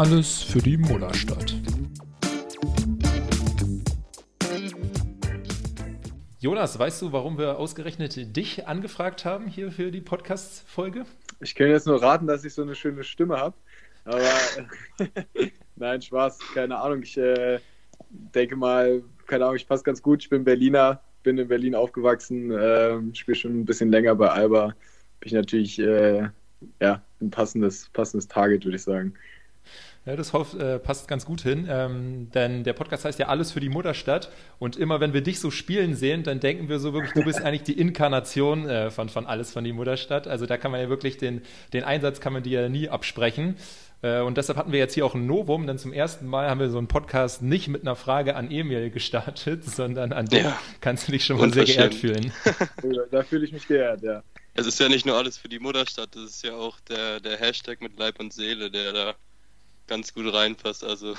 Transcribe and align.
Alles 0.00 0.42
für 0.42 0.60
die 0.60 0.78
Mullerstadt. 0.78 1.54
Jonas, 6.38 6.78
weißt 6.78 7.02
du, 7.02 7.12
warum 7.12 7.36
wir 7.36 7.58
ausgerechnet 7.58 8.34
dich 8.34 8.66
angefragt 8.66 9.26
haben 9.26 9.46
hier 9.46 9.70
für 9.70 9.90
die 9.90 10.00
Podcast-Folge? 10.00 11.04
Ich 11.40 11.54
kann 11.54 11.68
jetzt 11.68 11.86
nur 11.86 12.00
raten, 12.02 12.26
dass 12.26 12.46
ich 12.46 12.54
so 12.54 12.62
eine 12.62 12.74
schöne 12.74 13.04
Stimme 13.04 13.36
habe. 13.36 13.54
Aber 14.06 14.22
nein, 15.76 16.00
Spaß, 16.00 16.38
keine 16.54 16.78
Ahnung. 16.78 17.02
Ich 17.02 17.18
äh, 17.18 17.58
denke 18.08 18.56
mal, 18.56 19.02
keine 19.26 19.44
Ahnung, 19.44 19.56
ich 19.56 19.68
passe 19.68 19.84
ganz 19.84 20.00
gut. 20.00 20.22
Ich 20.22 20.30
bin 20.30 20.44
Berliner, 20.44 21.02
bin 21.24 21.36
in 21.36 21.48
Berlin 21.48 21.74
aufgewachsen, 21.74 22.50
äh, 22.52 22.96
spiele 23.14 23.34
schon 23.34 23.60
ein 23.60 23.64
bisschen 23.66 23.90
länger 23.90 24.14
bei 24.14 24.30
Alba. 24.30 24.68
Bin 25.20 25.26
ich 25.26 25.34
natürlich 25.34 25.78
äh, 25.78 26.30
ja, 26.80 27.02
ein 27.20 27.30
passendes, 27.30 27.90
passendes 27.90 28.28
Target, 28.28 28.64
würde 28.64 28.76
ich 28.76 28.82
sagen. 28.82 29.12
Ja, 30.06 30.16
das 30.16 30.32
hoff, 30.32 30.58
äh, 30.58 30.78
passt 30.78 31.08
ganz 31.08 31.26
gut 31.26 31.42
hin, 31.42 31.68
ähm, 31.68 32.30
denn 32.32 32.64
der 32.64 32.72
Podcast 32.72 33.04
heißt 33.04 33.18
ja 33.18 33.28
Alles 33.28 33.52
für 33.52 33.60
die 33.60 33.68
Mutterstadt 33.68 34.30
und 34.58 34.76
immer 34.76 34.98
wenn 35.00 35.12
wir 35.12 35.20
dich 35.20 35.40
so 35.40 35.50
spielen 35.50 35.94
sehen, 35.94 36.22
dann 36.22 36.40
denken 36.40 36.70
wir 36.70 36.78
so 36.78 36.94
wirklich, 36.94 37.12
du 37.12 37.22
bist 37.22 37.42
eigentlich 37.42 37.64
die 37.64 37.78
Inkarnation 37.78 38.66
äh, 38.66 38.90
von, 38.90 39.10
von 39.10 39.26
Alles 39.26 39.52
von 39.52 39.62
die 39.62 39.74
Mutterstadt. 39.74 40.26
Also 40.26 40.46
da 40.46 40.56
kann 40.56 40.70
man 40.70 40.80
ja 40.80 40.88
wirklich 40.88 41.18
den, 41.18 41.42
den 41.74 41.84
Einsatz 41.84 42.20
kann 42.20 42.32
man 42.32 42.42
dir 42.42 42.62
ja 42.62 42.68
nie 42.70 42.88
absprechen. 42.88 43.56
Äh, 44.02 44.20
und 44.20 44.38
deshalb 44.38 44.58
hatten 44.58 44.72
wir 44.72 44.78
jetzt 44.78 44.94
hier 44.94 45.04
auch 45.04 45.14
ein 45.14 45.26
Novum, 45.26 45.66
denn 45.66 45.76
zum 45.76 45.92
ersten 45.92 46.26
Mal 46.26 46.48
haben 46.48 46.60
wir 46.60 46.70
so 46.70 46.78
einen 46.78 46.88
Podcast 46.88 47.42
nicht 47.42 47.68
mit 47.68 47.82
einer 47.82 47.94
Frage 47.96 48.36
an 48.36 48.50
Emil 48.50 48.90
gestartet, 48.90 49.64
sondern 49.64 50.14
an 50.14 50.26
dich. 50.26 50.44
Ja. 50.44 50.58
Kannst 50.80 51.08
du 51.08 51.12
dich 51.12 51.26
schon 51.26 51.36
mal 51.36 51.52
sehr 51.52 51.66
geehrt 51.66 51.94
fühlen. 51.94 52.32
da 53.10 53.22
fühle 53.22 53.44
ich 53.44 53.52
mich 53.52 53.68
geehrt, 53.68 54.02
ja. 54.02 54.22
Es 54.54 54.66
ist 54.66 54.80
ja 54.80 54.88
nicht 54.88 55.04
nur 55.04 55.16
alles 55.16 55.36
für 55.36 55.48
die 55.48 55.58
Mutterstadt, 55.58 56.16
das 56.16 56.24
ist 56.24 56.44
ja 56.44 56.54
auch 56.54 56.80
der, 56.80 57.20
der 57.20 57.36
Hashtag 57.36 57.80
mit 57.82 57.98
Leib 57.98 58.18
und 58.18 58.32
Seele, 58.32 58.70
der 58.70 58.92
da 58.92 59.14
ganz 59.90 60.14
gut 60.14 60.32
reinpasst. 60.32 60.84
Also 60.84 61.14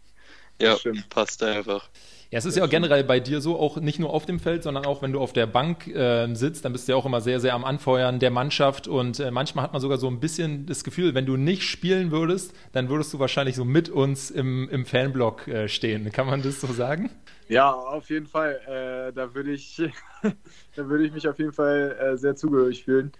ja, 0.60 0.76
passt 1.10 1.42
einfach. 1.44 1.88
Ja, 2.32 2.38
es 2.40 2.44
ist 2.44 2.56
ja 2.56 2.64
auch 2.64 2.70
generell 2.70 3.04
bei 3.04 3.20
dir 3.20 3.40
so, 3.40 3.56
auch 3.56 3.76
nicht 3.76 4.00
nur 4.00 4.10
auf 4.10 4.26
dem 4.26 4.40
Feld, 4.40 4.64
sondern 4.64 4.84
auch 4.84 5.00
wenn 5.00 5.12
du 5.12 5.20
auf 5.20 5.32
der 5.32 5.46
Bank 5.46 5.86
äh, 5.86 6.34
sitzt, 6.34 6.64
dann 6.64 6.72
bist 6.72 6.88
du 6.88 6.92
ja 6.92 6.96
auch 6.96 7.06
immer 7.06 7.20
sehr, 7.20 7.38
sehr 7.38 7.54
am 7.54 7.64
Anfeuern 7.64 8.18
der 8.18 8.32
Mannschaft 8.32 8.88
und 8.88 9.20
äh, 9.20 9.30
manchmal 9.30 9.62
hat 9.64 9.72
man 9.72 9.80
sogar 9.80 9.98
so 9.98 10.08
ein 10.08 10.18
bisschen 10.18 10.66
das 10.66 10.82
Gefühl, 10.82 11.14
wenn 11.14 11.24
du 11.24 11.36
nicht 11.36 11.62
spielen 11.62 12.10
würdest, 12.10 12.52
dann 12.72 12.88
würdest 12.88 13.14
du 13.14 13.20
wahrscheinlich 13.20 13.54
so 13.54 13.64
mit 13.64 13.88
uns 13.88 14.32
im, 14.32 14.68
im 14.70 14.86
Fanblock 14.86 15.46
äh, 15.46 15.68
stehen. 15.68 16.10
Kann 16.10 16.26
man 16.26 16.42
das 16.42 16.60
so 16.60 16.66
sagen? 16.72 17.10
Ja, 17.48 17.70
auf 17.70 18.10
jeden 18.10 18.26
Fall. 18.26 18.60
Äh, 18.66 19.12
da 19.12 19.32
würde 19.32 19.52
ich, 19.52 19.76
da 20.74 20.88
würde 20.88 21.04
ich 21.04 21.12
mich 21.12 21.28
auf 21.28 21.38
jeden 21.38 21.52
Fall 21.52 21.96
äh, 22.00 22.16
sehr 22.16 22.34
zugehörig 22.34 22.82
fühlen. 22.82 23.12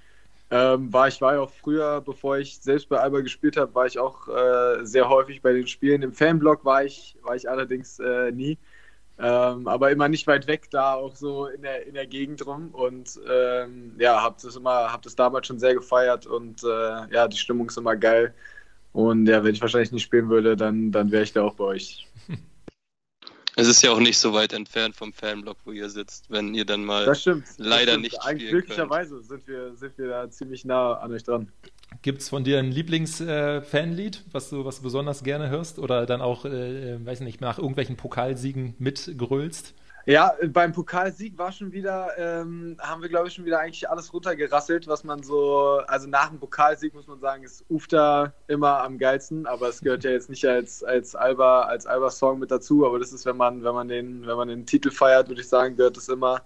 Ähm, 0.51 0.93
war 0.93 1.09
ich 1.09 1.21
war 1.21 1.35
ja 1.35 1.41
auch 1.41 1.51
früher, 1.51 2.01
bevor 2.01 2.39
ich 2.39 2.59
selbst 2.61 2.89
bei 2.89 2.99
Alba 2.99 3.21
gespielt 3.21 3.57
habe, 3.57 3.75
war 3.75 3.87
ich 3.87 3.99
auch 3.99 4.29
äh, 4.29 4.85
sehr 4.85 5.09
häufig 5.09 5.43
bei 5.43 5.53
den 5.53 5.67
Spielen. 5.67 6.03
Im 6.03 6.13
Fanblock 6.13 6.65
war 6.65 6.85
ich, 6.85 7.17
war 7.23 7.35
ich 7.35 7.51
allerdings 7.51 7.99
äh, 7.99 8.31
nie. 8.31 8.59
Ähm, 9.19 9.67
aber 9.67 9.91
immer 9.91 10.09
nicht 10.09 10.27
weit 10.27 10.47
weg, 10.47 10.71
da 10.71 10.95
auch 10.95 11.17
so 11.17 11.47
in 11.47 11.63
der, 11.63 11.87
in 11.87 11.95
der 11.95 12.07
Gegend 12.07 12.47
rum. 12.47 12.69
Und 12.73 13.19
ähm, 13.29 13.95
ja, 13.99 14.23
habe 14.23 14.37
das 14.43 14.57
immer, 14.57 14.93
habe 14.93 15.03
das 15.03 15.17
damals 15.17 15.47
schon 15.47 15.59
sehr 15.59 15.75
gefeiert 15.75 16.27
und 16.27 16.63
äh, 16.63 16.67
ja, 17.15 17.27
die 17.29 17.37
Stimmung 17.37 17.69
ist 17.69 17.79
immer 17.79 17.97
geil. 17.97 18.35
Und 18.93 19.27
ja, 19.27 19.43
wenn 19.45 19.55
ich 19.55 19.61
wahrscheinlich 19.61 19.93
nicht 19.93 20.05
spielen 20.05 20.29
würde, 20.31 20.57
dann, 20.57 20.93
dann 20.93 21.11
wäre 21.11 21.23
ich 21.25 21.33
da 21.33 21.43
auch 21.43 21.55
bei 21.55 21.65
euch. 21.65 22.07
Es 23.59 23.69
ist 23.69 23.83
ja 23.83 23.91
auch 23.91 24.01
nicht 24.01 24.19
so 24.19 24.35
weit 24.35 24.53
entfernt 24.53 24.95
vom 24.95 25.15
Fanblock, 25.15 25.57
wo 25.65 25.73
ihr 25.73 25.89
sitzt, 25.89 26.31
wenn 26.31 26.55
ihr 26.55 26.67
dann 26.67 26.85
mal 26.85 27.07
das 27.07 27.23
stimmt, 27.23 27.47
leider 27.57 27.77
das 27.77 27.93
stimmt. 27.93 28.03
nicht 28.03 28.23
Eigentlich 28.23 28.51
glücklicherweise 28.51 29.23
sind 29.23 29.49
wir, 29.49 29.75
sind 29.75 29.97
wir 29.97 30.09
da 30.09 30.31
ziemlich 30.31 30.67
nah 30.67 30.93
an 30.93 31.11
euch 31.11 31.25
dran. 31.25 31.51
Gibt 32.03 32.21
es 32.21 32.29
von 32.29 32.45
dir 32.45 32.59
ein 32.59 32.71
Lieblings-Fanlied, 32.71 34.17
äh, 34.17 34.21
was, 34.33 34.51
du, 34.51 34.67
was 34.67 34.77
du 34.77 34.83
besonders 34.83 35.25
gerne 35.25 35.49
hörst 35.49 35.79
oder 35.79 36.05
dann 36.05 36.21
auch, 36.21 36.45
äh, 36.45 37.03
weiß 37.03 37.21
nicht, 37.21 37.41
nach 37.41 37.57
irgendwelchen 37.57 37.97
Pokalsiegen 37.97 38.75
mitgrölst? 38.79 39.73
Ja, 40.09 40.35
beim 40.53 40.73
Pokalsieg 40.73 41.37
war 41.37 41.51
schon 41.51 41.73
wieder, 41.73 42.17
ähm, 42.17 42.77
haben 42.79 43.03
wir 43.03 43.09
glaube 43.09 43.27
ich 43.27 43.35
schon 43.35 43.45
wieder 43.45 43.59
eigentlich 43.59 43.91
alles 43.91 44.13
runtergerasselt, 44.13 44.87
was 44.87 45.03
man 45.03 45.25
so, 45.25 45.81
also 45.89 46.09
nach 46.09 46.29
dem 46.29 46.39
Pokalsieg 46.39 46.95
muss 46.95 47.09
man 47.09 47.19
sagen, 47.19 47.43
ist 47.43 47.65
Ufta 47.69 48.33
immer 48.47 48.85
am 48.85 48.99
geilsten, 48.99 49.47
aber 49.47 49.69
es 49.69 49.81
gehört 49.81 50.05
ja 50.05 50.13
jetzt 50.13 50.31
nicht 50.31 50.45
als, 50.47 50.85
als 50.85 51.17
Alba, 51.17 51.63
als 51.63 51.87
Alba-Song 51.87 52.39
mit 52.39 52.53
dazu, 52.53 52.87
aber 52.87 53.01
das 53.01 53.13
ist, 53.13 53.27
wenn 53.27 53.37
man, 53.37 53.65
wenn 53.65 53.75
man 53.75 53.89
den, 53.89 54.25
wenn 54.25 54.37
man 54.37 54.47
den 54.47 54.65
Titel 54.65 54.93
feiert, 54.93 55.29
würde 55.29 55.41
ich 55.41 55.49
sagen, 55.49 55.75
gehört 55.75 55.97
es 55.97 56.09
immer, 56.09 56.43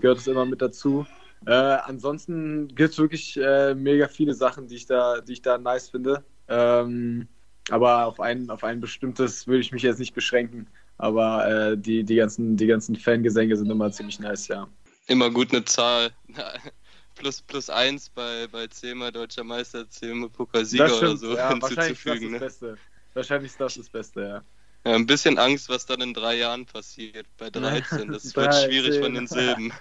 gehört 0.00 0.18
es 0.18 0.26
immer 0.26 0.44
mit 0.44 0.60
dazu. 0.60 1.06
Äh, 1.46 1.52
ansonsten 1.52 2.68
gibt 2.74 2.90
es 2.90 2.98
wirklich 2.98 3.38
äh, 3.38 3.74
mega 3.74 4.06
viele 4.08 4.34
Sachen, 4.34 4.66
die 4.66 4.76
ich 4.76 4.86
da, 4.86 5.22
die 5.22 5.32
ich 5.32 5.40
da 5.42 5.56
nice 5.56 5.88
finde. 5.88 6.24
Ähm, 6.48 7.26
aber 7.70 8.06
auf 8.06 8.20
ein, 8.20 8.50
auf 8.50 8.64
ein 8.64 8.80
bestimmtes 8.80 9.46
würde 9.46 9.60
ich 9.60 9.72
mich 9.72 9.82
jetzt 9.82 9.98
nicht 9.98 10.14
beschränken. 10.14 10.68
Aber 10.98 11.48
äh, 11.48 11.78
die, 11.78 12.04
die, 12.04 12.16
ganzen, 12.16 12.56
die 12.56 12.66
ganzen 12.66 12.96
Fangesänge 12.96 13.56
sind 13.56 13.70
immer 13.70 13.90
ziemlich 13.90 14.18
nice, 14.18 14.48
ja. 14.48 14.68
Immer 15.06 15.30
gut 15.30 15.52
eine 15.52 15.64
Zahl. 15.64 16.10
plus, 17.14 17.40
plus 17.42 17.70
eins 17.70 18.10
bei, 18.10 18.46
bei 18.48 18.66
zehnmal 18.66 19.12
deutscher 19.12 19.44
Meister, 19.44 19.88
zehnmal 19.88 20.28
Pokalsieger 20.28 20.98
oder 20.98 21.16
so 21.16 21.36
ja, 21.36 21.48
hinzuzufügen. 21.52 21.94
Wahrscheinlich 21.94 22.02
ist 22.02 22.10
das 22.10 22.20
ne? 22.20 22.30
das 22.30 22.40
Beste. 22.40 22.78
Wahrscheinlich 23.14 23.50
ist 23.52 23.60
das 23.60 23.74
das 23.74 23.88
Beste, 23.88 24.20
ja. 24.22 24.44
Ja, 24.84 24.94
ein 24.94 25.06
bisschen 25.06 25.38
Angst, 25.38 25.68
was 25.68 25.86
dann 25.86 26.00
in 26.00 26.14
drei 26.14 26.36
Jahren 26.36 26.64
passiert, 26.64 27.26
bei 27.36 27.50
13. 27.50 28.12
Das 28.12 28.34
wird 28.36 28.54
schwierig 28.54 29.00
von 29.00 29.14
den 29.14 29.26
Silben. 29.26 29.72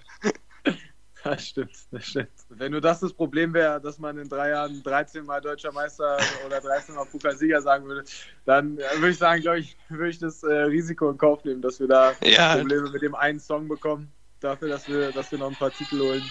Das 1.24 1.48
stimmt, 1.48 1.72
das 1.92 2.06
stimmt. 2.06 2.30
Wenn 2.50 2.72
nur 2.72 2.82
das 2.82 3.00
das 3.00 3.14
Problem 3.14 3.54
wäre, 3.54 3.82
dass 3.82 3.98
man 4.00 4.18
in 4.18 4.30
drei 4.30 4.50
Jahren 4.50 4.82
13 4.84 5.26
Mal 5.26 5.42
deutscher 5.42 5.72
Meister 5.72 6.18
oder 6.46 6.62
13 6.62 6.96
Mal 6.96 7.06
Pokalsieger 7.06 7.62
sagen 7.62 7.86
würde, 7.86 8.04
dann 8.46 8.78
äh, 8.78 8.84
würde 8.96 9.10
ich 9.10 9.18
sagen, 9.18 9.42
glaube 9.42 9.60
ich, 9.60 9.78
würde 9.90 10.10
ich 10.10 10.20
das 10.20 10.44
äh, 10.44 10.54
Risiko 10.54 11.10
in 11.10 11.18
Kauf 11.18 11.44
nehmen, 11.44 11.62
dass 11.62 11.80
wir 11.80 11.88
da 11.88 12.14
ja. 12.24 12.56
Probleme 12.56 12.90
mit 12.90 13.02
dem 13.02 13.16
einen 13.16 13.40
Song 13.40 13.68
bekommen, 13.68 14.12
dafür, 14.40 14.70
dass 14.70 14.88
wir, 14.88 15.12
dass 15.12 15.32
wir 15.32 15.40
noch 15.40 15.50
ein 15.50 15.56
paar 15.56 15.72
Titel 15.72 16.00
holen. 16.00 16.24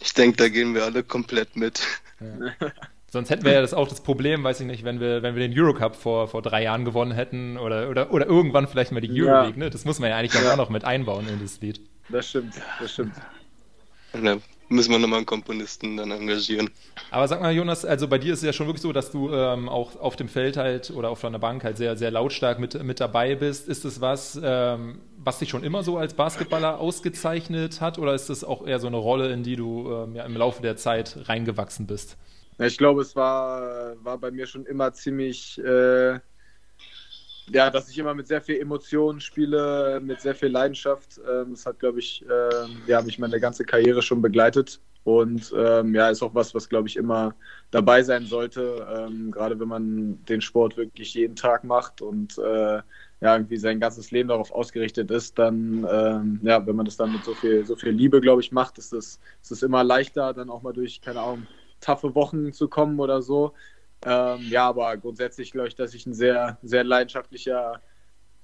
Ich 0.00 0.14
denke, 0.14 0.36
da 0.36 0.48
gehen 0.48 0.74
wir 0.74 0.84
alle 0.84 1.02
komplett 1.02 1.56
mit. 1.56 1.82
Ja. 2.20 2.70
Sonst 3.14 3.30
hätten 3.30 3.44
wir 3.44 3.52
ja 3.52 3.60
das 3.60 3.74
auch 3.74 3.86
das 3.86 4.00
Problem, 4.00 4.42
weiß 4.42 4.58
ich 4.58 4.66
nicht, 4.66 4.82
wenn 4.82 4.98
wir, 4.98 5.22
wenn 5.22 5.36
wir 5.36 5.48
den 5.48 5.56
Eurocup 5.56 5.94
vor, 5.94 6.26
vor 6.26 6.42
drei 6.42 6.64
Jahren 6.64 6.84
gewonnen 6.84 7.12
hätten 7.12 7.56
oder, 7.56 7.88
oder, 7.88 8.10
oder 8.10 8.26
irgendwann 8.26 8.66
vielleicht 8.66 8.90
mal 8.90 9.00
die 9.00 9.08
Euroleague, 9.08 9.52
ja. 9.52 9.56
ne? 9.66 9.70
Das 9.70 9.84
muss 9.84 10.00
man 10.00 10.10
ja 10.10 10.16
eigentlich 10.16 10.34
ja. 10.34 10.52
auch 10.52 10.56
noch 10.56 10.68
mit 10.68 10.84
einbauen 10.84 11.28
in 11.28 11.40
das 11.40 11.60
Lied. 11.60 11.80
Das 12.08 12.28
stimmt, 12.28 12.54
das 12.80 12.92
stimmt. 12.92 13.14
Da 14.22 14.38
müssen 14.68 14.92
wir 14.92 14.98
nochmal 14.98 15.18
einen 15.18 15.26
Komponisten 15.26 15.96
dann 15.96 16.10
engagieren. 16.10 16.70
Aber 17.10 17.28
sag 17.28 17.40
mal, 17.40 17.52
Jonas, 17.52 17.84
also 17.84 18.08
bei 18.08 18.18
dir 18.18 18.32
ist 18.32 18.40
es 18.40 18.46
ja 18.46 18.52
schon 18.52 18.66
wirklich 18.66 18.82
so, 18.82 18.92
dass 18.92 19.10
du 19.10 19.32
ähm, 19.32 19.68
auch 19.68 20.00
auf 20.00 20.16
dem 20.16 20.28
Feld 20.28 20.56
halt 20.56 20.90
oder 20.90 21.10
auf 21.10 21.20
deiner 21.20 21.38
Bank 21.38 21.64
halt 21.64 21.76
sehr, 21.76 21.96
sehr 21.96 22.10
lautstark 22.10 22.58
mit, 22.58 22.82
mit 22.82 23.00
dabei 23.00 23.34
bist. 23.34 23.68
Ist 23.68 23.84
es 23.84 24.00
was, 24.00 24.40
ähm, 24.42 25.00
was 25.18 25.38
dich 25.38 25.48
schon 25.50 25.64
immer 25.64 25.82
so 25.82 25.98
als 25.98 26.14
Basketballer 26.14 26.78
ausgezeichnet 26.78 27.80
hat 27.80 27.98
oder 27.98 28.14
ist 28.14 28.30
es 28.30 28.44
auch 28.44 28.66
eher 28.66 28.78
so 28.78 28.86
eine 28.86 28.96
Rolle, 28.96 29.32
in 29.32 29.42
die 29.42 29.56
du 29.56 29.90
ähm, 29.92 30.16
ja, 30.16 30.24
im 30.24 30.36
Laufe 30.36 30.62
der 30.62 30.76
Zeit 30.76 31.16
reingewachsen 31.28 31.86
bist? 31.86 32.16
Ich 32.58 32.78
glaube, 32.78 33.02
es 33.02 33.16
war, 33.16 33.94
war 34.04 34.18
bei 34.18 34.30
mir 34.30 34.46
schon 34.46 34.64
immer 34.64 34.92
ziemlich. 34.92 35.58
Äh 35.58 36.20
ja, 37.46 37.70
dass 37.70 37.88
ich 37.88 37.98
immer 37.98 38.14
mit 38.14 38.26
sehr 38.26 38.40
viel 38.40 38.56
Emotionen 38.60 39.20
spiele, 39.20 40.00
mit 40.02 40.20
sehr 40.20 40.34
viel 40.34 40.48
Leidenschaft. 40.48 41.20
Ähm, 41.28 41.50
das 41.52 41.66
hat, 41.66 41.78
glaube 41.78 41.98
ich, 42.00 42.24
äh, 42.28 42.66
ja, 42.86 43.02
mich 43.02 43.18
meine 43.18 43.40
ganze 43.40 43.64
Karriere 43.64 44.02
schon 44.02 44.22
begleitet. 44.22 44.80
Und 45.04 45.52
ähm, 45.54 45.94
ja, 45.94 46.08
ist 46.08 46.22
auch 46.22 46.34
was, 46.34 46.54
was, 46.54 46.68
glaube 46.70 46.88
ich, 46.88 46.96
immer 46.96 47.36
dabei 47.70 48.02
sein 48.02 48.24
sollte, 48.24 48.86
ähm, 48.90 49.30
gerade 49.30 49.60
wenn 49.60 49.68
man 49.68 50.24
den 50.24 50.40
Sport 50.40 50.78
wirklich 50.78 51.12
jeden 51.12 51.36
Tag 51.36 51.62
macht 51.64 52.00
und 52.00 52.38
äh, 52.38 52.80
ja, 53.20 53.34
irgendwie 53.36 53.56
sein 53.58 53.80
ganzes 53.80 54.10
Leben 54.10 54.28
darauf 54.30 54.50
ausgerichtet 54.50 55.10
ist, 55.10 55.38
dann, 55.38 55.86
ähm, 55.90 56.40
ja, 56.42 56.66
wenn 56.66 56.76
man 56.76 56.86
das 56.86 56.96
dann 56.96 57.12
mit 57.12 57.22
so 57.24 57.34
viel, 57.34 57.64
so 57.66 57.76
viel 57.76 57.90
Liebe, 57.90 58.20
glaube 58.22 58.40
ich, 58.42 58.52
macht, 58.52 58.78
ist 58.78 58.92
es 58.94 59.20
ist 59.42 59.50
das 59.50 59.62
immer 59.62 59.84
leichter, 59.84 60.32
dann 60.34 60.48
auch 60.50 60.62
mal 60.62 60.72
durch, 60.72 61.00
keine 61.02 61.20
Ahnung, 61.20 61.48
taffe 61.80 62.14
Wochen 62.14 62.52
zu 62.52 62.68
kommen 62.68 62.98
oder 63.00 63.20
so. 63.22 63.52
Ähm, 64.04 64.40
ja, 64.50 64.68
aber 64.68 64.96
grundsätzlich 64.96 65.52
glaube 65.52 65.68
ich, 65.68 65.74
dass 65.74 65.94
ich 65.94 66.06
ein 66.06 66.14
sehr, 66.14 66.58
sehr 66.62 66.84
leidenschaftlicher 66.84 67.80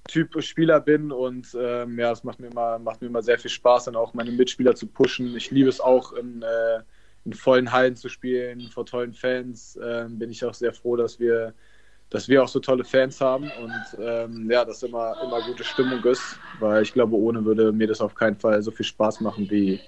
Typ 0.07 0.41
Spieler 0.43 0.79
bin 0.81 1.11
und 1.11 1.55
ähm, 1.59 1.99
ja, 1.99 2.11
es 2.11 2.23
macht 2.23 2.39
mir 2.39 2.47
immer, 2.47 2.79
macht 2.79 3.01
mir 3.01 3.07
immer 3.07 3.21
sehr 3.21 3.37
viel 3.37 3.51
Spaß, 3.51 3.85
dann 3.85 3.95
auch 3.95 4.13
meine 4.13 4.31
Mitspieler 4.31 4.75
zu 4.75 4.87
pushen. 4.87 5.35
Ich 5.35 5.51
liebe 5.51 5.69
es 5.69 5.79
auch 5.79 6.13
in, 6.13 6.41
äh, 6.41 6.81
in 7.25 7.33
vollen 7.33 7.71
Hallen 7.71 7.95
zu 7.95 8.09
spielen, 8.09 8.61
vor 8.69 8.85
tollen 8.85 9.13
Fans. 9.13 9.77
Ähm, 9.81 10.17
bin 10.17 10.31
ich 10.31 10.43
auch 10.43 10.55
sehr 10.55 10.73
froh, 10.73 10.95
dass 10.95 11.19
wir, 11.19 11.53
dass 12.09 12.27
wir 12.27 12.43
auch 12.43 12.47
so 12.47 12.59
tolle 12.59 12.83
Fans 12.83 13.21
haben 13.21 13.43
und 13.51 13.99
ähm, 13.99 14.49
ja, 14.49 14.65
dass 14.65 14.81
immer, 14.83 15.15
immer 15.21 15.41
gute 15.43 15.63
Stimmung 15.63 16.03
ist, 16.05 16.39
weil 16.59 16.81
ich 16.81 16.93
glaube, 16.93 17.15
ohne 17.15 17.45
würde 17.45 17.71
mir 17.71 17.87
das 17.87 18.01
auf 18.01 18.15
keinen 18.15 18.35
Fall 18.37 18.61
so 18.63 18.71
viel 18.71 18.85
Spaß 18.85 19.21
machen 19.21 19.49
wie, 19.51 19.79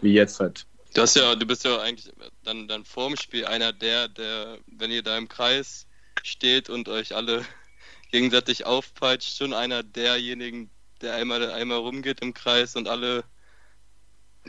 wie 0.00 0.14
jetzt 0.14 0.40
halt. 0.40 0.66
Du 0.94 1.02
hast 1.02 1.16
ja, 1.16 1.34
du 1.34 1.46
bist 1.46 1.64
ja 1.64 1.78
eigentlich 1.80 2.12
dann, 2.42 2.66
dann 2.68 2.84
vorm 2.84 3.16
Spiel 3.16 3.46
einer 3.46 3.72
der, 3.72 4.08
der, 4.08 4.58
wenn 4.66 4.90
ihr 4.90 5.02
da 5.02 5.16
im 5.16 5.28
Kreis 5.28 5.86
steht 6.22 6.68
und 6.68 6.88
euch 6.88 7.14
alle 7.14 7.44
gegenseitig 8.12 8.66
aufpeitscht, 8.66 9.36
schon 9.36 9.52
einer 9.52 9.82
derjenigen, 9.82 10.70
der 11.00 11.14
einmal, 11.14 11.50
einmal 11.52 11.78
rumgeht 11.78 12.20
im 12.20 12.34
Kreis 12.34 12.76
und 12.76 12.88
alle 12.88 13.24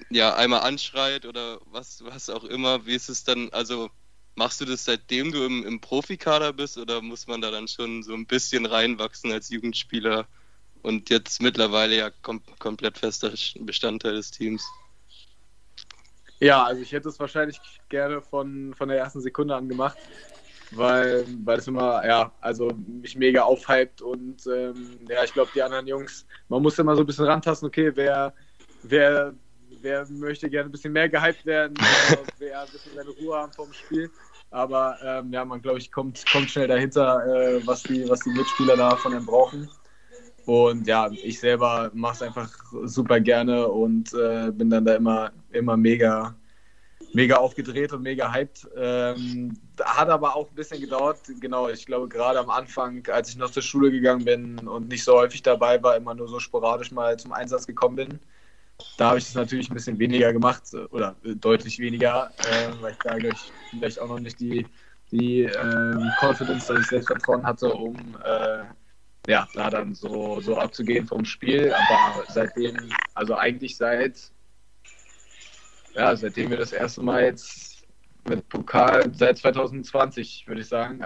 ja 0.10 0.36
einmal 0.36 0.62
anschreit 0.62 1.26
oder 1.26 1.60
was, 1.66 2.04
was 2.04 2.30
auch 2.30 2.44
immer. 2.44 2.86
Wie 2.86 2.96
ist 2.96 3.10
es 3.10 3.24
dann, 3.24 3.50
also 3.52 3.92
Machst 4.36 4.62
du 4.62 4.66
das 4.66 4.86
seitdem 4.86 5.32
du 5.32 5.44
im, 5.46 5.66
im 5.66 5.82
Profikader 5.82 6.54
bist 6.54 6.78
oder 6.78 7.02
muss 7.02 7.28
man 7.28 7.42
da 7.42 7.52
dann 7.52 7.68
schon 7.68 8.02
so 8.02 8.14
ein 8.14 8.26
bisschen 8.26 8.66
reinwachsen 8.66 9.32
als 9.32 9.50
Jugendspieler 9.50 10.28
und 10.82 11.10
jetzt 11.10 11.42
mittlerweile 11.42 11.98
ja 11.98 12.10
kom 12.10 12.42
komplett 12.58 12.98
fester 12.98 13.34
Bestandteil 13.60 14.16
des 14.16 14.32
Teams? 14.32 14.64
Ja, 16.42 16.64
also 16.64 16.82
ich 16.82 16.92
hätte 16.92 17.10
es 17.10 17.20
wahrscheinlich 17.20 17.62
gerne 17.88 18.22
von, 18.22 18.74
von 18.74 18.90
der 18.90 18.98
ersten 18.98 19.22
Sekunde 19.22 19.56
an 19.56 19.70
gemacht, 19.70 19.98
weil, 20.72 21.26
weil 21.46 21.60
es 21.60 21.68
immer, 21.68 22.06
ja, 22.06 22.32
also 22.42 22.70
mich 22.88 23.16
mega 23.16 23.44
aufhypt 23.44 24.02
und 24.02 24.46
ähm, 24.48 25.00
ja, 25.08 25.24
ich 25.24 25.34
glaube, 25.34 25.52
die 25.54 25.62
anderen 25.62 25.88
Jungs, 25.88 26.26
man 26.50 26.62
muss 26.62 26.80
immer 26.80 26.96
so 26.96 27.04
ein 27.04 27.06
bisschen 27.06 27.26
rantasten, 27.26 27.68
okay, 27.68 27.92
wer, 27.96 28.34
wer 28.84 29.34
wer 29.82 30.08
möchte 30.10 30.50
gerne 30.50 30.70
ein 30.70 30.72
bisschen 30.72 30.94
mehr 30.94 31.10
gehypt 31.10 31.46
werden, 31.46 31.76
wer 32.38 32.62
ein 32.62 32.68
bisschen 32.72 32.94
seine 32.96 33.10
Ruhe 33.10 33.38
haben 33.38 33.52
vom 33.54 33.72
Spiel. 33.74 34.10
Aber 34.50 34.98
ähm, 35.04 35.32
ja, 35.32 35.46
man 35.46 35.62
glaube 35.62 35.80
ich 35.80 35.92
kommt, 35.92 36.24
kommt 36.32 36.50
schnell 36.50 36.68
dahinter, 36.68 37.26
äh, 37.26 37.66
was, 37.66 37.84
die, 37.84 38.08
was 38.10 38.20
die 38.22 38.32
Mitspieler 38.32 38.76
da 38.76 38.96
von 38.96 39.14
ihm 39.14 39.26
brauchen. 39.26 39.70
Und 40.46 40.88
ja, 40.88 41.10
ich 41.12 41.40
selber 41.40 41.92
mache 41.94 42.16
es 42.16 42.22
einfach 42.22 42.50
super 42.84 43.20
gerne 43.20 43.68
und 43.68 44.14
äh, 44.14 44.52
bin 44.52 44.70
dann 44.70 44.86
da 44.86 44.96
immer, 44.96 45.32
immer 45.52 45.78
mega, 45.78 46.36
mega 47.14 47.36
aufgedreht 47.36 47.94
und 47.94 48.02
mega 48.02 48.32
hyped. 48.34 48.68
Ähm, 48.76 49.54
hat 49.84 50.10
aber 50.10 50.36
auch 50.36 50.50
ein 50.50 50.56
bisschen 50.56 50.82
gedauert. 50.82 51.20
Genau, 51.40 51.70
ich 51.70 51.86
glaube, 51.86 52.08
gerade 52.08 52.40
am 52.40 52.50
Anfang, 52.50 53.06
als 53.08 53.30
ich 53.30 53.38
noch 53.38 53.52
zur 53.52 53.64
Schule 53.64 53.92
gegangen 53.92 54.26
bin 54.26 54.68
und 54.68 54.88
nicht 54.88 55.04
so 55.04 55.14
häufig 55.14 55.44
dabei 55.44 55.82
war, 55.84 55.96
immer 55.96 56.14
nur 56.16 56.28
so 56.28 56.40
sporadisch 56.40 56.92
mal 56.92 57.18
zum 57.18 57.34
Einsatz 57.34 57.68
gekommen 57.68 57.96
bin, 57.96 58.20
da 58.98 59.10
habe 59.10 59.20
ich 59.20 59.26
es 59.26 59.36
natürlich 59.36 59.70
ein 59.70 59.74
bisschen 59.76 60.00
weniger 60.00 60.34
gemacht 60.34 60.64
oder 60.92 61.16
äh, 61.24 61.36
deutlich 61.36 61.80
weniger, 61.80 62.32
äh, 62.40 62.82
weil 62.82 62.94
ich 62.94 62.98
da 63.00 63.18
ich, 63.18 63.54
vielleicht 63.70 64.00
auch 64.00 64.08
noch 64.08 64.20
nicht 64.20 64.40
die, 64.40 64.66
die 65.12 65.44
äh, 65.44 66.12
Confidence, 66.20 66.68
dass 66.68 66.80
ich 66.80 66.88
Selbstvertrauen 66.88 67.46
hatte, 67.46 67.72
um 67.74 67.96
äh, 68.24 68.64
ja, 69.28 69.48
da 69.54 69.70
dann 69.70 69.94
so, 69.94 70.40
so 70.42 70.58
abzugehen 70.58 71.06
vom 71.06 71.26
Spiel. 71.26 71.74
Aber 71.74 72.24
seitdem, 72.28 72.78
also 73.14 73.36
eigentlich 73.36 73.78
seit, 73.78 74.32
ja, 75.94 76.16
seitdem 76.16 76.50
wir 76.50 76.58
das 76.58 76.72
erste 76.72 77.02
Mal 77.02 77.24
jetzt 77.24 77.71
mit 78.28 78.48
Pokal 78.50 79.12
seit 79.14 79.38
2020, 79.38 80.46
würde 80.48 80.62
ich 80.62 80.68
sagen. 80.68 81.02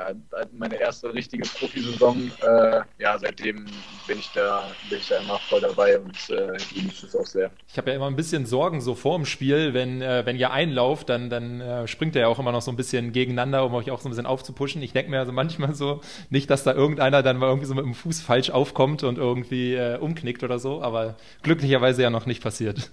Meine 0.51 0.79
erste 0.79 1.13
richtige 1.13 1.47
Profisaison. 1.47 2.31
Äh, 2.41 2.81
ja, 2.99 3.17
seitdem 3.17 3.65
bin 4.07 4.19
ich 4.19 4.29
da, 4.33 4.69
bin 4.89 4.99
ich 4.99 5.07
da 5.07 5.17
immer 5.19 5.39
voll 5.39 5.61
dabei 5.61 5.99
und 5.99 6.15
äh, 6.29 6.57
genieße 6.73 7.07
es 7.07 7.15
auch 7.15 7.25
sehr. 7.25 7.51
Ich 7.67 7.77
habe 7.77 7.89
ja 7.89 7.95
immer 7.95 8.07
ein 8.07 8.15
bisschen 8.15 8.45
Sorgen 8.45 8.81
so 8.81 8.95
vor 8.95 9.17
dem 9.17 9.25
Spiel, 9.25 9.73
wenn, 9.73 10.01
äh, 10.01 10.25
wenn 10.25 10.35
ihr 10.35 10.51
einlauft, 10.51 11.09
dann, 11.09 11.29
dann 11.29 11.61
äh, 11.61 11.87
springt 11.87 12.15
er 12.15 12.23
ja 12.23 12.27
auch 12.27 12.39
immer 12.39 12.51
noch 12.51 12.61
so 12.61 12.71
ein 12.71 12.77
bisschen 12.77 13.11
gegeneinander, 13.11 13.65
um 13.65 13.73
euch 13.73 13.91
auch 13.91 14.01
so 14.01 14.09
ein 14.09 14.11
bisschen 14.11 14.25
aufzupuschen. 14.25 14.81
Ich 14.81 14.93
denke 14.93 15.11
mir 15.11 15.19
also 15.19 15.31
manchmal 15.31 15.73
so, 15.73 16.01
nicht, 16.29 16.49
dass 16.49 16.63
da 16.63 16.73
irgendeiner 16.73 17.23
dann 17.23 17.37
mal 17.37 17.47
irgendwie 17.47 17.67
so 17.67 17.75
mit 17.75 17.85
dem 17.85 17.93
Fuß 17.93 18.21
falsch 18.21 18.49
aufkommt 18.49 19.03
und 19.03 19.17
irgendwie 19.17 19.73
äh, 19.75 19.97
umknickt 19.97 20.43
oder 20.43 20.59
so, 20.59 20.81
aber 20.81 21.15
glücklicherweise 21.43 22.03
ja 22.03 22.09
noch 22.09 22.25
nicht 22.25 22.43
passiert. 22.43 22.91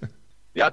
ja, 0.54 0.70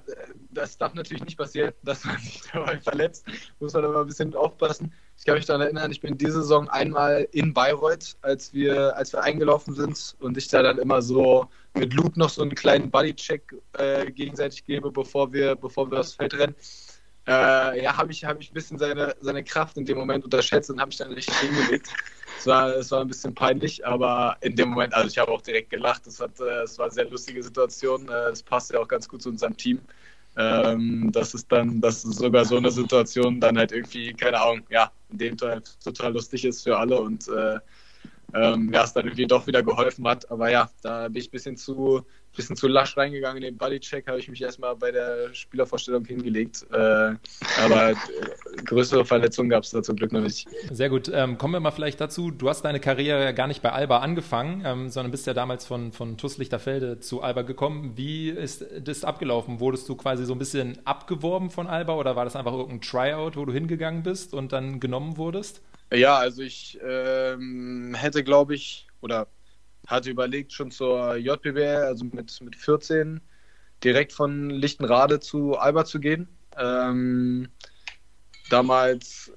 das 0.51 0.77
darf 0.77 0.93
natürlich 0.93 1.23
nicht 1.23 1.37
passieren, 1.37 1.73
dass 1.83 2.03
man 2.05 2.17
sich 2.19 2.41
dabei 2.53 2.79
verletzt. 2.79 3.25
Muss 3.59 3.73
man 3.73 3.85
aber 3.85 4.01
ein 4.01 4.07
bisschen 4.07 4.33
aufpassen. 4.35 4.93
Ich 5.17 5.25
kann 5.25 5.35
mich 5.35 5.45
daran 5.45 5.61
erinnern, 5.61 5.91
ich 5.91 6.01
bin 6.01 6.17
diese 6.17 6.41
Saison 6.41 6.69
einmal 6.69 7.27
in 7.31 7.53
Bayreuth, 7.53 8.15
als 8.21 8.53
wir, 8.53 8.95
als 8.95 9.11
wir 9.13 9.21
eingelaufen 9.21 9.75
sind 9.75 10.15
und 10.19 10.37
ich 10.37 10.47
da 10.47 10.63
dann 10.63 10.77
immer 10.77 11.01
so 11.01 11.49
mit 11.75 11.93
Luke 11.93 12.17
noch 12.17 12.29
so 12.29 12.41
einen 12.41 12.55
kleinen 12.55 12.89
Bodycheck 12.89 13.53
äh, 13.77 14.09
gegenseitig 14.11 14.65
gebe, 14.65 14.91
bevor 14.91 15.33
wir, 15.33 15.55
bevor 15.55 15.91
wir 15.91 15.97
das 15.97 16.13
Feld 16.13 16.33
rennen. 16.33 16.55
Äh, 17.27 17.83
ja, 17.83 17.95
habe 17.97 18.11
ich, 18.11 18.25
hab 18.25 18.39
ich 18.39 18.49
ein 18.49 18.53
bisschen 18.53 18.79
seine, 18.79 19.15
seine 19.19 19.43
Kraft 19.43 19.77
in 19.77 19.85
dem 19.85 19.97
Moment 19.97 20.23
unterschätzt 20.23 20.71
und 20.71 20.79
habe 20.79 20.89
mich 20.89 20.97
dann 20.97 21.11
richtig 21.11 21.35
hingelegt. 21.37 21.89
Es 22.39 22.47
war, 22.47 22.69
es 22.75 22.89
war 22.89 23.01
ein 23.01 23.07
bisschen 23.07 23.35
peinlich, 23.35 23.85
aber 23.85 24.37
in 24.41 24.55
dem 24.55 24.69
Moment, 24.69 24.93
also 24.93 25.09
ich 25.09 25.17
habe 25.17 25.31
auch 25.31 25.41
direkt 25.41 25.69
gelacht. 25.69 26.07
Es, 26.07 26.19
äh, 26.19 26.29
war 26.39 26.85
eine 26.85 26.93
sehr 26.93 27.09
lustige 27.09 27.43
Situation. 27.43 28.07
Äh, 28.07 28.29
es 28.29 28.41
passte 28.41 28.75
ja 28.75 28.79
auch 28.79 28.87
ganz 28.87 29.07
gut 29.09 29.21
zu 29.21 29.29
unserem 29.29 29.57
Team. 29.57 29.81
Ähm, 30.41 31.11
das 31.11 31.33
ist 31.33 31.51
dann, 31.51 31.81
dass 31.81 32.01
sogar 32.01 32.45
so 32.45 32.55
eine 32.55 32.71
Situation 32.71 33.41
dann 33.41 33.57
halt 33.57 33.73
irgendwie, 33.73 34.13
keine 34.13 34.39
Ahnung, 34.39 34.61
ja, 34.69 34.89
in 35.09 35.17
dem 35.17 35.37
Fall 35.37 35.61
total 35.83 36.13
lustig 36.13 36.45
ist 36.45 36.63
für 36.63 36.77
alle 36.77 36.97
und 36.97 37.27
äh, 37.27 37.59
ähm, 38.33 38.71
ja, 38.73 38.83
es 38.83 38.93
dann 38.93 39.05
irgendwie 39.05 39.27
doch 39.27 39.47
wieder 39.47 39.63
geholfen 39.63 40.07
hat. 40.07 40.29
Aber 40.31 40.49
ja, 40.49 40.69
da 40.81 41.07
bin 41.07 41.17
ich 41.17 41.27
ein 41.27 41.31
bisschen 41.31 41.57
zu, 41.57 42.05
bisschen 42.35 42.55
zu 42.55 42.67
lasch 42.67 42.95
reingegangen. 42.97 43.43
In 43.43 43.49
den 43.53 43.57
Bodycheck 43.57 44.07
habe 44.07 44.19
ich 44.19 44.29
mich 44.29 44.41
erstmal 44.41 44.75
bei 44.75 44.91
der 44.91 45.33
Spielervorstellung 45.33 46.05
hingelegt. 46.05 46.65
Äh, 46.71 47.15
aber 47.63 47.91
äh, 47.91 47.95
größere 48.65 49.05
Verletzungen 49.05 49.49
gab 49.49 49.63
es 49.63 49.71
da 49.71 49.83
zum 49.83 49.95
Glück 49.95 50.11
noch 50.11 50.21
nicht. 50.21 50.47
Sehr 50.71 50.89
gut. 50.89 51.11
Ähm, 51.13 51.37
kommen 51.37 51.53
wir 51.53 51.59
mal 51.59 51.71
vielleicht 51.71 51.99
dazu. 51.99 52.31
Du 52.31 52.49
hast 52.49 52.63
deine 52.63 52.79
Karriere 52.79 53.23
ja 53.23 53.31
gar 53.31 53.47
nicht 53.47 53.61
bei 53.61 53.71
Alba 53.71 53.99
angefangen, 53.99 54.63
ähm, 54.65 54.89
sondern 54.89 55.11
bist 55.11 55.27
ja 55.27 55.33
damals 55.33 55.65
von, 55.65 55.91
von 55.91 56.17
TuS 56.17 56.37
Lichterfelde 56.37 56.99
zu 56.99 57.21
Alba 57.21 57.41
gekommen. 57.41 57.93
Wie 57.95 58.29
ist 58.29 58.65
das 58.81 59.03
abgelaufen? 59.03 59.59
Wurdest 59.59 59.89
du 59.89 59.95
quasi 59.95 60.25
so 60.25 60.33
ein 60.33 60.39
bisschen 60.39 60.77
abgeworben 60.85 61.49
von 61.49 61.67
Alba 61.67 61.95
oder 61.95 62.15
war 62.15 62.25
das 62.25 62.35
einfach 62.35 62.53
irgendein 62.53 62.81
Tryout, 62.81 63.35
wo 63.35 63.45
du 63.45 63.53
hingegangen 63.53 64.03
bist 64.03 64.33
und 64.33 64.53
dann 64.53 64.79
genommen 64.79 65.17
wurdest? 65.17 65.61
Ja, 65.91 66.17
also 66.17 66.43
ich 66.43 66.79
ähm, 66.83 67.95
hätte, 67.95 68.23
glaube 68.23 68.53
ich, 68.55 68.87
oder 69.01 69.27
hatte 69.87 70.11
überlegt, 70.11 70.53
schon 70.53 70.69
zur 70.71 71.15
JBWL, 71.15 71.83
also 71.85 72.05
mit, 72.05 72.39
mit 72.41 72.55
14, 72.55 73.21
direkt 73.83 74.13
von 74.13 74.51
Lichtenrade 74.51 75.19
zu 75.19 75.57
Alba 75.57 75.85
zu 75.85 75.99
gehen. 75.99 76.27
Ähm, 76.57 77.49
damals 78.51 79.31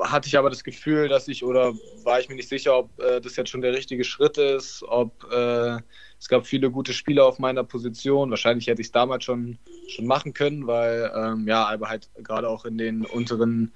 hatte 0.00 0.28
ich 0.28 0.38
aber 0.38 0.48
das 0.48 0.64
Gefühl, 0.64 1.08
dass 1.08 1.28
ich, 1.28 1.44
oder 1.44 1.74
war 2.04 2.18
ich 2.18 2.30
mir 2.30 2.36
nicht 2.36 2.48
sicher, 2.48 2.78
ob 2.78 2.98
äh, 3.00 3.20
das 3.20 3.36
jetzt 3.36 3.50
schon 3.50 3.60
der 3.60 3.74
richtige 3.74 4.04
Schritt 4.04 4.38
ist, 4.38 4.82
ob 4.84 5.30
äh, 5.30 5.78
es 6.18 6.28
gab 6.28 6.46
viele 6.46 6.70
gute 6.70 6.94
Spieler 6.94 7.26
auf 7.26 7.38
meiner 7.38 7.64
Position. 7.64 8.30
Wahrscheinlich 8.30 8.68
hätte 8.68 8.80
ich 8.80 8.88
es 8.88 8.92
damals 8.92 9.24
schon, 9.24 9.58
schon 9.86 10.06
machen 10.06 10.32
können, 10.32 10.66
weil 10.66 11.12
ähm, 11.14 11.46
ja, 11.46 11.66
Alba 11.66 11.90
halt 11.90 12.10
gerade 12.22 12.48
auch 12.48 12.64
in 12.64 12.78
den 12.78 13.04
unteren 13.04 13.72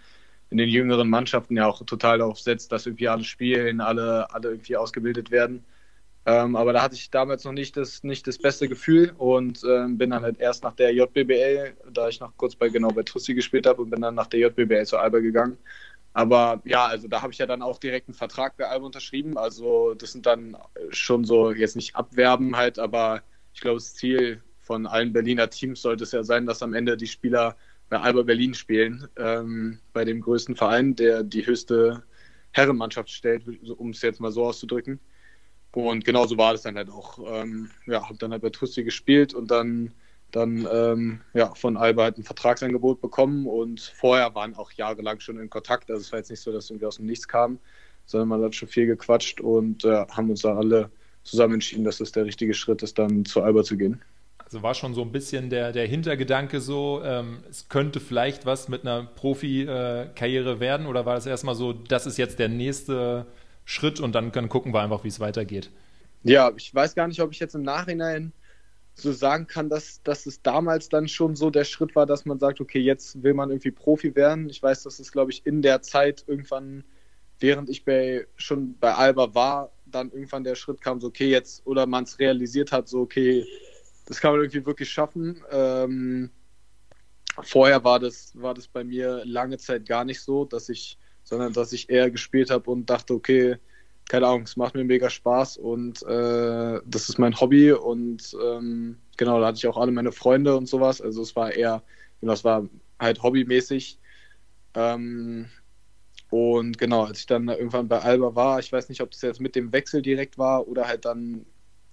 in 0.50 0.58
den 0.58 0.68
jüngeren 0.68 1.08
Mannschaften 1.10 1.56
ja 1.56 1.66
auch 1.66 1.84
total 1.84 2.18
darauf 2.18 2.38
setzt, 2.38 2.72
dass 2.72 2.86
irgendwie 2.86 3.08
alle 3.08 3.24
spielen, 3.24 3.80
alle, 3.80 4.32
alle 4.32 4.50
irgendwie 4.50 4.76
ausgebildet 4.76 5.30
werden. 5.30 5.64
Ähm, 6.24 6.56
aber 6.56 6.72
da 6.72 6.82
hatte 6.82 6.96
ich 6.96 7.10
damals 7.10 7.44
noch 7.44 7.52
nicht 7.52 7.76
das, 7.76 8.02
nicht 8.02 8.26
das 8.26 8.38
beste 8.38 8.68
Gefühl 8.68 9.12
und 9.16 9.62
ähm, 9.64 9.96
bin 9.96 10.10
dann 10.10 10.22
halt 10.22 10.40
erst 10.40 10.64
nach 10.64 10.74
der 10.74 10.92
JBBL, 10.92 11.76
da 11.92 12.08
ich 12.08 12.18
noch 12.18 12.36
kurz 12.36 12.56
bei 12.56 12.68
genau 12.68 12.90
bei 12.90 13.04
Tussi 13.04 13.34
gespielt 13.34 13.66
habe 13.66 13.82
und 13.82 13.90
bin 13.90 14.00
dann 14.00 14.16
nach 14.16 14.26
der 14.26 14.40
JBBL 14.40 14.86
zu 14.86 14.98
Alba 14.98 15.20
gegangen. 15.20 15.56
Aber 16.14 16.62
ja, 16.64 16.86
also 16.86 17.08
da 17.08 17.22
habe 17.22 17.32
ich 17.32 17.38
ja 17.38 17.46
dann 17.46 17.62
auch 17.62 17.78
direkt 17.78 18.08
einen 18.08 18.14
Vertrag 18.14 18.56
bei 18.56 18.66
Alba 18.66 18.86
unterschrieben. 18.86 19.38
Also 19.38 19.94
das 19.94 20.12
sind 20.12 20.26
dann 20.26 20.56
schon 20.90 21.24
so, 21.24 21.52
jetzt 21.52 21.76
nicht 21.76 21.94
abwerben 21.94 22.56
halt, 22.56 22.78
aber 22.78 23.22
ich 23.54 23.60
glaube, 23.60 23.76
das 23.76 23.94
Ziel 23.94 24.42
von 24.60 24.86
allen 24.86 25.12
Berliner 25.12 25.48
Teams 25.48 25.80
sollte 25.82 26.04
es 26.04 26.12
ja 26.12 26.24
sein, 26.24 26.46
dass 26.46 26.62
am 26.62 26.74
Ende 26.74 26.96
die 26.96 27.06
Spieler 27.06 27.56
bei 27.88 27.98
Alba 28.00 28.22
Berlin 28.22 28.54
spielen, 28.54 29.08
ähm, 29.16 29.78
bei 29.92 30.04
dem 30.04 30.20
größten 30.20 30.56
Verein, 30.56 30.96
der 30.96 31.22
die 31.22 31.46
höchste 31.46 32.02
Herrenmannschaft 32.52 33.10
stellt, 33.10 33.44
um 33.68 33.90
es 33.90 34.02
jetzt 34.02 34.20
mal 34.20 34.32
so 34.32 34.44
auszudrücken. 34.44 34.98
Und 35.72 36.04
genauso 36.04 36.38
war 36.38 36.52
das 36.52 36.62
dann 36.62 36.76
halt 36.76 36.88
auch. 36.88 37.18
Ähm, 37.26 37.70
ja, 37.86 38.02
habe 38.02 38.16
dann 38.16 38.32
halt 38.32 38.42
bei 38.42 38.50
Tussi 38.50 38.82
gespielt 38.82 39.34
und 39.34 39.50
dann, 39.50 39.92
dann 40.30 40.66
ähm, 40.72 41.20
ja, 41.34 41.54
von 41.54 41.76
Alba 41.76 42.04
halt 42.04 42.18
ein 42.18 42.24
Vertragsangebot 42.24 43.02
bekommen 43.02 43.46
und 43.46 43.80
vorher 43.80 44.34
waren 44.34 44.54
auch 44.54 44.72
jahrelang 44.72 45.20
schon 45.20 45.38
in 45.38 45.50
Kontakt. 45.50 45.90
Also 45.90 46.00
es 46.00 46.12
war 46.12 46.18
jetzt 46.18 46.30
nicht 46.30 46.40
so, 46.40 46.50
dass 46.50 46.70
irgendwie 46.70 46.86
aus 46.86 46.96
dem 46.96 47.04
Nichts 47.06 47.28
kam, 47.28 47.58
sondern 48.06 48.28
man 48.28 48.42
hat 48.42 48.54
schon 48.54 48.68
viel 48.68 48.86
gequatscht 48.86 49.40
und 49.40 49.84
äh, 49.84 50.06
haben 50.08 50.30
uns 50.30 50.42
da 50.42 50.56
alle 50.56 50.90
zusammen 51.24 51.54
entschieden, 51.54 51.84
dass 51.84 51.98
das 51.98 52.12
der 52.12 52.24
richtige 52.24 52.54
Schritt 52.54 52.82
ist, 52.82 52.98
dann 52.98 53.26
zu 53.26 53.42
Alba 53.42 53.62
zu 53.62 53.76
gehen. 53.76 54.00
Also 54.46 54.62
war 54.62 54.74
schon 54.74 54.94
so 54.94 55.02
ein 55.02 55.10
bisschen 55.10 55.50
der, 55.50 55.72
der 55.72 55.88
Hintergedanke 55.88 56.60
so, 56.60 57.02
ähm, 57.04 57.42
es 57.50 57.68
könnte 57.68 57.98
vielleicht 57.98 58.46
was 58.46 58.68
mit 58.68 58.82
einer 58.82 59.02
Profi-Karriere 59.02 60.52
äh, 60.52 60.60
werden 60.60 60.86
oder 60.86 61.04
war 61.04 61.16
das 61.16 61.26
erstmal 61.26 61.56
so, 61.56 61.72
das 61.72 62.06
ist 62.06 62.16
jetzt 62.16 62.38
der 62.38 62.48
nächste 62.48 63.26
Schritt 63.64 63.98
und 63.98 64.14
dann 64.14 64.30
können 64.30 64.48
gucken 64.48 64.72
wir 64.72 64.82
einfach, 64.82 65.02
wie 65.02 65.08
es 65.08 65.18
weitergeht? 65.18 65.70
Ja, 66.22 66.52
ich 66.56 66.72
weiß 66.72 66.94
gar 66.94 67.08
nicht, 67.08 67.20
ob 67.20 67.32
ich 67.32 67.40
jetzt 67.40 67.56
im 67.56 67.62
Nachhinein 67.62 68.32
so 68.94 69.12
sagen 69.12 69.48
kann, 69.48 69.68
dass, 69.68 70.00
dass 70.04 70.26
es 70.26 70.40
damals 70.42 70.88
dann 70.88 71.08
schon 71.08 71.34
so 71.34 71.50
der 71.50 71.64
Schritt 71.64 71.96
war, 71.96 72.06
dass 72.06 72.24
man 72.24 72.38
sagt, 72.38 72.60
okay, 72.60 72.78
jetzt 72.78 73.20
will 73.24 73.34
man 73.34 73.50
irgendwie 73.50 73.72
Profi 73.72 74.14
werden. 74.14 74.48
Ich 74.48 74.62
weiß, 74.62 74.84
dass 74.84 75.00
es, 75.00 75.10
glaube 75.10 75.32
ich, 75.32 75.44
in 75.44 75.60
der 75.60 75.82
Zeit 75.82 76.22
irgendwann, 76.28 76.84
während 77.40 77.68
ich 77.68 77.84
bei, 77.84 78.28
schon 78.36 78.78
bei 78.78 78.94
Alba 78.94 79.34
war, 79.34 79.72
dann 79.86 80.12
irgendwann 80.12 80.44
der 80.44 80.54
Schritt 80.54 80.80
kam, 80.80 81.00
so 81.00 81.08
okay, 81.08 81.28
jetzt, 81.28 81.66
oder 81.66 81.86
man 81.86 82.04
es 82.04 82.20
realisiert 82.20 82.70
hat, 82.70 82.88
so 82.88 83.00
okay, 83.00 83.44
das 84.06 84.20
kann 84.20 84.32
man 84.32 84.40
irgendwie 84.40 84.64
wirklich 84.64 84.90
schaffen. 84.90 85.42
Ähm, 85.50 86.30
vorher 87.42 87.84
war 87.84 88.00
das, 88.00 88.32
war 88.34 88.54
das 88.54 88.68
bei 88.68 88.84
mir 88.84 89.22
lange 89.24 89.58
Zeit 89.58 89.86
gar 89.86 90.04
nicht 90.04 90.20
so, 90.20 90.44
dass 90.44 90.68
ich, 90.68 90.98
sondern 91.22 91.52
dass 91.52 91.72
ich 91.72 91.90
eher 91.90 92.10
gespielt 92.10 92.50
habe 92.50 92.70
und 92.70 92.88
dachte, 92.88 93.14
okay, 93.14 93.58
keine 94.08 94.26
Ahnung, 94.28 94.42
es 94.42 94.56
macht 94.56 94.74
mir 94.74 94.84
mega 94.84 95.10
Spaß 95.10 95.56
und 95.58 96.02
äh, 96.04 96.80
das 96.84 97.08
ist 97.08 97.18
mein 97.18 97.38
Hobby 97.40 97.72
und 97.72 98.36
ähm, 98.42 98.98
genau, 99.16 99.40
da 99.40 99.48
hatte 99.48 99.58
ich 99.58 99.66
auch 99.66 99.76
alle 99.76 99.90
meine 99.90 100.12
Freunde 100.12 100.56
und 100.56 100.66
sowas. 100.66 101.00
Also 101.00 101.22
es 101.22 101.34
war 101.34 101.52
eher, 101.52 101.82
genau, 102.20 102.32
es 102.32 102.44
war 102.44 102.68
halt 103.00 103.22
hobbymäßig. 103.22 103.98
Ähm, 104.74 105.46
und 106.30 106.78
genau, 106.78 107.04
als 107.04 107.20
ich 107.20 107.26
dann 107.26 107.48
irgendwann 107.48 107.88
bei 107.88 108.00
Alba 108.00 108.34
war, 108.34 108.58
ich 108.58 108.72
weiß 108.72 108.88
nicht, 108.88 109.00
ob 109.00 109.10
das 109.10 109.22
jetzt 109.22 109.40
mit 109.40 109.56
dem 109.56 109.72
Wechsel 109.72 110.02
direkt 110.02 110.38
war 110.38 110.66
oder 110.68 110.86
halt 110.86 111.04
dann, 111.04 111.46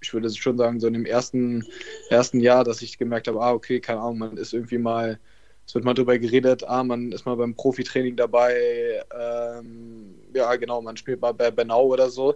ich 0.04 0.14
würde 0.14 0.30
schon 0.34 0.58
sagen, 0.58 0.80
so 0.80 0.88
in 0.88 0.94
dem 0.94 1.06
ersten, 1.06 1.66
ersten 2.10 2.40
Jahr, 2.40 2.64
dass 2.64 2.82
ich 2.82 2.98
gemerkt 2.98 3.28
habe, 3.28 3.42
ah, 3.42 3.54
okay, 3.54 3.80
keine 3.80 4.02
Ahnung, 4.02 4.20
man 4.20 4.38
ist 4.38 4.54
irgendwie 4.54 4.78
mal, 4.78 5.20
es 5.66 5.74
wird 5.76 5.86
mal 5.86 5.94
drüber 5.94 6.18
geredet, 6.20 6.64
ah, 6.68 6.84
man 6.84 7.12
ist 7.12 7.26
mal 7.26 7.36
beim 7.36 7.56
Profitraining 7.56 8.16
dabei, 8.16 9.04
ähm, 9.18 10.16
ja, 10.34 10.56
genau, 10.58 10.82
man 10.82 10.98
spielt 10.98 11.22
mal 11.22 11.34
bei 11.34 11.52
Benau 11.52 11.86
oder 11.86 12.10
so, 12.10 12.36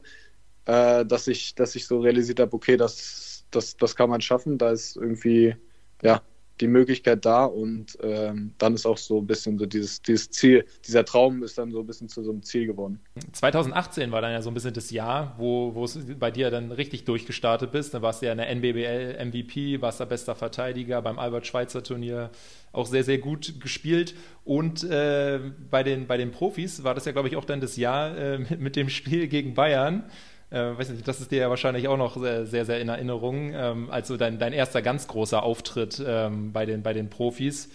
äh, 0.66 1.06
dass, 1.06 1.28
ich, 1.28 1.56
dass 1.56 1.76
ich 1.76 1.86
so 1.88 2.00
realisiert 2.00 2.40
habe, 2.40 2.54
okay, 2.54 2.78
das, 2.78 3.46
das, 3.52 3.78
das 3.78 3.96
kann 3.96 4.10
man 4.10 4.22
schaffen, 4.22 4.58
da 4.58 4.72
ist 4.72 4.96
irgendwie, 4.96 5.56
ja, 6.02 6.22
die 6.60 6.68
Möglichkeit 6.68 7.26
da 7.26 7.46
und 7.46 7.98
ähm, 8.02 8.54
dann 8.58 8.74
ist 8.74 8.86
auch 8.86 8.98
so 8.98 9.20
ein 9.20 9.28
bisschen 9.28 9.58
so 9.58 9.66
dieses, 9.66 10.02
dieses 10.02 10.30
Ziel, 10.30 10.66
dieser 10.86 11.06
Traum 11.06 11.44
ist 11.44 11.58
dann 11.58 11.72
so 11.72 11.80
ein 11.80 11.88
bisschen 11.88 12.10
zu 12.10 12.24
so 12.24 12.32
einem 12.32 12.44
Ziel 12.44 12.66
geworden. 12.66 13.00
2018 13.32 14.12
war 14.12 14.22
dann 14.22 14.32
ja 14.32 14.42
so 14.42 14.50
ein 14.50 14.54
bisschen 14.54 14.74
das 14.74 14.92
Jahr, 14.92 15.36
wo, 15.38 15.84
es 15.84 15.98
bei 16.20 16.32
dir 16.32 16.50
dann 16.50 16.72
richtig 16.72 17.06
durchgestartet 17.06 17.72
bist. 17.72 17.94
Dann 17.94 18.02
warst 18.02 18.22
du 18.22 18.26
ja 18.26 18.32
in 18.32 18.38
der 18.38 18.50
NBBL 18.50 19.26
MVP, 19.26 19.82
warst 19.82 20.00
der 20.00 20.06
bester 20.06 20.36
Verteidiger 20.36 21.02
beim 21.02 21.20
Albert-Schweitzer-Turnier, 21.20 22.32
auch 22.72 22.86
sehr, 22.86 23.04
sehr 23.04 23.18
gut 23.18 23.60
gespielt. 23.60 24.16
Und 24.44 24.84
äh, 24.84 25.40
bei, 25.70 25.84
den, 25.84 26.08
bei 26.08 26.18
den 26.18 26.32
Profis 26.32 26.84
war 26.84 26.96
das 26.96 27.06
ja, 27.06 27.12
glaube 27.12 27.28
ich, 27.28 27.36
auch 27.36 27.46
dann 27.46 27.62
das 27.62 27.78
Jahr 27.78 28.18
äh, 28.18 28.38
mit, 28.40 28.60
mit 28.60 28.76
dem 28.76 28.90
Spiel 28.90 29.28
gegen 29.28 29.54
Bayern. 29.54 30.04
Äh, 30.50 30.78
weiß 30.78 30.90
nicht, 30.90 31.08
das 31.08 31.20
ist 31.20 31.32
dir 31.32 31.40
ja 31.40 31.50
wahrscheinlich 31.50 31.88
auch 31.88 31.98
noch 31.98 32.16
sehr, 32.18 32.46
sehr, 32.46 32.66
sehr 32.66 32.80
in 32.80 32.90
Erinnerung. 32.90 33.52
Ähm, 33.54 33.90
also 33.90 34.16
dein, 34.18 34.40
dein 34.40 34.54
erster 34.54 34.82
ganz 34.82 35.08
großer 35.08 35.44
Auftritt 35.44 36.02
ähm, 36.06 36.54
bei, 36.54 36.66
den, 36.66 36.84
bei 36.84 36.94
den 36.94 37.10
Profis. 37.10 37.70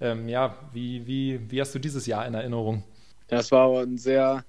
Ähm, 0.00 0.28
ja, 0.28 0.56
wie, 0.72 1.06
wie, 1.06 1.40
wie 1.50 1.60
hast 1.60 1.74
du 1.74 1.78
dieses 1.78 2.06
Jahr 2.06 2.26
in 2.26 2.34
Erinnerung? 2.34 2.82
Ja, 3.30 3.38
es 3.38 3.50
war 3.52 3.80
ein 3.82 3.98
sehr, 3.98 4.44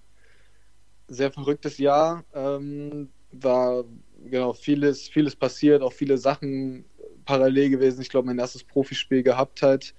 sehr 1.07 1.31
verrücktes 1.31 1.77
Jahr. 1.77 2.24
Ähm, 2.34 3.10
war 3.31 3.84
genau 4.29 4.53
vieles, 4.53 5.07
vieles 5.10 5.36
passiert, 5.36 5.81
auch 5.81 5.93
viele 5.93 6.17
Sachen 6.17 6.86
parallel 7.25 7.69
gewesen. 7.69 8.01
Ich 8.01 8.10
glaube, 8.10 8.27
mein 8.27 8.39
erstes 8.39 8.63
Profispiel 8.63 9.24
gehabt 9.24 9.62
halt 9.62 9.93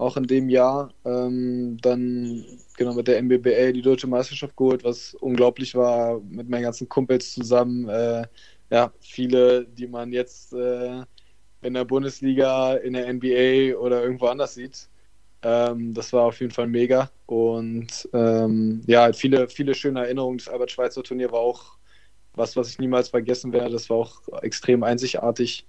auch 0.00 0.16
in 0.16 0.24
dem 0.24 0.48
Jahr. 0.48 0.92
Ähm, 1.04 1.76
dann 1.82 2.44
genau 2.76 2.94
mit 2.94 3.06
der 3.06 3.22
MBBL 3.22 3.72
die 3.72 3.82
deutsche 3.82 4.06
Meisterschaft 4.06 4.56
geholt, 4.56 4.82
was 4.84 5.14
unglaublich 5.14 5.74
war, 5.74 6.20
mit 6.20 6.48
meinen 6.48 6.62
ganzen 6.62 6.88
Kumpels 6.88 7.32
zusammen. 7.32 7.88
Äh, 7.88 8.26
ja, 8.70 8.92
viele, 9.00 9.66
die 9.66 9.86
man 9.86 10.12
jetzt 10.12 10.52
äh, 10.52 11.02
in 11.62 11.74
der 11.74 11.84
Bundesliga, 11.84 12.74
in 12.76 12.94
der 12.94 13.12
NBA 13.12 13.76
oder 13.78 14.02
irgendwo 14.02 14.26
anders 14.26 14.54
sieht. 14.54 14.88
Ähm, 15.42 15.92
das 15.94 16.12
war 16.12 16.24
auf 16.24 16.40
jeden 16.40 16.52
Fall 16.52 16.66
mega. 16.66 17.10
Und 17.26 18.08
ähm, 18.12 18.82
ja, 18.86 19.12
viele, 19.12 19.48
viele 19.48 19.74
schöne 19.74 20.00
Erinnerungen. 20.00 20.38
Das 20.38 20.48
Albert-Schweitzer-Turnier 20.48 21.30
war 21.32 21.40
auch 21.40 21.76
was, 22.34 22.56
was 22.56 22.70
ich 22.70 22.78
niemals 22.78 23.10
vergessen 23.10 23.52
werde. 23.52 23.72
Das 23.72 23.90
war 23.90 23.98
auch 23.98 24.22
extrem 24.42 24.82
einzigartig. 24.82 25.66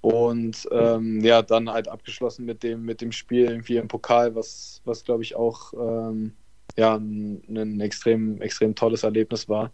Und 0.00 0.66
ähm, 0.72 1.20
ja, 1.20 1.42
dann 1.42 1.70
halt 1.70 1.88
abgeschlossen 1.88 2.46
mit 2.46 2.62
dem, 2.62 2.84
mit 2.84 3.00
dem 3.00 3.12
Spiel 3.12 3.50
irgendwie 3.50 3.76
im 3.76 3.88
Pokal, 3.88 4.34
was, 4.34 4.80
was 4.84 5.04
glaube 5.04 5.22
ich 5.22 5.36
auch 5.36 5.72
ähm, 5.74 6.32
ja, 6.76 6.96
ein, 6.96 7.42
ein, 7.48 7.80
extrem, 7.80 8.40
extrem 8.40 8.74
tolles 8.74 9.02
Erlebnis 9.02 9.48
war. 9.48 9.72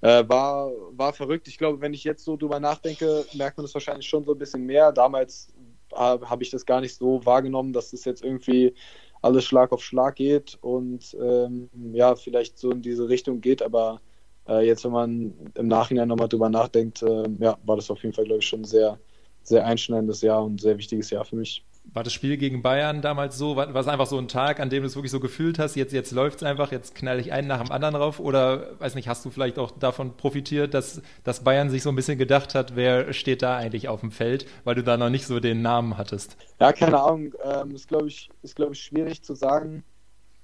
Äh, 0.00 0.28
war. 0.28 0.70
War 0.92 1.12
verrückt. 1.12 1.48
Ich 1.48 1.58
glaube, 1.58 1.80
wenn 1.80 1.94
ich 1.94 2.04
jetzt 2.04 2.24
so 2.24 2.36
drüber 2.36 2.60
nachdenke, 2.60 3.24
merkt 3.34 3.56
man 3.56 3.64
das 3.64 3.74
wahrscheinlich 3.74 4.08
schon 4.08 4.24
so 4.24 4.32
ein 4.32 4.38
bisschen 4.38 4.64
mehr. 4.64 4.92
Damals 4.92 5.52
habe 5.96 6.42
ich 6.42 6.50
das 6.50 6.66
gar 6.66 6.80
nicht 6.80 6.96
so 6.96 7.24
wahrgenommen, 7.24 7.72
dass 7.72 7.90
das 7.92 8.04
jetzt 8.04 8.24
irgendwie 8.24 8.74
alles 9.22 9.44
Schlag 9.44 9.72
auf 9.72 9.82
Schlag 9.82 10.16
geht 10.16 10.58
und 10.60 11.16
ähm, 11.20 11.70
ja, 11.92 12.14
vielleicht 12.14 12.58
so 12.58 12.70
in 12.70 12.82
diese 12.82 13.08
Richtung 13.08 13.40
geht, 13.40 13.62
aber 13.62 14.00
äh, 14.46 14.66
jetzt, 14.66 14.84
wenn 14.84 14.92
man 14.92 15.34
im 15.54 15.68
Nachhinein 15.68 16.08
nochmal 16.08 16.28
drüber 16.28 16.50
nachdenkt, 16.50 17.02
äh, 17.02 17.24
ja, 17.38 17.56
war 17.64 17.76
das 17.76 17.90
auf 17.90 18.02
jeden 18.02 18.14
Fall, 18.14 18.24
glaube 18.24 18.40
ich, 18.40 18.46
schon 18.46 18.64
sehr, 18.64 18.98
sehr 19.44 19.66
einschneidendes 19.66 20.22
Jahr 20.22 20.44
und 20.44 20.60
sehr 20.60 20.78
wichtiges 20.78 21.10
Jahr 21.10 21.24
für 21.24 21.36
mich. 21.36 21.64
War 21.92 22.02
das 22.02 22.14
Spiel 22.14 22.38
gegen 22.38 22.62
Bayern 22.62 23.02
damals 23.02 23.36
so? 23.36 23.56
War, 23.56 23.74
war 23.74 23.80
es 23.80 23.88
einfach 23.88 24.06
so 24.06 24.16
ein 24.16 24.26
Tag, 24.26 24.58
an 24.58 24.70
dem 24.70 24.82
du 24.82 24.86
es 24.86 24.96
wirklich 24.96 25.12
so 25.12 25.20
gefühlt 25.20 25.58
hast, 25.58 25.76
jetzt, 25.76 25.92
jetzt 25.92 26.12
läuft 26.12 26.38
es 26.38 26.42
einfach, 26.42 26.72
jetzt 26.72 26.94
knall 26.94 27.20
ich 27.20 27.30
einen 27.30 27.46
nach 27.46 27.62
dem 27.62 27.70
anderen 27.70 27.94
rauf? 27.94 28.20
Oder, 28.20 28.80
weiß 28.80 28.94
nicht, 28.94 29.06
hast 29.06 29.24
du 29.24 29.30
vielleicht 29.30 29.58
auch 29.58 29.70
davon 29.70 30.16
profitiert, 30.16 30.72
dass, 30.72 31.02
dass 31.24 31.44
Bayern 31.44 31.68
sich 31.68 31.82
so 31.82 31.90
ein 31.90 31.96
bisschen 31.96 32.18
gedacht 32.18 32.54
hat, 32.54 32.74
wer 32.74 33.12
steht 33.12 33.42
da 33.42 33.58
eigentlich 33.58 33.88
auf 33.88 34.00
dem 34.00 34.12
Feld, 34.12 34.46
weil 34.64 34.76
du 34.76 34.82
da 34.82 34.96
noch 34.96 35.10
nicht 35.10 35.26
so 35.26 35.40
den 35.40 35.60
Namen 35.60 35.98
hattest? 35.98 36.38
Ja, 36.58 36.72
keine 36.72 37.00
Ahnung. 37.00 37.34
Ähm, 37.44 37.74
ist, 37.74 37.88
glaube 37.88 38.08
ich, 38.08 38.30
ist, 38.42 38.56
glaube 38.56 38.72
ich, 38.72 38.80
schwierig 38.80 39.22
zu 39.22 39.34
sagen. 39.34 39.84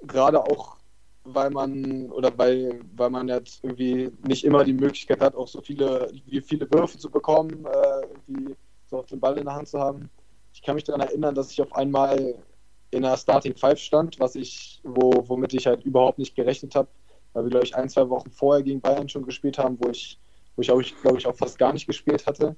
Gerade 0.02 0.42
auch, 0.42 0.76
weil 1.24 1.50
man, 1.50 2.10
oder 2.10 2.36
weil, 2.36 2.80
weil 2.94 3.10
man 3.10 3.28
jetzt 3.28 3.64
irgendwie 3.64 4.10
nicht 4.26 4.44
immer 4.44 4.62
die 4.62 4.74
Möglichkeit 4.74 5.20
hat, 5.20 5.34
auch 5.34 5.48
so 5.48 5.62
viele, 5.62 6.12
viele 6.44 6.70
Würfe 6.70 6.98
zu 6.98 7.10
bekommen, 7.10 7.64
äh, 7.64 8.06
irgendwie 8.28 8.54
so 8.90 8.98
auf 8.98 9.06
den 9.06 9.20
Ball 9.20 9.38
in 9.38 9.44
der 9.44 9.54
Hand 9.54 9.68
zu 9.68 9.78
haben. 9.78 10.10
Ich 10.52 10.62
kann 10.62 10.74
mich 10.74 10.84
daran 10.84 11.00
erinnern, 11.00 11.34
dass 11.34 11.50
ich 11.52 11.62
auf 11.62 11.74
einmal 11.74 12.34
in 12.90 13.04
einer 13.04 13.16
Starting 13.16 13.56
Five 13.56 13.78
stand, 13.78 14.18
was 14.18 14.34
ich, 14.34 14.80
wo, 14.82 15.24
womit 15.28 15.54
ich 15.54 15.66
halt 15.66 15.84
überhaupt 15.84 16.18
nicht 16.18 16.34
gerechnet 16.34 16.74
habe, 16.74 16.88
weil 17.32 17.44
wir, 17.44 17.50
glaube 17.50 17.66
ich, 17.66 17.76
ein, 17.76 17.88
zwei 17.88 18.08
Wochen 18.08 18.30
vorher 18.30 18.64
gegen 18.64 18.80
Bayern 18.80 19.08
schon 19.08 19.24
gespielt 19.24 19.58
haben, 19.58 19.78
wo 19.80 19.90
ich, 19.90 20.18
wo 20.56 20.80
ich, 20.80 21.00
glaube 21.00 21.18
ich, 21.18 21.26
auch 21.26 21.36
fast 21.36 21.58
gar 21.58 21.72
nicht 21.72 21.86
gespielt 21.86 22.26
hatte. 22.26 22.56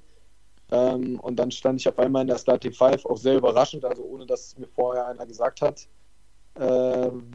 Ähm, 0.71 1.19
und 1.19 1.35
dann 1.35 1.51
stand 1.51 1.79
ich 1.79 1.87
auf 1.87 1.99
einmal 1.99 2.23
in 2.23 2.29
der 2.29 2.39
Starting 2.39 2.73
Five, 2.73 3.05
auch 3.05 3.17
sehr 3.17 3.37
überraschend, 3.37 3.85
also 3.85 4.03
ohne 4.03 4.25
dass 4.25 4.47
es 4.47 4.57
mir 4.57 4.67
vorher 4.67 5.05
einer 5.05 5.27
gesagt 5.27 5.61
hat. 5.61 5.87
Ähm, 6.59 7.31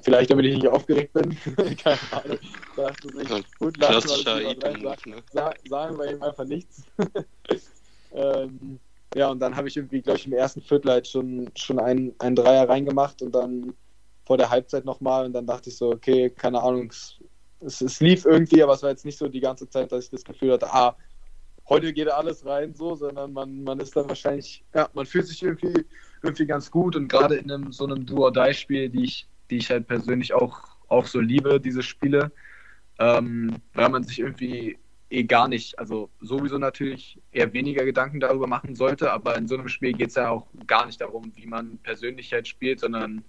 vielleicht, 0.00 0.30
damit 0.30 0.46
ich 0.46 0.54
nicht 0.56 0.68
aufgeregt 0.68 1.12
bin. 1.12 1.36
Keine 1.76 1.98
Ahnung. 2.10 2.38
Da 2.76 2.82
dachte 2.86 3.08
ich, 3.20 3.58
gut, 3.58 3.76
lassen 3.76 4.08
wir 4.08 5.22
das 5.32 5.54
sagen 5.68 5.98
wir 5.98 6.10
ihm 6.10 6.22
einfach 6.22 6.44
nichts. 6.44 6.82
Ähm, 8.14 8.78
ja, 9.14 9.28
und 9.28 9.40
dann 9.40 9.54
habe 9.54 9.68
ich 9.68 9.76
irgendwie, 9.76 10.02
glaube 10.02 10.18
ich, 10.18 10.26
im 10.26 10.32
ersten 10.32 10.60
Viertel 10.60 10.90
halt 10.90 11.06
schon, 11.06 11.50
schon 11.56 11.78
einen, 11.78 12.14
einen 12.18 12.36
Dreier 12.36 12.68
reingemacht 12.68 13.22
und 13.22 13.32
dann 13.34 13.74
vor 14.26 14.38
der 14.38 14.50
Halbzeit 14.50 14.84
nochmal 14.84 15.26
und 15.26 15.32
dann 15.32 15.46
dachte 15.46 15.70
ich 15.70 15.76
so, 15.76 15.90
okay, 15.90 16.30
keine 16.30 16.60
Ahnung, 16.60 16.88
es, 16.90 17.16
es, 17.60 17.80
es, 17.80 18.00
lief 18.00 18.24
irgendwie, 18.24 18.62
aber 18.62 18.72
es 18.72 18.82
war 18.82 18.90
jetzt 18.90 19.04
nicht 19.04 19.18
so 19.18 19.28
die 19.28 19.40
ganze 19.40 19.68
Zeit, 19.68 19.92
dass 19.92 20.04
ich 20.04 20.10
das 20.10 20.24
Gefühl 20.24 20.52
hatte, 20.52 20.72
ah, 20.72 20.96
heute 21.68 21.92
geht 21.92 22.08
alles 22.08 22.44
rein, 22.44 22.74
so, 22.74 22.94
sondern 22.94 23.32
man, 23.32 23.62
man 23.62 23.78
ist 23.80 23.94
dann 23.96 24.08
wahrscheinlich, 24.08 24.64
ja, 24.74 24.88
man 24.94 25.06
fühlt 25.06 25.26
sich 25.26 25.42
irgendwie, 25.42 25.84
irgendwie 26.22 26.46
ganz 26.46 26.70
gut 26.70 26.96
und 26.96 27.08
gerade 27.08 27.36
in 27.36 27.50
einem, 27.50 27.72
so 27.72 27.84
einem 27.84 28.04
Do-or-Die-Spiel, 28.06 28.88
die 28.88 29.04
ich, 29.04 29.28
die 29.50 29.58
ich 29.58 29.70
halt 29.70 29.86
persönlich 29.86 30.32
auch, 30.34 30.58
auch 30.88 31.06
so 31.06 31.20
liebe, 31.20 31.60
diese 31.60 31.82
Spiele, 31.82 32.32
ähm, 32.98 33.56
weil 33.74 33.88
man 33.90 34.04
sich 34.04 34.20
irgendwie 34.20 34.78
eh 35.14 35.22
gar 35.24 35.48
nicht, 35.48 35.78
also 35.78 36.10
sowieso 36.20 36.58
natürlich 36.58 37.20
eher 37.32 37.52
weniger 37.52 37.84
Gedanken 37.84 38.20
darüber 38.20 38.46
machen 38.46 38.74
sollte, 38.74 39.12
aber 39.12 39.36
in 39.36 39.48
so 39.48 39.56
einem 39.56 39.68
Spiel 39.68 39.92
geht 39.92 40.08
es 40.08 40.16
ja 40.16 40.30
auch 40.30 40.46
gar 40.66 40.86
nicht 40.86 41.00
darum, 41.00 41.32
wie 41.36 41.46
man 41.46 41.78
Persönlichkeit 41.78 42.48
spielt, 42.48 42.80
sondern 42.80 43.24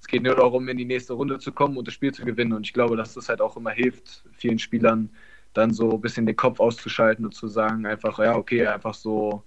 es 0.00 0.06
geht 0.06 0.22
nur 0.22 0.36
darum, 0.36 0.68
in 0.68 0.76
die 0.76 0.84
nächste 0.84 1.14
Runde 1.14 1.38
zu 1.38 1.52
kommen 1.52 1.76
und 1.76 1.86
das 1.86 1.94
Spiel 1.94 2.12
zu 2.12 2.24
gewinnen. 2.24 2.52
Und 2.52 2.66
ich 2.66 2.72
glaube, 2.72 2.96
dass 2.96 3.14
das 3.14 3.28
halt 3.28 3.40
auch 3.40 3.56
immer 3.56 3.70
hilft, 3.70 4.24
vielen 4.32 4.58
Spielern 4.58 5.10
dann 5.54 5.72
so 5.72 5.92
ein 5.92 6.00
bisschen 6.00 6.26
den 6.26 6.36
Kopf 6.36 6.60
auszuschalten 6.60 7.24
und 7.24 7.34
zu 7.34 7.48
sagen, 7.48 7.86
einfach, 7.86 8.18
ja, 8.18 8.36
okay, 8.36 8.66
einfach 8.66 8.94
so, 8.94 9.42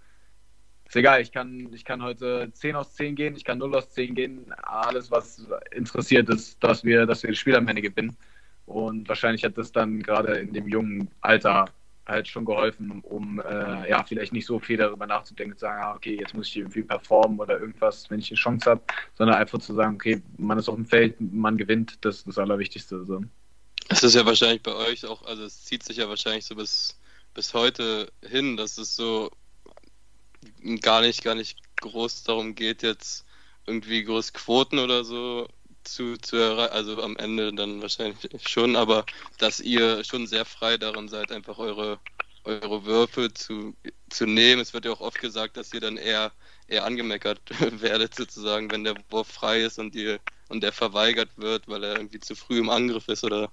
ist 0.88 0.96
egal, 0.96 1.22
ich 1.22 1.32
kann, 1.32 1.72
ich 1.74 1.86
kann 1.86 2.04
heute 2.04 2.50
10 2.52 2.76
aus 2.76 2.94
10 2.96 3.16
gehen, 3.16 3.36
ich 3.36 3.46
kann 3.46 3.60
0 3.60 3.76
aus 3.76 3.90
10 3.92 4.16
gehen. 4.16 4.52
Alles, 4.64 5.10
was 5.10 5.48
interessiert 5.72 6.30
ist, 6.30 6.62
dass 6.62 6.84
wir, 6.84 7.06
dass 7.06 7.24
wir 7.24 7.30
das 7.30 7.40
Spiel 7.40 7.56
am 7.56 7.68
Ende 7.68 7.82
gewinnen. 7.82 8.18
Und 8.66 9.08
wahrscheinlich 9.08 9.44
hat 9.44 9.58
das 9.58 9.72
dann 9.72 10.02
gerade 10.02 10.34
in 10.34 10.54
dem 10.54 10.68
jungen 10.68 11.10
Alter 11.22 11.66
halt 12.12 12.28
schon 12.28 12.46
geholfen, 12.46 13.02
um 13.02 13.40
äh, 13.40 13.90
ja 13.90 14.04
vielleicht 14.04 14.34
nicht 14.34 14.46
so 14.46 14.60
viel 14.60 14.78
darüber 14.78 15.08
nachzudenken, 15.08 15.58
zu 15.58 15.62
sagen, 15.62 15.82
ah, 15.84 15.96
okay, 15.96 16.18
jetzt 16.20 16.34
muss 16.34 16.48
ich 16.48 16.58
irgendwie 16.58 16.84
performen 16.84 17.40
oder 17.40 17.60
irgendwas, 17.60 18.10
wenn 18.10 18.20
ich 18.20 18.30
eine 18.30 18.38
Chance 18.38 18.70
habe, 18.70 18.82
sondern 19.16 19.38
einfach 19.38 19.60
zu 19.60 19.74
sagen, 19.74 19.96
okay, 19.96 20.22
man 20.38 20.60
ist 20.60 20.70
auf 20.70 20.76
dem 20.76 20.86
Feld, 20.86 21.16
man 21.20 21.58
gewinnt, 21.58 21.98
das 22.02 22.18
ist 22.18 22.28
das 22.28 22.38
Allerwichtigste. 22.38 23.04
So. 23.06 23.22
Es 23.90 24.04
ist 24.04 24.16
ja 24.16 24.26
wahrscheinlich 24.26 24.62
bei 24.62 24.74
euch 24.74 25.06
auch, 25.06 25.24
also 25.26 25.44
es 25.44 25.66
zieht 25.66 25.84
sich 25.84 25.98
ja 25.98 26.08
wahrscheinlich 26.08 26.46
so 26.46 26.56
bis, 26.56 27.00
bis 27.34 27.54
heute 27.54 28.12
hin, 28.22 28.58
dass 28.58 28.78
es 28.78 28.96
so 28.96 29.32
gar 30.82 31.02
nicht, 31.02 31.24
gar 31.24 31.36
nicht 31.36 31.60
groß 31.78 32.24
darum 32.24 32.56
geht, 32.56 32.84
jetzt 32.84 33.26
irgendwie 33.66 34.04
groß 34.04 34.34
Quoten 34.34 34.80
oder 34.80 35.04
so 35.04 35.48
zu, 35.84 36.18
zu 36.18 36.38
erreichen, 36.38 36.74
also 36.74 37.02
am 37.04 37.18
Ende 37.18 37.54
dann 37.54 37.82
wahrscheinlich 37.82 38.20
schon, 38.48 38.76
aber 38.76 39.06
dass 39.38 39.60
ihr 39.60 40.04
schon 40.04 40.28
sehr 40.28 40.46
frei 40.46 40.78
darin 40.78 41.08
seid, 41.10 41.32
einfach 41.32 41.58
eure, 41.58 42.00
eure 42.44 42.86
Würfe 42.86 43.34
zu, 43.34 43.76
zu 44.10 44.26
nehmen. 44.26 44.62
Es 44.62 44.74
wird 44.74 44.86
ja 44.86 44.92
auch 44.92 45.02
oft 45.02 45.20
gesagt, 45.20 45.58
dass 45.58 45.74
ihr 45.74 45.82
dann 45.82 45.98
eher, 45.98 46.32
eher 46.68 46.86
angemeckert 46.86 47.42
werdet, 47.82 48.16
sozusagen, 48.16 48.72
wenn 48.72 48.84
der 48.84 48.98
Wurf 49.10 49.28
frei 49.28 49.62
ist 49.64 49.80
und 49.80 49.96
ihr 49.96 50.20
und 50.50 50.62
der 50.64 50.74
verweigert 50.74 51.30
wird, 51.38 51.68
weil 51.68 51.84
er 51.84 51.96
irgendwie 51.96 52.20
zu 52.20 52.36
früh 52.36 52.60
im 52.60 52.70
Angriff 52.70 53.08
ist 53.08 53.24
oder, 53.24 53.52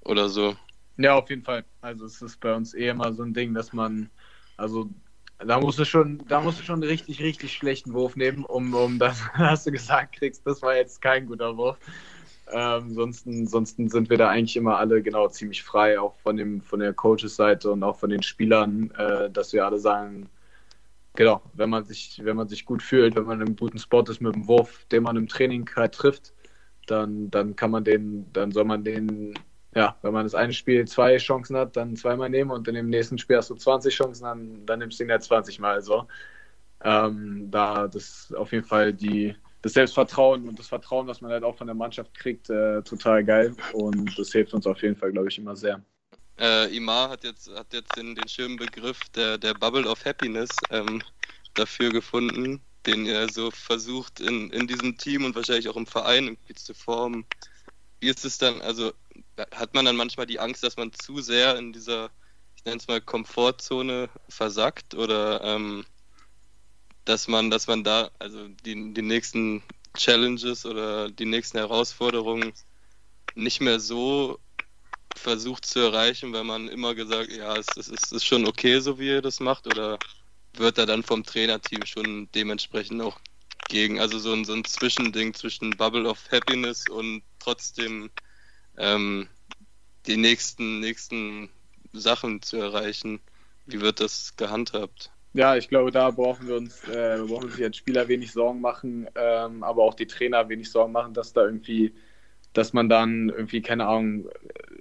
oder 0.00 0.28
so. 0.28 0.56
Ja, 0.96 1.14
auf 1.14 1.28
jeden 1.30 1.42
Fall. 1.42 1.64
Also 1.80 2.06
es 2.06 2.22
ist 2.22 2.40
bei 2.40 2.54
uns 2.54 2.74
eh 2.74 2.88
immer 2.88 3.12
so 3.12 3.22
ein 3.22 3.34
Ding, 3.34 3.54
dass 3.54 3.72
man, 3.72 4.10
also 4.56 4.90
Da 5.38 5.58
musst 5.58 5.78
du 5.78 5.84
schon, 5.84 6.22
da 6.28 6.40
musst 6.40 6.60
du 6.60 6.64
schon 6.64 6.76
einen 6.76 6.90
richtig, 6.90 7.20
richtig 7.20 7.52
schlechten 7.52 7.92
Wurf 7.92 8.16
nehmen, 8.16 8.44
um, 8.44 8.72
um 8.74 8.98
das, 8.98 9.22
was 9.36 9.64
du 9.64 9.72
gesagt 9.72 10.16
kriegst, 10.16 10.46
das 10.46 10.62
war 10.62 10.76
jetzt 10.76 11.00
kein 11.00 11.26
guter 11.26 11.56
Wurf. 11.56 11.78
Ähm, 12.52 12.94
sonst, 12.94 13.26
sonst 13.44 13.76
sind 13.76 14.10
wir 14.10 14.18
da 14.18 14.28
eigentlich 14.28 14.56
immer 14.56 14.78
alle 14.78 15.02
genau 15.02 15.28
ziemlich 15.28 15.62
frei, 15.62 15.98
auch 15.98 16.14
von, 16.16 16.36
dem, 16.36 16.60
von 16.60 16.80
der 16.80 16.92
Coaches-Seite 16.92 17.70
und 17.70 17.82
auch 17.82 17.96
von 17.96 18.10
den 18.10 18.22
Spielern, 18.22 18.90
äh, 18.92 19.30
dass 19.30 19.52
wir 19.52 19.64
alle 19.64 19.78
sagen, 19.78 20.28
genau, 21.14 21.42
wenn 21.54 21.70
man 21.70 21.84
sich, 21.84 22.20
wenn 22.22 22.36
man 22.36 22.48
sich 22.48 22.64
gut 22.64 22.82
fühlt, 22.82 23.16
wenn 23.16 23.24
man 23.24 23.40
in 23.40 23.46
einem 23.46 23.56
guten 23.56 23.78
Spot 23.78 24.02
ist 24.02 24.20
mit 24.20 24.34
dem 24.34 24.48
Wurf, 24.48 24.84
den 24.90 25.02
man 25.02 25.16
im 25.16 25.28
Training 25.28 25.68
halt 25.74 25.94
trifft, 25.94 26.34
dann, 26.86 27.30
dann 27.30 27.56
kann 27.56 27.70
man 27.70 27.84
den, 27.84 28.26
dann 28.32 28.52
soll 28.52 28.64
man 28.64 28.84
den, 28.84 29.34
ja, 29.74 29.96
wenn 30.02 30.12
man 30.12 30.24
das 30.24 30.34
eine 30.34 30.52
Spiel 30.52 30.86
zwei 30.86 31.16
Chancen 31.16 31.56
hat, 31.56 31.76
dann 31.76 31.96
zweimal 31.96 32.28
nehmen 32.28 32.50
und 32.50 32.68
in 32.68 32.74
dem 32.74 32.90
nächsten 32.90 33.18
Spiel 33.18 33.38
hast 33.38 33.50
du 33.50 33.54
20 33.54 33.94
Chancen, 33.94 34.24
dann, 34.24 34.66
dann 34.66 34.78
nimmst 34.80 35.00
du 35.00 35.04
ihn 35.04 35.10
ja 35.10 35.18
20 35.18 35.58
Mal 35.60 35.82
so. 35.82 36.06
Ähm, 36.84 37.50
da 37.50 37.88
das 37.88 38.34
auf 38.36 38.52
jeden 38.52 38.66
Fall 38.66 38.92
die, 38.92 39.34
das 39.62 39.72
Selbstvertrauen 39.72 40.48
und 40.48 40.58
das 40.58 40.68
Vertrauen, 40.68 41.06
was 41.06 41.20
man 41.20 41.30
halt 41.30 41.44
auch 41.44 41.56
von 41.56 41.68
der 41.68 41.74
Mannschaft 41.74 42.12
kriegt, 42.14 42.50
äh, 42.50 42.82
total 42.82 43.24
geil. 43.24 43.54
Und 43.72 44.18
das 44.18 44.32
hilft 44.32 44.52
uns 44.52 44.66
auf 44.66 44.82
jeden 44.82 44.96
Fall, 44.96 45.12
glaube 45.12 45.28
ich, 45.28 45.38
immer 45.38 45.56
sehr. 45.56 45.80
Äh, 46.38 46.76
Imar 46.76 47.10
hat 47.10 47.24
jetzt, 47.24 47.50
hat 47.54 47.72
jetzt 47.72 47.96
den, 47.96 48.14
den 48.14 48.28
schönen 48.28 48.56
Begriff 48.56 48.98
der, 49.14 49.38
der 49.38 49.54
Bubble 49.54 49.88
of 49.88 50.04
Happiness 50.04 50.50
ähm, 50.70 51.02
dafür 51.54 51.90
gefunden, 51.90 52.60
den 52.84 53.06
er 53.06 53.28
so 53.28 53.50
versucht 53.50 54.20
in, 54.20 54.50
in 54.50 54.66
diesem 54.66 54.98
Team 54.98 55.24
und 55.24 55.36
wahrscheinlich 55.36 55.68
auch 55.68 55.76
im 55.76 55.86
Verein 55.86 56.26
irgendwie 56.26 56.54
zu 56.54 56.74
formen. 56.74 57.24
Wie 58.00 58.08
ist 58.08 58.24
es 58.24 58.38
dann, 58.38 58.60
also 58.60 58.92
hat 59.36 59.74
man 59.74 59.84
dann 59.84 59.96
manchmal 59.96 60.26
die 60.26 60.40
Angst, 60.40 60.62
dass 60.62 60.76
man 60.76 60.92
zu 60.92 61.20
sehr 61.20 61.56
in 61.56 61.72
dieser, 61.72 62.10
ich 62.56 62.64
nenne 62.64 62.78
es 62.78 62.88
mal, 62.88 63.00
Komfortzone 63.00 64.08
versackt 64.28 64.94
oder 64.94 65.42
ähm, 65.42 65.84
dass 67.04 67.28
man, 67.28 67.50
dass 67.50 67.66
man 67.66 67.82
da, 67.84 68.10
also 68.18 68.48
die, 68.48 68.94
die 68.94 69.02
nächsten 69.02 69.62
Challenges 69.96 70.64
oder 70.64 71.10
die 71.10 71.26
nächsten 71.26 71.58
Herausforderungen 71.58 72.52
nicht 73.34 73.60
mehr 73.60 73.80
so 73.80 74.38
versucht 75.16 75.66
zu 75.66 75.80
erreichen, 75.80 76.32
weil 76.32 76.44
man 76.44 76.68
immer 76.68 76.94
gesagt, 76.94 77.30
ja, 77.32 77.56
es, 77.56 77.76
es, 77.76 77.88
es 77.88 78.12
ist 78.12 78.24
schon 78.24 78.46
okay, 78.46 78.80
so 78.80 78.98
wie 78.98 79.08
ihr 79.08 79.22
das 79.22 79.40
macht, 79.40 79.66
oder 79.66 79.98
wird 80.54 80.78
er 80.78 80.86
dann 80.86 81.02
vom 81.02 81.24
Trainerteam 81.24 81.84
schon 81.86 82.28
dementsprechend 82.34 83.00
auch 83.02 83.20
gegen, 83.68 84.00
also 84.00 84.18
so 84.18 84.32
ein, 84.32 84.44
so 84.44 84.52
ein 84.52 84.64
Zwischending 84.64 85.34
zwischen 85.34 85.70
Bubble 85.70 86.08
of 86.08 86.18
Happiness 86.30 86.88
und 86.88 87.22
trotzdem 87.38 88.10
ähm, 88.76 89.28
die 90.06 90.16
nächsten, 90.16 90.80
nächsten 90.80 91.50
Sachen 91.92 92.42
zu 92.42 92.56
erreichen. 92.56 93.20
Wie 93.66 93.80
wird 93.80 94.00
das 94.00 94.36
gehandhabt? 94.36 95.10
Ja, 95.34 95.56
ich 95.56 95.68
glaube, 95.68 95.90
da 95.90 96.10
brauchen 96.10 96.46
wir 96.46 96.56
uns, 96.56 96.86
äh, 96.88 97.18
brauchen 97.26 97.50
sich 97.50 97.64
als 97.64 97.76
Spieler 97.76 98.08
wenig 98.08 98.32
Sorgen 98.32 98.60
machen, 98.60 99.08
ähm, 99.14 99.62
aber 99.62 99.82
auch 99.82 99.94
die 99.94 100.06
Trainer 100.06 100.48
wenig 100.48 100.70
Sorgen 100.70 100.92
machen, 100.92 101.14
dass 101.14 101.32
da 101.32 101.44
irgendwie, 101.44 101.94
dass 102.52 102.74
man 102.74 102.90
dann 102.90 103.30
irgendwie, 103.30 103.62
keine 103.62 103.86
Ahnung, 103.86 104.28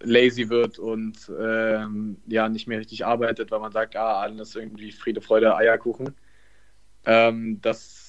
lazy 0.01 0.49
wird 0.49 0.77
und 0.77 1.31
ähm, 1.39 2.17
ja, 2.27 2.49
nicht 2.49 2.67
mehr 2.67 2.79
richtig 2.79 3.05
arbeitet, 3.05 3.51
weil 3.51 3.59
man 3.61 3.71
sagt, 3.71 3.95
ah, 3.95 4.19
alles 4.19 4.55
irgendwie 4.55 4.91
Friede, 4.91 5.21
Freude, 5.21 5.55
Eierkuchen. 5.55 6.15
Ähm, 7.05 7.61
das 7.61 8.00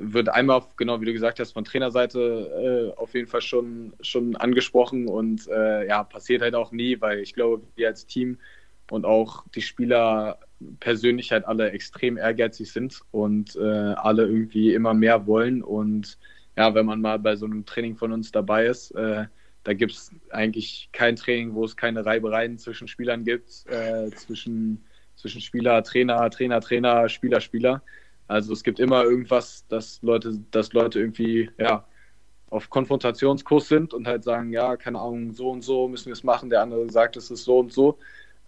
wird 0.00 0.28
einmal, 0.28 0.62
genau 0.76 1.00
wie 1.00 1.06
du 1.06 1.12
gesagt 1.12 1.40
hast, 1.40 1.52
von 1.52 1.64
Trainerseite 1.64 2.92
äh, 2.94 2.98
auf 2.98 3.14
jeden 3.14 3.26
Fall 3.26 3.42
schon, 3.42 3.94
schon 4.00 4.36
angesprochen 4.36 5.08
und 5.08 5.48
äh, 5.48 5.86
ja, 5.86 6.04
passiert 6.04 6.42
halt 6.42 6.54
auch 6.54 6.72
nie, 6.72 7.00
weil 7.00 7.20
ich 7.20 7.34
glaube, 7.34 7.62
wir 7.76 7.88
als 7.88 8.06
Team 8.06 8.38
und 8.90 9.04
auch 9.04 9.44
die 9.54 9.62
Spieler 9.62 10.38
persönlich 10.80 11.32
halt 11.32 11.46
alle 11.46 11.70
extrem 11.70 12.16
ehrgeizig 12.16 12.72
sind 12.72 13.00
und 13.10 13.56
äh, 13.56 13.60
alle 13.60 14.26
irgendwie 14.26 14.74
immer 14.74 14.94
mehr 14.94 15.26
wollen. 15.26 15.62
Und 15.62 16.18
ja, 16.56 16.74
wenn 16.74 16.86
man 16.86 17.00
mal 17.00 17.18
bei 17.18 17.36
so 17.36 17.46
einem 17.46 17.64
Training 17.64 17.96
von 17.96 18.12
uns 18.12 18.32
dabei 18.32 18.66
ist, 18.66 18.90
äh, 18.92 19.26
da 19.64 19.74
gibt 19.74 19.92
es 19.92 20.10
eigentlich 20.30 20.88
kein 20.92 21.16
Training, 21.16 21.54
wo 21.54 21.64
es 21.64 21.76
keine 21.76 22.04
Reibereien 22.04 22.58
zwischen 22.58 22.88
Spielern 22.88 23.24
gibt, 23.24 23.66
äh, 23.66 24.10
zwischen, 24.10 24.84
zwischen 25.14 25.40
Spieler, 25.40 25.82
Trainer, 25.82 26.30
Trainer, 26.30 26.60
Trainer, 26.60 27.08
Spieler, 27.08 27.40
Spieler. 27.40 27.82
Also 28.28 28.52
es 28.52 28.62
gibt 28.62 28.78
immer 28.78 29.04
irgendwas, 29.04 29.66
dass 29.68 30.00
Leute, 30.02 30.38
dass 30.50 30.72
Leute 30.72 31.00
irgendwie, 31.00 31.50
ja, 31.58 31.84
auf 32.50 32.70
Konfrontationskurs 32.70 33.68
sind 33.68 33.92
und 33.92 34.06
halt 34.06 34.24
sagen, 34.24 34.52
ja, 34.52 34.76
keine 34.76 35.00
Ahnung, 35.00 35.32
so 35.32 35.50
und 35.50 35.62
so 35.62 35.88
müssen 35.88 36.06
wir 36.06 36.14
es 36.14 36.24
machen. 36.24 36.50
Der 36.50 36.62
andere 36.62 36.90
sagt, 36.90 37.16
es 37.16 37.30
ist 37.30 37.44
so 37.44 37.58
und 37.58 37.72
so. 37.72 37.98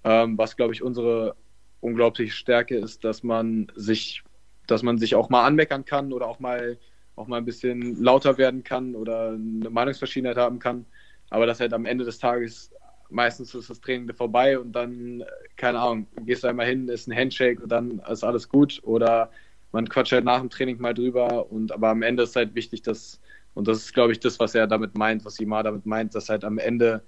Ähm, 0.05 0.38
was, 0.38 0.57
glaube 0.57 0.73
ich, 0.73 0.83
unsere 0.83 1.35
unglaubliche 1.81 2.33
Stärke 2.33 2.77
ist, 2.77 3.05
dass 3.05 3.23
man 3.23 3.71
sich, 3.75 4.23
dass 4.66 4.83
man 4.83 4.99
sich 4.99 5.14
auch 5.14 5.29
mal 5.29 5.45
anmeckern 5.47 5.85
kann 5.85 6.12
oder 6.12 6.29
auch 6.29 6.40
mal, 6.40 6.79
auch 7.16 7.27
mal 7.27 7.38
ein 7.38 7.45
bisschen 7.45 8.03
lauter 8.03 8.38
werden 8.38 8.64
kann 8.64 8.95
oder 8.95 9.31
eine 9.31 9.71
Meinungsverschiedenheit 9.71 10.37
haben 10.37 10.59
kann. 10.59 10.87
Aber 11.31 11.47
dass 11.47 11.61
halt 11.61 11.73
am 11.73 11.87
Ende 11.87 12.05
des 12.05 12.19
Tages 12.19 12.73
meistens 13.11 13.55
ist 13.55 13.71
das 13.71 13.81
Training 13.81 14.14
vorbei 14.14 14.59
und 14.59 14.73
dann, 14.73 15.25
keine 15.57 15.81
Ahnung, 15.81 16.07
gehst 16.25 16.45
du 16.45 16.49
einmal 16.49 16.66
hin, 16.66 16.88
ist 16.88 17.09
ein 17.09 17.16
Handshake 17.16 17.62
und 17.62 17.71
dann 17.71 18.01
ist 18.11 18.25
alles 18.25 18.49
gut 18.49 18.81
oder 18.85 19.31
man 19.73 19.89
quatscht 19.89 20.13
halt 20.13 20.25
nach 20.25 20.41
dem 20.41 20.51
Training 20.51 20.81
mal 20.81 20.95
drüber 20.95 21.51
und 21.51 21.73
aber 21.73 21.91
am 21.91 22.03
Ende 22.03 22.25
ist 22.25 22.37
halt 22.37 22.55
wichtig, 22.55 22.83
dass, 22.83 23.21
und 23.55 23.69
das 23.69 23.79
ist 23.79 23.95
glaube 23.95 24.13
ich 24.13 24.21
das, 24.21 24.39
was 24.41 24.55
er 24.55 24.67
damit 24.67 24.97
meint, 24.97 25.25
was 25.25 25.39
Imar 25.41 25.63
damit 25.63 25.87
meint, 25.87 26.15
dass 26.15 26.29
halt 26.29 26.45
am 26.45 26.59
Ende 26.59 27.03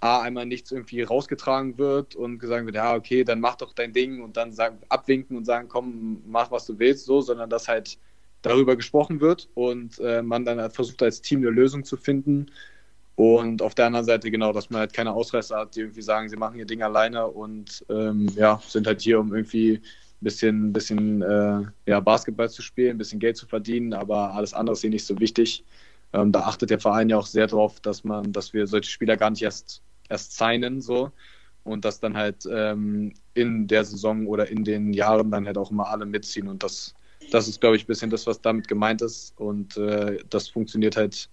A, 0.00 0.20
einmal 0.20 0.44
nichts 0.44 0.72
irgendwie 0.72 1.02
rausgetragen 1.02 1.78
wird 1.78 2.16
und 2.16 2.38
gesagt 2.38 2.66
wird, 2.66 2.76
ja, 2.76 2.94
okay, 2.94 3.24
dann 3.24 3.40
mach 3.40 3.56
doch 3.56 3.72
dein 3.72 3.94
Ding 3.94 4.22
und 4.22 4.36
dann 4.36 4.52
sagen, 4.52 4.78
abwinken 4.90 5.36
und 5.36 5.46
sagen, 5.46 5.68
komm, 5.68 6.22
mach, 6.26 6.50
was 6.50 6.66
du 6.66 6.78
willst, 6.78 7.06
so, 7.06 7.22
sondern 7.22 7.48
dass 7.48 7.66
halt 7.66 7.98
darüber 8.42 8.76
gesprochen 8.76 9.20
wird 9.20 9.48
und 9.54 9.98
äh, 10.00 10.22
man 10.22 10.44
dann 10.44 10.60
halt 10.60 10.74
versucht, 10.74 11.02
als 11.02 11.22
Team 11.22 11.40
eine 11.40 11.50
Lösung 11.50 11.84
zu 11.84 11.96
finden. 11.96 12.50
Und 13.14 13.62
auf 13.62 13.74
der 13.74 13.86
anderen 13.86 14.04
Seite 14.04 14.30
genau, 14.30 14.52
dass 14.52 14.68
man 14.68 14.80
halt 14.80 14.92
keine 14.92 15.14
Ausreißer 15.14 15.56
hat, 15.56 15.74
die 15.74 15.80
irgendwie 15.80 16.02
sagen, 16.02 16.28
sie 16.28 16.36
machen 16.36 16.58
ihr 16.58 16.66
Ding 16.66 16.82
alleine 16.82 17.26
und 17.26 17.84
ähm, 17.88 18.28
ja, 18.36 18.60
sind 18.66 18.86
halt 18.86 19.00
hier, 19.00 19.18
um 19.18 19.34
irgendwie 19.34 19.80
bisschen, 20.20 20.72
bisschen 20.72 21.22
äh, 21.22 21.62
ja, 21.86 22.00
Basketball 22.00 22.50
zu 22.50 22.62
spielen, 22.62 22.96
ein 22.96 22.98
bisschen 22.98 23.20
Geld 23.20 23.36
zu 23.36 23.46
verdienen, 23.46 23.92
aber 23.92 24.32
alles 24.34 24.54
andere 24.54 24.74
ist 24.74 24.84
ihnen 24.84 24.92
nicht 24.92 25.06
so 25.06 25.18
wichtig. 25.20 25.64
Ähm, 26.12 26.32
da 26.32 26.40
achtet 26.40 26.70
der 26.70 26.80
Verein 26.80 27.08
ja 27.08 27.18
auch 27.18 27.26
sehr 27.26 27.46
drauf, 27.46 27.80
dass 27.80 28.04
man, 28.04 28.32
dass 28.32 28.52
wir 28.52 28.66
solche 28.66 28.90
Spieler 28.90 29.16
gar 29.16 29.30
nicht 29.30 29.42
erst 29.42 29.82
erst 30.08 30.36
signen 30.36 30.80
so 30.80 31.10
und 31.64 31.84
dass 31.84 32.00
dann 32.00 32.16
halt 32.16 32.46
ähm, 32.50 33.12
in 33.34 33.66
der 33.66 33.84
Saison 33.84 34.26
oder 34.26 34.48
in 34.48 34.64
den 34.64 34.92
Jahren 34.92 35.30
dann 35.30 35.46
halt 35.46 35.58
auch 35.58 35.70
immer 35.70 35.88
alle 35.88 36.06
mitziehen 36.06 36.48
und 36.48 36.62
das, 36.62 36.94
das 37.32 37.48
ist, 37.48 37.60
glaube 37.60 37.76
ich, 37.76 37.84
ein 37.84 37.88
bisschen 37.88 38.10
das, 38.10 38.26
was 38.26 38.40
damit 38.40 38.68
gemeint 38.68 39.02
ist 39.02 39.38
und 39.38 39.76
äh, 39.76 40.18
das 40.30 40.48
funktioniert 40.48 40.96
halt 40.96 41.28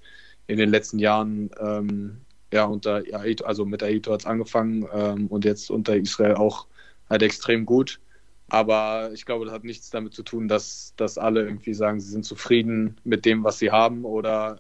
in 0.48 0.58
den 0.58 0.70
letzten 0.70 1.00
Jahren 1.00 1.52
ähm, 1.60 2.22
ja 2.52 2.66
unter 2.66 3.04
also 3.44 3.66
mit 3.66 3.84
Aito 3.84 4.12
hat 4.12 4.22
es 4.22 4.26
angefangen 4.26 4.88
ähm, 4.94 5.28
und 5.28 5.46
jetzt 5.46 5.70
unter 5.70 5.96
Israel 5.96 6.36
auch 6.36 6.68
halt 7.10 7.22
extrem 7.24 7.66
gut. 7.66 8.00
Aber 8.50 9.12
ich 9.14 9.26
glaube, 9.26 9.46
das 9.46 9.54
hat 9.54 9.64
nichts 9.64 9.90
damit 9.90 10.14
zu 10.14 10.24
tun, 10.24 10.48
dass, 10.48 10.94
dass 10.96 11.18
alle 11.18 11.44
irgendwie 11.44 11.74
sagen, 11.74 12.00
sie 12.00 12.12
sind 12.12 12.26
zufrieden 12.26 12.98
mit 13.04 13.26
dem, 13.26 13.44
was 13.44 13.60
sie 13.60 13.72
haben 13.72 14.06
oder 14.06 14.60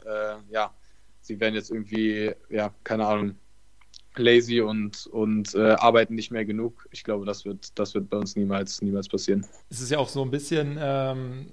äh, 0.49 0.53
ja, 0.53 0.73
sie 1.21 1.39
werden 1.39 1.55
jetzt 1.55 1.69
irgendwie, 1.69 2.31
ja, 2.49 2.73
keine 2.83 3.05
Ahnung, 3.05 3.35
lazy 4.15 4.61
und, 4.61 5.07
und 5.07 5.55
äh, 5.55 5.71
arbeiten 5.71 6.15
nicht 6.15 6.31
mehr 6.31 6.45
genug. 6.45 6.87
Ich 6.91 7.03
glaube, 7.03 7.25
das 7.25 7.45
wird, 7.45 7.77
das 7.77 7.93
wird 7.93 8.09
bei 8.09 8.17
uns 8.17 8.35
niemals, 8.35 8.81
niemals 8.81 9.07
passieren. 9.07 9.45
Es 9.69 9.81
ist 9.81 9.91
ja 9.91 9.97
auch 9.97 10.09
so 10.09 10.23
ein 10.23 10.31
bisschen 10.31 10.77
ähm, 10.79 11.47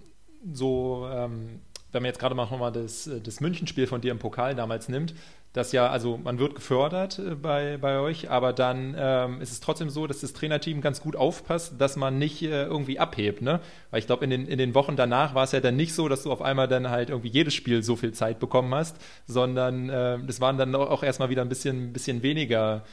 so, 0.52 1.08
ähm, 1.10 1.60
wenn 1.92 2.02
man 2.02 2.08
jetzt 2.08 2.20
gerade 2.20 2.34
mal 2.34 2.44
nochmal 2.44 2.72
das, 2.72 3.10
das 3.22 3.40
Münchenspiel 3.40 3.86
von 3.86 4.00
dir 4.00 4.12
im 4.12 4.18
Pokal 4.18 4.54
damals 4.54 4.88
nimmt, 4.88 5.14
dass 5.52 5.72
ja, 5.72 5.88
also 5.88 6.16
man 6.16 6.38
wird 6.38 6.54
gefördert 6.54 7.18
äh, 7.18 7.34
bei, 7.34 7.76
bei 7.78 7.98
euch, 7.98 8.30
aber 8.30 8.52
dann 8.52 8.94
ähm, 8.96 9.40
ist 9.40 9.50
es 9.50 9.60
trotzdem 9.60 9.90
so, 9.90 10.06
dass 10.06 10.20
das 10.20 10.32
Trainerteam 10.32 10.80
ganz 10.80 11.00
gut 11.00 11.16
aufpasst, 11.16 11.74
dass 11.78 11.96
man 11.96 12.18
nicht 12.18 12.42
äh, 12.42 12.64
irgendwie 12.64 12.98
abhebt, 12.98 13.42
ne? 13.42 13.60
Weil 13.90 14.00
ich 14.00 14.06
glaube, 14.06 14.24
in 14.24 14.30
den, 14.30 14.46
in 14.46 14.58
den 14.58 14.74
Wochen 14.74 14.96
danach 14.96 15.34
war 15.34 15.44
es 15.44 15.52
ja 15.52 15.60
dann 15.60 15.76
nicht 15.76 15.94
so, 15.94 16.08
dass 16.08 16.22
du 16.22 16.32
auf 16.32 16.42
einmal 16.42 16.68
dann 16.68 16.90
halt 16.90 17.10
irgendwie 17.10 17.30
jedes 17.30 17.54
Spiel 17.54 17.82
so 17.82 17.96
viel 17.96 18.12
Zeit 18.12 18.38
bekommen 18.38 18.74
hast, 18.74 18.96
sondern 19.26 19.88
äh, 19.88 20.18
das 20.24 20.40
waren 20.40 20.56
dann 20.56 20.74
auch 20.74 21.02
erstmal 21.02 21.30
wieder 21.30 21.42
ein 21.42 21.48
bisschen, 21.48 21.92
bisschen 21.92 22.22
weniger 22.22 22.84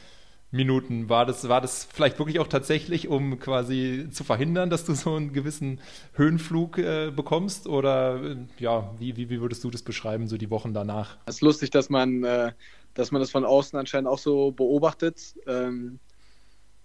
Minuten. 0.51 1.09
War 1.09 1.25
das, 1.25 1.49
war 1.49 1.59
das 1.59 1.83
vielleicht 1.83 2.19
wirklich 2.19 2.39
auch 2.39 2.47
tatsächlich, 2.47 3.07
um 3.07 3.39
quasi 3.39 4.07
zu 4.11 4.23
verhindern, 4.23 4.69
dass 4.69 4.85
du 4.85 4.93
so 4.93 5.15
einen 5.15 5.33
gewissen 5.33 5.81
Höhenflug 6.13 6.77
äh, 6.77 7.11
bekommst? 7.11 7.67
Oder 7.67 8.23
äh, 8.23 8.37
ja, 8.57 8.93
wie, 8.97 9.17
wie, 9.17 9.29
wie 9.29 9.41
würdest 9.41 9.63
du 9.63 9.69
das 9.69 9.81
beschreiben, 9.81 10.27
so 10.27 10.37
die 10.37 10.49
Wochen 10.49 10.73
danach? 10.73 11.17
Es 11.25 11.35
ist 11.35 11.41
lustig, 11.41 11.69
dass 11.71 11.89
man, 11.89 12.23
äh, 12.23 12.53
dass 12.93 13.11
man 13.11 13.21
das 13.21 13.31
von 13.31 13.43
außen 13.43 13.77
anscheinend 13.77 14.07
auch 14.07 14.19
so 14.19 14.51
beobachtet. 14.51 15.35
Ähm, 15.47 15.99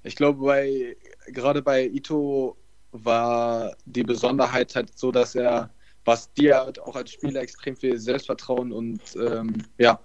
ich 0.02 0.16
glaube, 0.16 0.44
bei, 0.44 0.96
gerade 1.28 1.62
bei 1.62 1.86
Ito 1.86 2.56
war 2.90 3.76
die 3.84 4.02
Besonderheit 4.02 4.74
halt 4.74 4.98
so, 4.98 5.12
dass 5.12 5.36
er, 5.36 5.70
was 6.04 6.32
dir 6.32 6.56
halt 6.56 6.80
auch 6.80 6.96
als 6.96 7.12
Spieler 7.12 7.40
extrem 7.40 7.76
viel 7.76 7.98
Selbstvertrauen 7.98 8.72
und 8.72 9.00
ähm, 9.16 9.54
ja, 9.78 10.00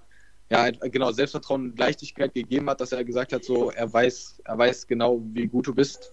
ja, 0.50 0.70
genau, 0.70 1.12
Selbstvertrauen 1.12 1.72
und 1.72 1.80
Leichtigkeit 1.80 2.34
gegeben 2.34 2.70
hat, 2.70 2.80
dass 2.80 2.92
er 2.92 3.04
gesagt 3.04 3.34
hat, 3.34 3.44
so, 3.44 3.72
er 3.72 3.92
weiß, 3.92 4.42
er 4.46 4.58
weiß 4.58 4.88
genau, 4.88 5.22
wie 5.34 5.48
gut 5.48 5.68
du 5.68 5.76
bist. 5.76 6.12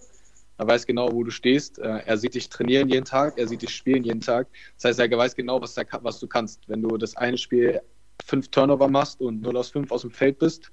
er 0.57 0.67
weiß 0.67 0.85
genau, 0.85 1.11
wo 1.11 1.23
du 1.23 1.31
stehst. 1.31 1.79
Äh, 1.79 1.99
er 2.05 2.17
sieht 2.17 2.35
dich 2.35 2.49
trainieren 2.49 2.89
jeden 2.89 3.05
Tag, 3.05 3.37
er 3.37 3.47
sieht 3.47 3.61
dich 3.61 3.75
spielen 3.75 4.03
jeden 4.03 4.21
Tag. 4.21 4.47
Das 4.75 4.85
heißt, 4.85 4.99
er 4.99 5.17
weiß 5.17 5.35
genau, 5.35 5.61
was, 5.61 5.77
er, 5.77 5.85
was 6.01 6.19
du 6.19 6.27
kannst. 6.27 6.67
Wenn 6.67 6.81
du 6.81 6.97
das 6.97 7.15
eine 7.17 7.37
Spiel 7.37 7.81
fünf 8.23 8.49
Turnover 8.49 8.87
machst 8.87 9.21
und 9.21 9.41
0 9.41 9.57
aus 9.57 9.69
5 9.69 9.91
aus 9.91 10.01
dem 10.01 10.11
Feld 10.11 10.39
bist 10.39 10.71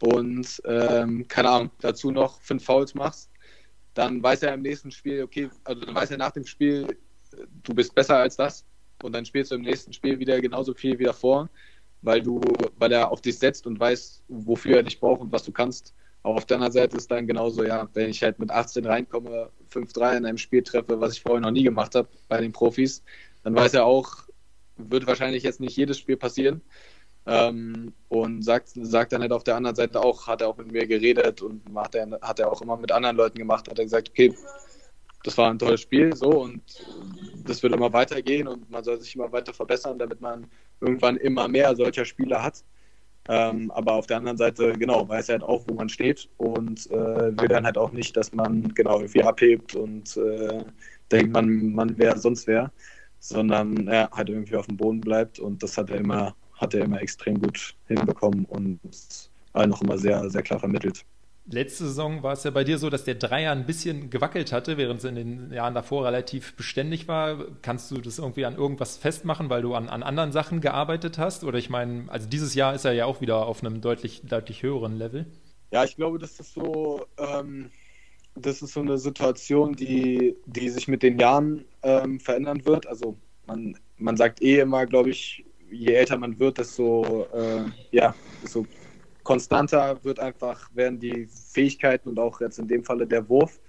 und, 0.00 0.60
ähm, 0.64 1.26
keine 1.28 1.50
Ahnung, 1.50 1.70
dazu 1.80 2.10
noch 2.10 2.40
fünf 2.42 2.64
Fouls 2.64 2.94
machst, 2.94 3.30
dann 3.94 4.22
weiß 4.22 4.42
er 4.42 4.54
im 4.54 4.62
nächsten 4.62 4.90
Spiel, 4.90 5.22
okay, 5.22 5.48
also 5.64 5.80
dann 5.84 5.94
weiß 5.94 6.10
er 6.10 6.18
nach 6.18 6.32
dem 6.32 6.44
Spiel, 6.44 6.98
du 7.62 7.74
bist 7.74 7.94
besser 7.94 8.18
als 8.18 8.36
das 8.36 8.64
und 9.02 9.12
dann 9.12 9.24
spielst 9.24 9.52
du 9.52 9.56
im 9.56 9.62
nächsten 9.62 9.92
Spiel 9.92 10.18
wieder 10.18 10.40
genauso 10.40 10.74
viel 10.74 10.98
wie 10.98 11.04
davor, 11.04 11.48
weil 12.04 12.22
du, 12.22 12.40
weil 12.78 12.92
er 12.92 13.10
auf 13.10 13.20
dich 13.20 13.38
setzt 13.38 13.66
und 13.66 13.80
weiß, 13.80 14.22
wofür 14.28 14.76
er 14.76 14.82
dich 14.82 15.00
braucht 15.00 15.20
und 15.20 15.32
was 15.32 15.44
du 15.44 15.52
kannst. 15.52 15.94
Auch 16.22 16.36
auf 16.36 16.46
der 16.46 16.56
anderen 16.56 16.72
Seite 16.72 16.96
ist 16.96 17.10
dann 17.10 17.26
genauso, 17.26 17.64
ja, 17.64 17.88
wenn 17.94 18.10
ich 18.10 18.22
halt 18.22 18.38
mit 18.38 18.50
18 18.50 18.86
reinkomme, 18.86 19.50
5-3 19.70 20.16
in 20.16 20.26
einem 20.26 20.38
Spiel 20.38 20.62
treffe, 20.62 21.00
was 21.00 21.14
ich 21.14 21.22
vorher 21.22 21.40
noch 21.40 21.50
nie 21.50 21.64
gemacht 21.64 21.94
habe 21.94 22.08
bei 22.28 22.40
den 22.40 22.52
Profis, 22.52 23.02
dann 23.42 23.54
weiß 23.54 23.74
er 23.74 23.84
auch, 23.84 24.24
wird 24.76 25.06
wahrscheinlich 25.06 25.42
jetzt 25.42 25.60
nicht 25.60 25.76
jedes 25.76 25.98
Spiel 25.98 26.16
passieren. 26.16 26.62
Ähm, 27.26 27.94
und 28.08 28.42
sagt, 28.42 28.72
sagt 28.74 29.12
dann 29.12 29.22
halt 29.22 29.32
auf 29.32 29.44
der 29.44 29.56
anderen 29.56 29.76
Seite 29.76 29.98
auch, 30.02 30.26
hat 30.26 30.42
er 30.42 30.48
auch 30.48 30.58
mit 30.58 30.70
mir 30.70 30.86
geredet 30.86 31.40
und 31.40 31.62
hat 31.74 31.94
er, 31.94 32.18
hat 32.20 32.38
er 32.38 32.52
auch 32.52 32.60
immer 32.60 32.76
mit 32.76 32.92
anderen 32.92 33.16
Leuten 33.16 33.38
gemacht, 33.38 33.66
hat 33.70 33.78
er 33.78 33.84
gesagt, 33.84 34.10
okay, 34.10 34.34
das 35.24 35.38
war 35.38 35.50
ein 35.50 35.58
tolles 35.58 35.80
Spiel, 35.80 36.14
so 36.14 36.28
und 36.42 36.62
das 37.44 37.62
wird 37.62 37.74
immer 37.74 37.92
weitergehen 37.92 38.46
und 38.46 38.70
man 38.70 38.84
soll 38.84 39.00
sich 39.00 39.14
immer 39.16 39.32
weiter 39.32 39.52
verbessern, 39.52 39.98
damit 39.98 40.20
man 40.20 40.46
irgendwann 40.80 41.16
immer 41.16 41.48
mehr 41.48 41.74
solcher 41.74 42.04
Spieler 42.04 42.42
hat. 42.42 42.62
Ähm, 43.26 43.70
aber 43.70 43.94
auf 43.94 44.06
der 44.06 44.18
anderen 44.18 44.36
Seite, 44.36 44.74
genau, 44.74 45.08
weiß 45.08 45.30
er 45.30 45.34
halt 45.34 45.44
auch, 45.44 45.64
wo 45.66 45.74
man 45.74 45.88
steht 45.88 46.28
und 46.36 46.90
äh, 46.90 47.40
will 47.40 47.48
dann 47.48 47.64
halt 47.64 47.78
auch 47.78 47.90
nicht, 47.92 48.14
dass 48.16 48.34
man 48.34 48.74
genau 48.74 48.98
irgendwie 48.98 49.22
abhebt 49.22 49.74
und 49.74 50.14
äh, 50.18 50.62
denkt, 51.10 51.32
man, 51.32 51.72
man 51.72 51.96
wäre 51.96 52.18
sonst 52.18 52.46
wer, 52.46 52.70
sondern 53.20 53.88
er 53.88 54.10
halt 54.10 54.28
irgendwie 54.28 54.56
auf 54.56 54.66
dem 54.66 54.76
Boden 54.76 55.00
bleibt 55.00 55.38
und 55.38 55.62
das 55.62 55.78
hat 55.78 55.88
er 55.88 55.96
immer, 55.96 56.36
hat 56.54 56.74
er 56.74 56.84
immer 56.84 57.00
extrem 57.00 57.40
gut 57.40 57.74
hinbekommen 57.86 58.44
und 58.44 58.78
allen 59.54 59.70
noch 59.70 59.80
immer 59.80 59.96
sehr, 59.96 60.28
sehr 60.28 60.42
klar 60.42 60.60
vermittelt. 60.60 61.06
Letzte 61.46 61.84
Saison 61.84 62.22
war 62.22 62.32
es 62.32 62.44
ja 62.44 62.50
bei 62.50 62.64
dir 62.64 62.78
so, 62.78 62.88
dass 62.88 63.04
der 63.04 63.16
Dreier 63.16 63.52
ein 63.52 63.66
bisschen 63.66 64.08
gewackelt 64.08 64.50
hatte, 64.50 64.78
während 64.78 65.00
es 65.00 65.04
in 65.04 65.14
den 65.14 65.52
Jahren 65.52 65.74
davor 65.74 66.06
relativ 66.06 66.56
beständig 66.56 67.06
war. 67.06 67.44
Kannst 67.60 67.90
du 67.90 68.00
das 68.00 68.18
irgendwie 68.18 68.46
an 68.46 68.56
irgendwas 68.56 68.96
festmachen, 68.96 69.50
weil 69.50 69.60
du 69.60 69.74
an, 69.74 69.90
an 69.90 70.02
anderen 70.02 70.32
Sachen 70.32 70.62
gearbeitet 70.62 71.18
hast? 71.18 71.44
Oder 71.44 71.58
ich 71.58 71.68
meine, 71.68 72.04
also 72.08 72.26
dieses 72.28 72.54
Jahr 72.54 72.74
ist 72.74 72.86
er 72.86 72.92
ja 72.92 73.04
auch 73.04 73.20
wieder 73.20 73.46
auf 73.46 73.62
einem 73.62 73.82
deutlich, 73.82 74.22
deutlich 74.24 74.62
höheren 74.62 74.96
Level. 74.96 75.26
Ja, 75.70 75.84
ich 75.84 75.96
glaube, 75.96 76.18
das 76.18 76.40
ist 76.40 76.54
so, 76.54 77.04
ähm, 77.18 77.70
das 78.34 78.62
ist 78.62 78.72
so 78.72 78.80
eine 78.80 78.96
Situation, 78.96 79.74
die, 79.74 80.36
die 80.46 80.70
sich 80.70 80.88
mit 80.88 81.02
den 81.02 81.18
Jahren 81.18 81.66
ähm, 81.82 82.20
verändern 82.20 82.64
wird. 82.64 82.86
Also 82.86 83.18
man, 83.46 83.76
man 83.98 84.16
sagt 84.16 84.40
eh 84.40 84.60
immer, 84.60 84.86
glaube 84.86 85.10
ich, 85.10 85.44
je 85.70 85.92
älter 85.92 86.16
man 86.16 86.38
wird, 86.38 86.56
desto, 86.56 87.26
äh, 87.34 87.64
ja, 87.90 88.14
desto 88.42 88.66
konstanter 89.24 90.02
wird 90.04 90.20
einfach, 90.20 90.70
werden 90.74 91.00
die 91.00 91.26
Fähigkeiten 91.26 92.10
und 92.10 92.18
auch 92.18 92.40
jetzt 92.40 92.58
in 92.58 92.68
dem 92.68 92.84
Falle 92.84 93.06
der 93.06 93.28
Wurf. 93.28 93.60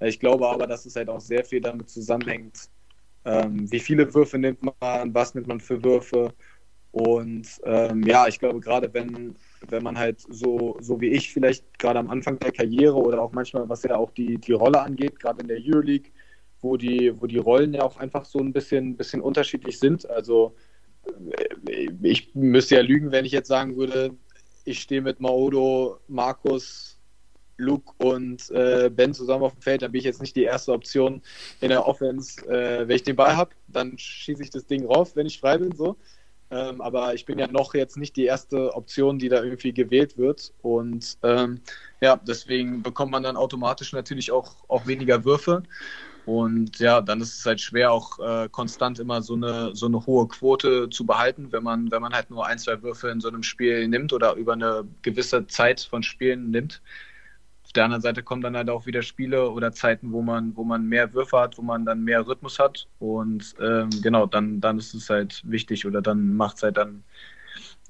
Ich 0.00 0.20
glaube 0.20 0.48
aber, 0.48 0.66
dass 0.66 0.84
es 0.84 0.96
halt 0.96 1.08
auch 1.08 1.20
sehr 1.20 1.44
viel 1.44 1.60
damit 1.60 1.88
zusammenhängt, 1.88 2.68
ähm, 3.24 3.70
wie 3.70 3.80
viele 3.80 4.12
Würfe 4.12 4.38
nimmt 4.38 4.60
man, 4.62 5.14
was 5.14 5.34
nimmt 5.34 5.46
man 5.46 5.60
für 5.60 5.82
Würfe. 5.82 6.34
Und 6.90 7.48
ähm, 7.64 8.02
ja, 8.04 8.28
ich 8.28 8.38
glaube, 8.38 8.60
gerade 8.60 8.92
wenn, 8.92 9.34
wenn 9.68 9.82
man 9.82 9.98
halt 9.98 10.20
so, 10.28 10.76
so 10.80 11.00
wie 11.00 11.08
ich 11.08 11.32
vielleicht 11.32 11.78
gerade 11.78 11.98
am 11.98 12.10
Anfang 12.10 12.38
der 12.38 12.52
Karriere 12.52 12.96
oder 12.96 13.20
auch 13.22 13.32
manchmal, 13.32 13.68
was 13.68 13.82
ja 13.82 13.96
auch 13.96 14.10
die, 14.10 14.38
die 14.38 14.52
Rolle 14.52 14.80
angeht, 14.80 15.18
gerade 15.18 15.40
in 15.40 15.48
der 15.48 15.58
Euroleague, 15.60 16.12
wo 16.60 16.76
die, 16.76 17.12
wo 17.20 17.26
die 17.26 17.38
Rollen 17.38 17.74
ja 17.74 17.82
auch 17.82 17.96
einfach 17.96 18.24
so 18.24 18.38
ein 18.38 18.52
bisschen, 18.52 18.96
bisschen 18.96 19.22
unterschiedlich 19.22 19.78
sind. 19.78 20.08
Also 20.08 20.54
äh, 21.68 21.90
ich 22.02 22.34
müsste 22.34 22.76
ja 22.76 22.82
lügen, 22.82 23.10
wenn 23.10 23.24
ich 23.24 23.32
jetzt 23.32 23.48
sagen 23.48 23.76
würde, 23.76 24.16
ich 24.64 24.80
stehe 24.80 25.02
mit 25.02 25.20
Maodo, 25.20 26.00
Markus, 26.08 26.98
Luke 27.56 27.92
und 27.98 28.50
äh, 28.50 28.90
Ben 28.90 29.14
zusammen 29.14 29.44
auf 29.44 29.52
dem 29.54 29.62
Feld, 29.62 29.82
dann 29.82 29.92
bin 29.92 30.00
ich 30.00 30.04
jetzt 30.04 30.20
nicht 30.20 30.34
die 30.34 30.42
erste 30.42 30.72
Option 30.72 31.22
in 31.60 31.68
der 31.68 31.86
Offense. 31.86 32.44
Äh, 32.48 32.88
wenn 32.88 32.96
ich 32.96 33.04
den 33.04 33.16
Ball 33.16 33.36
habe, 33.36 33.52
dann 33.68 33.96
schieße 33.96 34.42
ich 34.42 34.50
das 34.50 34.66
Ding 34.66 34.86
rauf, 34.86 35.14
wenn 35.14 35.26
ich 35.26 35.38
frei 35.38 35.58
bin. 35.58 35.72
So. 35.72 35.96
Ähm, 36.50 36.80
aber 36.80 37.14
ich 37.14 37.24
bin 37.24 37.38
ja 37.38 37.46
noch 37.46 37.74
jetzt 37.74 37.96
nicht 37.96 38.16
die 38.16 38.24
erste 38.24 38.74
Option, 38.74 39.18
die 39.18 39.28
da 39.28 39.42
irgendwie 39.42 39.72
gewählt 39.72 40.18
wird. 40.18 40.52
Und 40.62 41.18
ähm, 41.22 41.60
ja, 42.00 42.16
deswegen 42.16 42.82
bekommt 42.82 43.12
man 43.12 43.22
dann 43.22 43.36
automatisch 43.36 43.92
natürlich 43.92 44.32
auch, 44.32 44.56
auch 44.68 44.86
weniger 44.86 45.24
Würfe. 45.24 45.62
Und 46.24 46.78
ja, 46.78 47.02
dann 47.02 47.20
ist 47.20 47.38
es 47.38 47.44
halt 47.44 47.60
schwer, 47.60 47.92
auch 47.92 48.18
äh, 48.18 48.48
konstant 48.48 48.98
immer 48.98 49.20
so 49.20 49.34
eine, 49.34 49.74
so 49.76 49.86
eine 49.86 50.06
hohe 50.06 50.26
Quote 50.26 50.88
zu 50.88 51.04
behalten, 51.04 51.52
wenn 51.52 51.62
man, 51.62 51.90
wenn 51.90 52.00
man 52.00 52.14
halt 52.14 52.30
nur 52.30 52.46
ein, 52.46 52.58
zwei 52.58 52.82
Würfe 52.82 53.10
in 53.10 53.20
so 53.20 53.28
einem 53.28 53.42
Spiel 53.42 53.86
nimmt 53.88 54.12
oder 54.12 54.34
über 54.34 54.54
eine 54.54 54.88
gewisse 55.02 55.46
Zeit 55.46 55.80
von 55.80 56.02
Spielen 56.02 56.50
nimmt. 56.50 56.80
Auf 57.64 57.72
der 57.72 57.84
anderen 57.84 58.02
Seite 58.02 58.22
kommen 58.22 58.40
dann 58.40 58.56
halt 58.56 58.70
auch 58.70 58.86
wieder 58.86 59.02
Spiele 59.02 59.50
oder 59.50 59.72
Zeiten, 59.72 60.12
wo 60.12 60.22
man, 60.22 60.56
wo 60.56 60.64
man 60.64 60.86
mehr 60.86 61.12
Würfe 61.12 61.38
hat, 61.38 61.58
wo 61.58 61.62
man 61.62 61.84
dann 61.84 62.04
mehr 62.04 62.26
Rhythmus 62.26 62.58
hat. 62.58 62.88
Und 63.00 63.54
ähm, 63.60 63.90
genau, 64.02 64.24
dann, 64.26 64.60
dann 64.60 64.78
ist 64.78 64.94
es 64.94 65.10
halt 65.10 65.42
wichtig 65.44 65.84
oder 65.86 66.00
dann 66.00 66.36
macht 66.36 66.56
es 66.56 66.62
halt 66.62 66.78
dann 66.78 67.04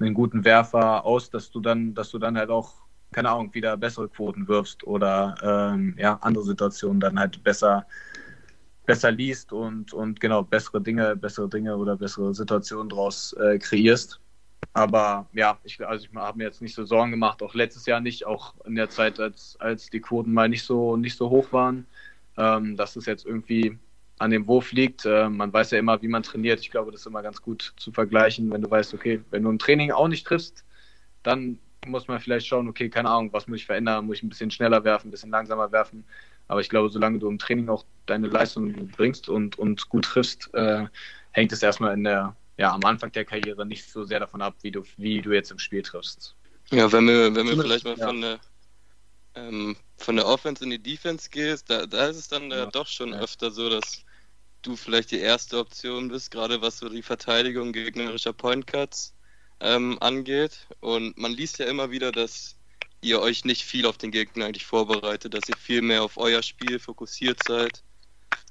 einen 0.01 0.13
guten 0.13 0.43
Werfer 0.43 1.05
aus, 1.05 1.29
dass 1.29 1.51
du 1.51 1.61
dann, 1.61 1.93
dass 1.93 2.11
du 2.11 2.19
dann 2.19 2.37
halt 2.37 2.49
auch, 2.49 2.73
keine 3.13 3.29
Ahnung, 3.29 3.53
wieder 3.53 3.77
bessere 3.77 4.09
Quoten 4.09 4.47
wirfst 4.49 4.83
oder 4.83 5.35
ähm, 5.73 5.95
ja, 5.97 6.17
andere 6.21 6.43
Situationen 6.43 6.99
dann 6.99 7.17
halt 7.17 7.41
besser 7.43 7.85
besser 8.85 9.11
liest 9.11 9.51
und, 9.51 9.93
und 9.93 10.19
genau 10.19 10.43
bessere 10.43 10.81
Dinge, 10.81 11.15
bessere 11.15 11.49
Dinge 11.49 11.75
oder 11.75 11.95
bessere 11.95 12.33
Situationen 12.33 12.89
daraus 12.89 13.33
äh, 13.33 13.57
kreierst. 13.59 14.19
Aber 14.73 15.27
ja, 15.33 15.57
ich, 15.63 15.85
also 15.85 16.05
ich 16.05 16.15
habe 16.15 16.37
mir 16.37 16.45
jetzt 16.45 16.61
nicht 16.61 16.75
so 16.75 16.85
Sorgen 16.85 17.11
gemacht, 17.11 17.41
auch 17.41 17.53
letztes 17.53 17.85
Jahr 17.85 18.01
nicht, 18.01 18.25
auch 18.25 18.53
in 18.65 18.75
der 18.75 18.89
Zeit, 18.89 19.19
als, 19.19 19.55
als 19.59 19.89
die 19.89 20.01
Quoten 20.01 20.33
mal 20.33 20.49
nicht 20.49 20.63
so, 20.63 20.97
nicht 20.97 21.15
so 21.15 21.29
hoch 21.29 21.51
waren, 21.53 21.85
ähm, 22.37 22.75
dass 22.75 22.95
es 22.95 23.05
jetzt 23.05 23.25
irgendwie 23.25 23.77
an 24.19 24.31
dem 24.31 24.47
Wurf 24.47 24.71
liegt. 24.71 25.05
Äh, 25.05 25.29
man 25.29 25.53
weiß 25.53 25.71
ja 25.71 25.79
immer, 25.79 26.01
wie 26.01 26.07
man 26.07 26.23
trainiert. 26.23 26.59
Ich 26.59 26.71
glaube, 26.71 26.91
das 26.91 27.01
ist 27.01 27.07
immer 27.07 27.21
ganz 27.21 27.41
gut 27.41 27.73
zu 27.77 27.91
vergleichen, 27.91 28.51
wenn 28.51 28.61
du 28.61 28.69
weißt, 28.69 28.93
okay, 28.93 29.21
wenn 29.31 29.43
du 29.43 29.49
im 29.49 29.59
Training 29.59 29.91
auch 29.91 30.07
nicht 30.07 30.25
triffst, 30.25 30.65
dann 31.23 31.59
muss 31.85 32.07
man 32.07 32.19
vielleicht 32.19 32.47
schauen, 32.47 32.67
okay, 32.67 32.89
keine 32.89 33.09
Ahnung, 33.09 33.31
was 33.31 33.47
muss 33.47 33.59
ich 33.59 33.65
verändern? 33.65 34.05
Muss 34.05 34.17
ich 34.17 34.23
ein 34.23 34.29
bisschen 34.29 34.51
schneller 34.51 34.83
werfen, 34.83 35.07
ein 35.07 35.11
bisschen 35.11 35.31
langsamer 35.31 35.71
werfen? 35.71 36.05
Aber 36.47 36.61
ich 36.61 36.69
glaube, 36.69 36.89
solange 36.89 37.19
du 37.19 37.27
im 37.27 37.39
Training 37.39 37.69
auch 37.69 37.85
deine 38.05 38.27
Leistung 38.27 38.87
bringst 38.89 39.29
und, 39.29 39.57
und 39.57 39.89
gut 39.89 40.05
triffst, 40.05 40.53
äh, 40.53 40.85
hängt 41.31 41.51
es 41.51 41.63
erstmal 41.63 41.93
in 41.93 42.03
der, 42.03 42.35
ja, 42.57 42.73
am 42.73 42.83
Anfang 42.83 43.11
der 43.11 43.25
Karriere 43.25 43.65
nicht 43.65 43.89
so 43.91 44.03
sehr 44.03 44.19
davon 44.19 44.41
ab, 44.41 44.55
wie 44.61 44.71
du, 44.71 44.83
wie 44.97 45.21
du 45.21 45.31
jetzt 45.31 45.51
im 45.51 45.59
Spiel 45.59 45.81
triffst. 45.81 46.35
Ja, 46.71 46.91
wenn 46.91 47.07
wir, 47.07 47.35
wenn 47.35 47.47
wir 47.47 47.61
vielleicht 47.61 47.85
mal 47.85 47.97
ja. 47.97 48.07
von 48.07 48.21
der 48.21 48.39
ähm, 49.35 49.75
von 49.97 50.15
der 50.15 50.27
Offense 50.27 50.63
in 50.63 50.69
die 50.69 50.81
Defense 50.81 51.29
gehst, 51.29 51.69
da, 51.69 51.85
da 51.85 52.07
ist 52.07 52.17
es 52.17 52.27
dann 52.27 52.51
ja. 52.51 52.65
doch 52.67 52.87
schon 52.87 53.09
ja. 53.09 53.19
öfter 53.19 53.51
so, 53.51 53.69
dass 53.69 54.03
du 54.61 54.75
vielleicht 54.75 55.11
die 55.11 55.19
erste 55.19 55.59
Option 55.59 56.09
bist, 56.09 56.31
gerade 56.31 56.61
was 56.61 56.79
so 56.79 56.89
die 56.89 57.03
Verteidigung 57.03 57.71
gegnerischer 57.71 58.33
Point 58.33 58.67
Cuts 58.67 59.13
ähm, 59.59 59.97
angeht. 60.01 60.67
Und 60.79 61.17
man 61.17 61.31
liest 61.31 61.59
ja 61.59 61.65
immer 61.65 61.91
wieder, 61.91 62.11
dass 62.11 62.54
ihr 63.05 63.21
euch 63.21 63.45
nicht 63.45 63.63
viel 63.63 63.85
auf 63.85 63.97
den 63.97 64.11
Gegner 64.11 64.45
eigentlich 64.45 64.65
vorbereitet, 64.65 65.33
dass 65.33 65.47
ihr 65.47 65.55
viel 65.55 65.81
mehr 65.81 66.03
auf 66.03 66.17
euer 66.17 66.41
Spiel 66.41 66.79
fokussiert 66.79 67.39
seid. 67.39 67.83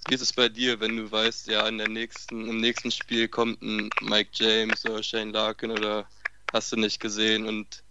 Wie 0.07 0.15
ist 0.15 0.21
es 0.21 0.33
bei 0.33 0.49
dir, 0.49 0.81
wenn 0.81 0.97
du 0.97 1.11
weißt, 1.11 1.49
ja, 1.49 1.67
in 1.69 1.79
der 1.79 1.89
nächsten, 1.89 2.49
im 2.49 2.59
nächsten 2.59 2.91
Spiel 2.91 3.29
kommt 3.29 3.63
ein 3.63 3.91
Mike 4.01 4.31
James 4.35 4.85
oder 4.85 5.03
Shane 5.03 5.33
Larkin 5.33 5.71
oder 5.71 6.09
hast 6.53 6.73
du 6.73 6.77
nicht 6.77 7.01
gesehen 7.01 7.47
und 7.47 7.83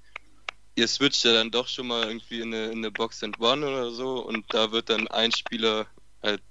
ihr 0.76 0.88
switcht 0.88 1.24
ja 1.26 1.34
dann 1.34 1.52
doch 1.52 1.68
schon 1.68 1.88
mal 1.88 2.08
irgendwie 2.08 2.42
in 2.42 2.54
eine, 2.54 2.68
in 2.68 2.80
eine 2.80 2.92
Box 2.92 3.24
and 3.24 3.40
One 3.40 3.68
oder 3.68 3.92
so 3.92 4.20
und 4.26 4.46
da 4.54 4.72
wird 4.72 4.90
dann 4.90 5.08
ein 5.10 5.32
Spieler, 5.32 5.88
halt 6.22 6.42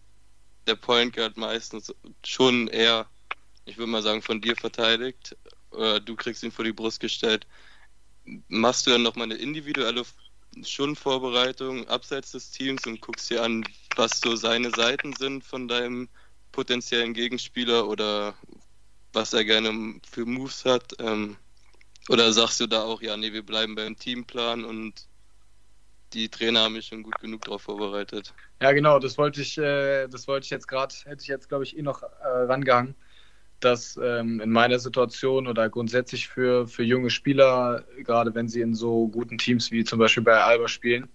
der 0.66 0.77
Point 0.77 1.14
Guard 1.14 1.37
meistens 1.37 1.94
schon 2.25 2.68
eher, 2.68 3.11
ich 3.64 3.79
würde 3.79 3.90
mal 3.90 4.03
sagen, 4.03 4.22
von 4.22 4.40
dir 4.40 4.57
verteidigt 4.57 5.37
oder 5.70 6.01
du 6.01 6.16
kriegst 6.16 6.42
ihn 6.42 6.53
vor 6.53 6.64
die 6.64 6.72
Brust 6.72 7.01
gestellt 7.01 7.46
machst 8.48 8.87
du 8.87 8.90
dann 8.90 9.02
nochmal 9.02 9.24
eine 9.24 9.35
individuelle 9.37 10.04
Schonvorbereitung 10.62 11.88
abseits 11.88 12.32
des 12.32 12.50
Teams 12.50 12.87
und 12.87 13.00
guckst 13.00 13.30
dir 13.30 13.42
an, 13.42 13.64
was 13.96 14.20
so 14.20 14.37
seine 14.37 14.70
Seiten 14.70 15.12
sind 15.14 15.44
von 15.44 15.68
deinem 15.68 16.08
potenziellen 16.52 17.14
Gegenspieler 17.14 17.88
oder 17.88 18.35
was 19.12 19.32
er 19.32 19.44
gerne 19.44 20.00
für 20.04 20.26
Moves 20.26 20.64
hat? 20.64 20.94
Ähm, 20.98 21.37
oder 22.08 22.32
sagst 22.32 22.61
du 22.61 22.66
da 22.66 22.82
auch, 22.82 23.00
ja, 23.00 23.16
nee, 23.16 23.32
wir 23.32 23.44
bleiben 23.44 23.74
beim 23.74 23.96
Teamplan 23.96 24.64
und 24.64 25.08
die 26.12 26.28
Trainer 26.28 26.61
haben 26.61 26.74
mich 26.74 26.87
schon 26.87 27.02
gut 27.02 27.18
genug 27.20 27.42
darauf 27.42 27.62
vorbereitet? 27.62 28.35
Ja, 28.61 28.72
genau, 28.72 28.98
das 28.98 29.16
wollte 29.16 29.40
ich, 29.40 29.56
äh, 29.56 30.08
das 30.08 30.28
wollte 30.28 30.44
ich 30.44 30.50
jetzt 30.50 30.68
gerade, 30.68 30.94
hätte 31.04 31.22
ich 31.22 31.28
jetzt, 31.28 31.48
glaube 31.48 31.64
ich, 31.64 31.76
eh 31.76 31.82
noch 31.82 32.02
äh, 32.02 32.26
rangehangen 32.26 32.94
dass 33.64 33.98
ähm, 34.03 34.40
in 34.40 34.51
meiner 34.51 34.79
Situation 34.79 35.46
oder 35.46 35.68
grundsätzlich 35.68 36.29
für, 36.29 36.66
für 36.66 36.83
junge 36.83 37.11
Spieler, 37.11 37.85
gerade 37.98 38.35
wenn 38.35 38.48
sie 38.48 38.61
in 38.61 38.75
so 38.75 39.09
guten 39.09 39.38
Teams 39.38 39.70
wie 39.70 39.85
zum 39.85 39.98
Beispiel 39.98 40.22
bei 40.22 40.38
Alba 40.38 40.68
spielen, 40.68 41.09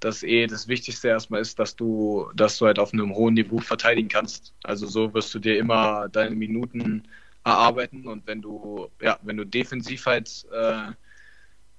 dass 0.00 0.22
eh 0.22 0.46
das 0.46 0.68
Wichtigste 0.68 1.08
erstmal 1.08 1.40
ist, 1.40 1.58
dass 1.58 1.74
du, 1.74 2.30
dass 2.34 2.58
du 2.58 2.66
halt 2.66 2.78
auf 2.78 2.92
einem 2.92 3.14
hohen 3.14 3.34
Niveau 3.34 3.58
verteidigen 3.58 4.08
kannst. 4.08 4.54
Also 4.62 4.86
so 4.86 5.12
wirst 5.14 5.34
du 5.34 5.38
dir 5.38 5.58
immer 5.58 6.08
deine 6.08 6.34
Minuten 6.34 7.04
erarbeiten 7.44 8.06
und 8.06 8.26
wenn 8.26 8.42
du, 8.42 8.88
ja, 9.00 9.18
wenn 9.22 9.36
du 9.36 9.44
defensiv 9.44 10.06
halt 10.06 10.46
äh, 10.52 10.92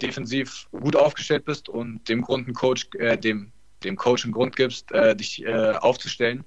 defensiv 0.02 0.68
gut 0.72 0.96
aufgestellt 0.96 1.46
bist 1.46 1.70
und 1.70 2.08
dem 2.10 2.22
Grund 2.22 2.48
einen 2.48 2.56
Coach, 2.56 2.88
äh, 2.98 3.18
dem, 3.18 3.52
dem 3.84 3.96
Coach 3.96 4.24
einen 4.24 4.34
Grund 4.34 4.56
gibst, 4.56 4.92
äh, 4.92 5.16
dich 5.16 5.44
äh, 5.46 5.74
aufzustellen, 5.74 6.44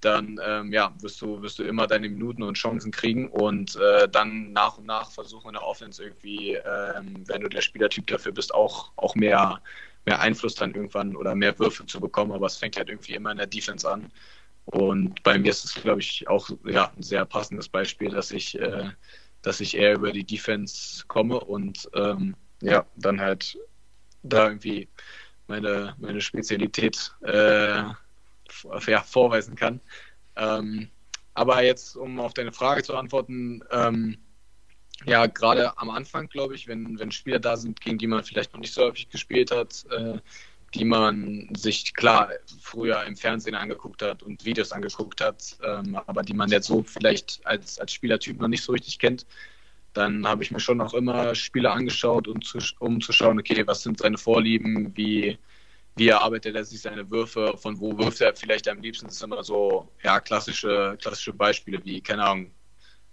dann 0.00 0.40
ähm, 0.44 0.72
ja, 0.72 0.94
wirst 1.00 1.20
du, 1.20 1.42
wirst 1.42 1.58
du 1.58 1.64
immer 1.64 1.86
deine 1.86 2.08
Minuten 2.08 2.42
und 2.42 2.54
Chancen 2.54 2.90
kriegen 2.90 3.28
und 3.28 3.76
äh, 3.76 4.08
dann 4.08 4.52
nach 4.52 4.78
und 4.78 4.86
nach 4.86 5.10
versuchen 5.10 5.48
in 5.48 5.54
der 5.54 5.66
Offense 5.66 6.02
irgendwie, 6.02 6.54
ähm, 6.54 7.24
wenn 7.26 7.42
du 7.42 7.48
der 7.48 7.60
Spielertyp 7.60 8.06
dafür 8.06 8.32
bist, 8.32 8.54
auch, 8.54 8.92
auch 8.96 9.14
mehr, 9.14 9.60
mehr 10.06 10.20
Einfluss 10.20 10.54
dann 10.54 10.74
irgendwann 10.74 11.16
oder 11.16 11.34
mehr 11.34 11.58
Würfe 11.58 11.86
zu 11.86 12.00
bekommen. 12.00 12.32
Aber 12.32 12.46
es 12.46 12.56
fängt 12.56 12.76
halt 12.76 12.88
irgendwie 12.88 13.14
immer 13.14 13.30
in 13.32 13.38
der 13.38 13.46
Defense 13.46 13.90
an. 13.90 14.10
Und 14.66 15.22
bei 15.22 15.38
mir 15.38 15.50
ist 15.50 15.64
es, 15.64 15.74
glaube 15.74 16.00
ich, 16.00 16.28
auch 16.28 16.48
ja, 16.64 16.92
ein 16.96 17.02
sehr 17.02 17.24
passendes 17.24 17.68
Beispiel, 17.68 18.10
dass 18.10 18.30
ich, 18.30 18.58
äh, 18.58 18.90
dass 19.42 19.60
ich 19.60 19.76
eher 19.76 19.94
über 19.94 20.12
die 20.12 20.24
Defense 20.24 21.04
komme 21.06 21.40
und 21.40 21.88
ähm, 21.94 22.36
ja, 22.62 22.86
dann 22.96 23.20
halt 23.20 23.58
da 24.22 24.46
irgendwie 24.46 24.88
meine, 25.46 25.94
meine 25.98 26.20
Spezialität 26.20 27.12
äh, 27.22 27.82
ja, 28.86 29.02
vorweisen 29.02 29.54
kann. 29.54 29.80
Ähm, 30.36 30.88
aber 31.34 31.62
jetzt, 31.62 31.96
um 31.96 32.20
auf 32.20 32.34
deine 32.34 32.52
Frage 32.52 32.82
zu 32.82 32.96
antworten, 32.96 33.62
ähm, 33.70 34.18
ja, 35.06 35.26
gerade 35.26 35.78
am 35.78 35.90
Anfang, 35.90 36.28
glaube 36.28 36.54
ich, 36.54 36.68
wenn, 36.68 36.98
wenn 36.98 37.10
Spieler 37.10 37.38
da 37.38 37.56
sind, 37.56 37.80
gegen 37.80 37.98
die 37.98 38.06
man 38.06 38.22
vielleicht 38.24 38.52
noch 38.52 38.60
nicht 38.60 38.74
so 38.74 38.82
häufig 38.82 39.08
gespielt 39.08 39.50
hat, 39.50 39.86
äh, 39.90 40.18
die 40.74 40.84
man 40.84 41.48
sich 41.56 41.94
klar 41.94 42.30
früher 42.60 43.04
im 43.04 43.16
Fernsehen 43.16 43.54
angeguckt 43.54 44.02
hat 44.02 44.22
und 44.22 44.44
Videos 44.44 44.72
angeguckt 44.72 45.20
hat, 45.20 45.56
ähm, 45.64 45.96
aber 46.06 46.22
die 46.22 46.34
man 46.34 46.50
jetzt 46.50 46.66
so 46.66 46.82
vielleicht 46.82 47.40
als, 47.44 47.78
als 47.78 47.92
Spielertyp 47.92 48.40
noch 48.40 48.48
nicht 48.48 48.62
so 48.62 48.72
richtig 48.72 48.98
kennt, 48.98 49.26
dann 49.92 50.26
habe 50.26 50.44
ich 50.44 50.50
mir 50.50 50.60
schon 50.60 50.80
auch 50.80 50.94
immer 50.94 51.34
Spieler 51.34 51.72
angeschaut, 51.72 52.28
um 52.28 52.42
zu, 52.42 52.58
um 52.78 53.00
zu 53.00 53.12
schauen, 53.12 53.38
okay, 53.38 53.66
was 53.66 53.82
sind 53.82 53.98
seine 53.98 54.18
Vorlieben, 54.18 54.96
wie, 54.96 55.38
wie 55.96 56.08
erarbeitet 56.08 56.56
er 56.56 56.64
sich 56.64 56.80
seine 56.80 57.10
Würfe, 57.10 57.54
von 57.56 57.78
wo 57.80 57.96
wirft 57.98 58.20
er 58.20 58.34
vielleicht 58.34 58.68
am 58.68 58.80
liebsten. 58.80 59.06
Das 59.06 59.18
sind 59.18 59.32
immer 59.32 59.44
so 59.44 59.88
ja, 60.02 60.20
klassische, 60.20 60.96
klassische 61.00 61.32
Beispiele 61.32 61.84
wie, 61.84 62.00
keine 62.00 62.24
Ahnung, 62.24 62.50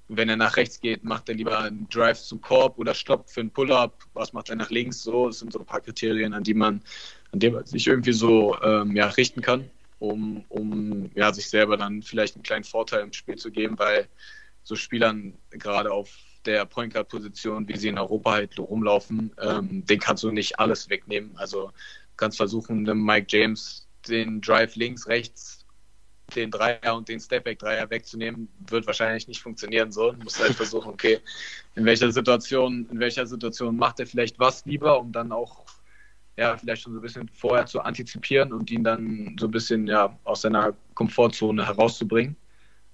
wenn 0.09 0.29
er 0.29 0.37
nach 0.37 0.55
rechts 0.55 0.79
geht, 0.79 1.03
macht 1.03 1.27
er 1.27 1.35
lieber 1.35 1.59
einen 1.59 1.87
Drive 1.89 2.21
zum 2.21 2.39
Korb 2.39 2.77
oder 2.77 2.93
Stopp 2.93 3.29
für 3.29 3.41
einen 3.41 3.51
Pull-up, 3.51 4.03
was 4.13 4.31
macht 4.31 4.49
er 4.49 4.55
nach 4.55 4.69
links 4.69 5.03
so. 5.03 5.27
Das 5.27 5.39
sind 5.39 5.51
so 5.51 5.59
ein 5.59 5.65
paar 5.65 5.81
Kriterien, 5.81 6.33
an 6.33 6.43
die 6.43 6.53
man, 6.53 6.81
an 7.33 7.39
die 7.39 7.49
man 7.49 7.65
sich 7.65 7.87
irgendwie 7.87 8.13
so 8.13 8.57
ähm, 8.61 8.95
ja, 8.95 9.07
richten 9.07 9.41
kann, 9.41 9.69
um, 9.99 10.45
um 10.47 11.11
ja, 11.13 11.33
sich 11.33 11.49
selber 11.49 11.75
dann 11.75 12.01
vielleicht 12.01 12.35
einen 12.35 12.43
kleinen 12.43 12.63
Vorteil 12.63 13.01
im 13.01 13.11
Spiel 13.11 13.35
zu 13.35 13.51
geben, 13.51 13.77
weil 13.77 14.07
so 14.63 14.75
Spielern 14.75 15.33
gerade 15.49 15.91
auf 15.91 16.17
der 16.45 16.65
Point 16.65 16.93
Guard 16.93 17.09
Position, 17.09 17.67
wie 17.67 17.75
sie 17.75 17.89
in 17.89 17.99
Europa 17.99 18.31
halt 18.31 18.57
rumlaufen, 18.57 19.33
ähm, 19.41 19.85
den 19.85 19.99
kannst 19.99 20.23
du 20.23 20.31
nicht 20.31 20.59
alles 20.59 20.89
wegnehmen. 20.89 21.35
Also 21.35 21.71
kannst 22.17 22.37
versuchen, 22.37 22.85
dem 22.85 23.03
Mike 23.03 23.27
James 23.29 23.87
den 24.07 24.41
Drive 24.41 24.75
links, 24.75 25.07
rechts, 25.07 25.65
den 26.35 26.51
Dreier 26.51 26.95
und 26.95 27.07
den 27.07 27.19
Stepback-Dreier 27.19 27.89
wegzunehmen, 27.89 28.49
wird 28.67 28.85
wahrscheinlich 28.85 29.27
nicht 29.27 29.41
funktionieren. 29.41 29.91
So, 29.91 30.11
du 30.11 30.23
musst 30.23 30.41
halt 30.41 30.55
versuchen, 30.55 30.89
okay, 30.89 31.19
in 31.75 31.85
welcher 31.85 32.11
Situation, 32.11 32.87
in 32.91 32.99
welcher 32.99 33.25
Situation 33.25 33.77
macht 33.77 33.99
er 33.99 34.07
vielleicht 34.07 34.37
was 34.39 34.65
lieber, 34.65 34.99
um 34.99 35.11
dann 35.11 35.31
auch 35.31 35.65
ja, 36.37 36.55
vielleicht 36.55 36.83
schon 36.83 36.93
so 36.93 36.99
ein 36.99 37.01
bisschen 37.01 37.27
vorher 37.29 37.65
zu 37.65 37.81
antizipieren 37.81 38.53
und 38.53 38.69
ihn 38.69 38.83
dann 38.83 39.35
so 39.39 39.47
ein 39.47 39.51
bisschen 39.51 39.87
ja, 39.87 40.17
aus 40.23 40.41
seiner 40.41 40.73
Komfortzone 40.93 41.65
herauszubringen. 41.65 42.35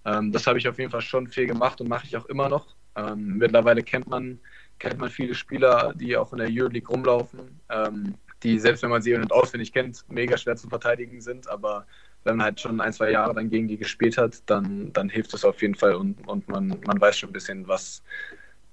Ähm, 0.05 0.31
das 0.31 0.47
habe 0.47 0.57
ich 0.57 0.67
auf 0.67 0.79
jeden 0.79 0.91
Fall 0.91 1.01
schon 1.01 1.27
viel 1.27 1.47
gemacht 1.47 1.81
und 1.81 1.89
mache 1.89 2.05
ich 2.07 2.15
auch 2.15 2.25
immer 2.27 2.47
noch. 2.47 2.75
Ähm, 2.95 3.38
mittlerweile 3.38 3.83
kennt 3.83 4.07
man, 4.07 4.39
kennt 4.79 4.97
man 4.97 5.09
viele 5.09 5.36
Spieler, 5.36 5.93
die 5.95 6.15
auch 6.15 6.31
in 6.31 6.39
der 6.39 6.47
Euroleague 6.49 6.88
rumlaufen, 6.88 7.59
ähm, 7.69 8.15
die 8.43 8.60
selbst 8.60 8.84
wenn 8.84 8.89
man 8.89 9.01
sie 9.01 9.17
nicht 9.17 9.32
auswendig 9.32 9.73
kennt, 9.73 10.03
mega 10.10 10.38
schwer 10.38 10.56
zu 10.56 10.67
verteidigen 10.67 11.21
sind, 11.21 11.47
aber 11.47 11.86
wenn 12.23 12.38
man 12.38 12.45
halt 12.45 12.60
schon 12.60 12.79
ein, 12.82 12.93
zwei 12.93 13.12
Jahre 13.12 13.34
dann 13.34 13.49
gegen 13.49 13.67
die 13.67 13.77
gespielt 13.77 14.17
hat, 14.17 14.43
dann, 14.45 14.93
dann 14.93 15.10
hilft 15.10 15.34
es 15.34 15.45
auf 15.45 15.62
jeden 15.62 15.75
Fall 15.75 15.95
und, 15.95 16.27
und 16.27 16.47
man, 16.47 16.79
man 16.86 17.01
weiß 17.01 17.17
schon 17.17 17.29
ein 17.29 17.34
bisschen, 17.34 17.67
was, 17.67 18.03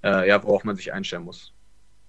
äh, 0.03 0.27
ja, 0.27 0.41
worauf 0.43 0.63
man 0.63 0.75
sich 0.75 0.93
einstellen 0.93 1.23
muss. 1.23 1.53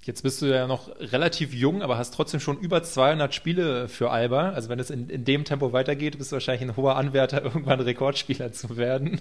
Jetzt 0.05 0.23
bist 0.23 0.43
du 0.43 0.47
ja 0.47 0.67
noch 0.67 0.89
relativ 0.99 1.55
jung, 1.55 1.81
aber 1.81 1.97
hast 1.97 2.13
trotzdem 2.13 2.41
schon 2.41 2.59
über 2.59 2.83
200 2.83 3.33
Spiele 3.33 3.87
für 3.89 4.11
Alba. 4.11 4.51
Also 4.51 4.69
wenn 4.69 4.81
es 4.81 4.91
in, 4.91 5.09
in 5.09 5.25
dem 5.25 5.45
Tempo 5.45 5.73
weitergeht, 5.73 6.19
bist 6.19 6.33
du 6.33 6.35
wahrscheinlich 6.35 6.69
ein 6.69 6.77
hoher 6.77 6.97
Anwärter, 6.97 7.43
irgendwann 7.45 7.79
Rekordspieler 7.79 8.53
zu 8.53 8.77
werden. 8.77 9.21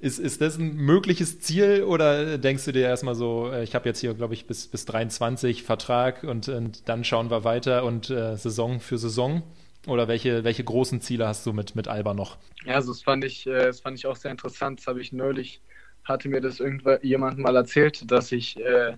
ist, 0.00 0.18
ist 0.18 0.40
das 0.40 0.56
ein 0.56 0.74
mögliches 0.74 1.40
Ziel 1.40 1.82
oder 1.82 2.38
denkst 2.38 2.64
du 2.64 2.72
dir 2.72 2.86
erstmal 2.86 3.14
so, 3.14 3.50
äh, 3.52 3.62
ich 3.62 3.74
habe 3.74 3.86
jetzt 3.86 4.00
hier, 4.00 4.14
glaube 4.14 4.32
ich, 4.32 4.46
bis, 4.46 4.68
bis 4.68 4.86
23 4.86 5.62
Vertrag 5.62 6.24
und, 6.24 6.48
und 6.48 6.88
dann 6.88 7.04
schauen 7.04 7.30
wir 7.30 7.44
weiter 7.44 7.84
und 7.84 8.08
äh, 8.08 8.36
Saison 8.36 8.80
für 8.80 8.96
Saison? 8.96 9.42
Oder 9.86 10.08
welche, 10.08 10.44
welche 10.44 10.64
großen 10.64 11.02
Ziele 11.02 11.28
hast 11.28 11.44
du 11.44 11.52
mit, 11.52 11.76
mit 11.76 11.88
Alba 11.88 12.14
noch? 12.14 12.38
Ja, 12.64 12.76
also 12.76 12.90
das 12.90 13.02
fand 13.02 13.22
ich, 13.22 13.46
äh, 13.46 13.66
das 13.66 13.80
fand 13.80 13.98
ich 13.98 14.06
auch 14.06 14.16
sehr 14.16 14.30
interessant. 14.30 14.80
Das 14.80 14.86
habe 14.86 15.02
ich 15.02 15.12
neulich, 15.12 15.60
hatte 16.04 16.30
mir 16.30 16.40
das 16.40 16.58
irgendjemand 16.58 17.36
mal 17.36 17.54
erzählt, 17.54 18.10
dass 18.10 18.32
ich 18.32 18.58
äh, 18.58 18.94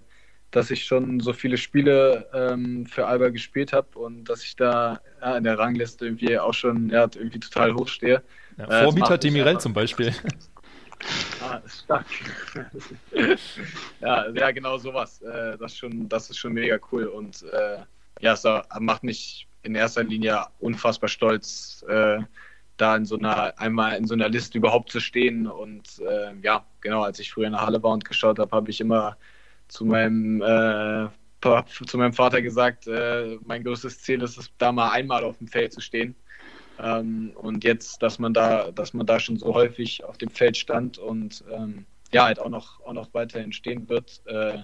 dass 0.56 0.70
ich 0.70 0.84
schon 0.84 1.20
so 1.20 1.34
viele 1.34 1.58
Spiele 1.58 2.26
ähm, 2.32 2.86
für 2.86 3.06
Alba 3.06 3.28
gespielt 3.28 3.74
habe 3.74 3.98
und 3.98 4.24
dass 4.24 4.42
ich 4.42 4.56
da 4.56 5.00
ja, 5.20 5.36
in 5.36 5.44
der 5.44 5.58
Rangliste 5.58 6.06
irgendwie 6.06 6.38
auch 6.38 6.54
schon 6.54 6.88
ja, 6.88 7.02
irgendwie 7.02 7.40
total 7.40 7.74
hoch 7.74 7.88
stehe. 7.88 8.22
Ja, 8.56 8.64
vor 8.64 8.92
äh, 8.92 8.94
Mieter 8.94 9.18
Demirel 9.18 9.58
zum 9.58 9.72
Beispiel. 9.72 10.14
Ah, 11.42 11.60
stark. 11.68 12.06
ja, 14.00 14.30
ja, 14.30 14.50
genau 14.50 14.78
sowas. 14.78 15.20
Äh, 15.20 15.58
das, 15.58 15.76
schon, 15.76 16.08
das 16.08 16.30
ist 16.30 16.38
schon 16.38 16.54
mega 16.54 16.78
cool 16.90 17.04
und 17.04 17.42
äh, 17.52 17.76
ja, 18.20 18.32
es 18.32 18.44
macht 18.80 19.04
mich 19.04 19.46
in 19.62 19.74
erster 19.74 20.02
Linie 20.02 20.46
unfassbar 20.58 21.10
stolz, 21.10 21.84
äh, 21.86 22.20
da 22.78 22.96
in 22.96 23.04
so 23.04 23.18
einer, 23.18 23.52
einmal 23.58 23.96
in 23.96 24.06
so 24.06 24.14
einer 24.14 24.30
Liste 24.30 24.56
überhaupt 24.56 24.90
zu 24.90 25.00
stehen. 25.00 25.46
Und 25.46 26.00
äh, 26.00 26.34
ja, 26.42 26.64
genau, 26.80 27.02
als 27.02 27.18
ich 27.18 27.30
früher 27.30 27.46
in 27.46 27.52
der 27.52 27.60
Halle 27.60 27.82
war 27.82 27.92
und 27.92 28.06
geschaut 28.06 28.38
habe, 28.38 28.56
habe 28.56 28.70
ich 28.70 28.80
immer 28.80 29.18
zu 29.68 29.84
meinem, 29.84 30.42
äh, 30.42 31.08
zu 31.86 31.98
meinem 31.98 32.12
Vater 32.12 32.42
gesagt, 32.42 32.86
äh, 32.86 33.38
mein 33.44 33.62
größtes 33.62 34.00
Ziel 34.02 34.22
ist 34.22 34.36
es, 34.36 34.50
da 34.58 34.72
mal 34.72 34.90
einmal 34.90 35.24
auf 35.24 35.38
dem 35.38 35.48
Feld 35.48 35.72
zu 35.72 35.80
stehen. 35.80 36.14
Ähm, 36.78 37.32
und 37.36 37.64
jetzt, 37.64 38.02
dass 38.02 38.18
man 38.18 38.34
da, 38.34 38.70
dass 38.70 38.92
man 38.92 39.06
da 39.06 39.18
schon 39.18 39.36
so 39.38 39.54
häufig 39.54 40.04
auf 40.04 40.18
dem 40.18 40.30
Feld 40.30 40.56
stand 40.56 40.98
und 40.98 41.44
ähm, 41.50 41.86
ja, 42.12 42.24
halt 42.24 42.38
auch 42.38 42.48
noch, 42.48 42.80
auch 42.84 42.92
noch 42.92 43.12
weiterhin 43.14 43.52
stehen 43.52 43.88
wird, 43.88 44.22
äh, 44.26 44.58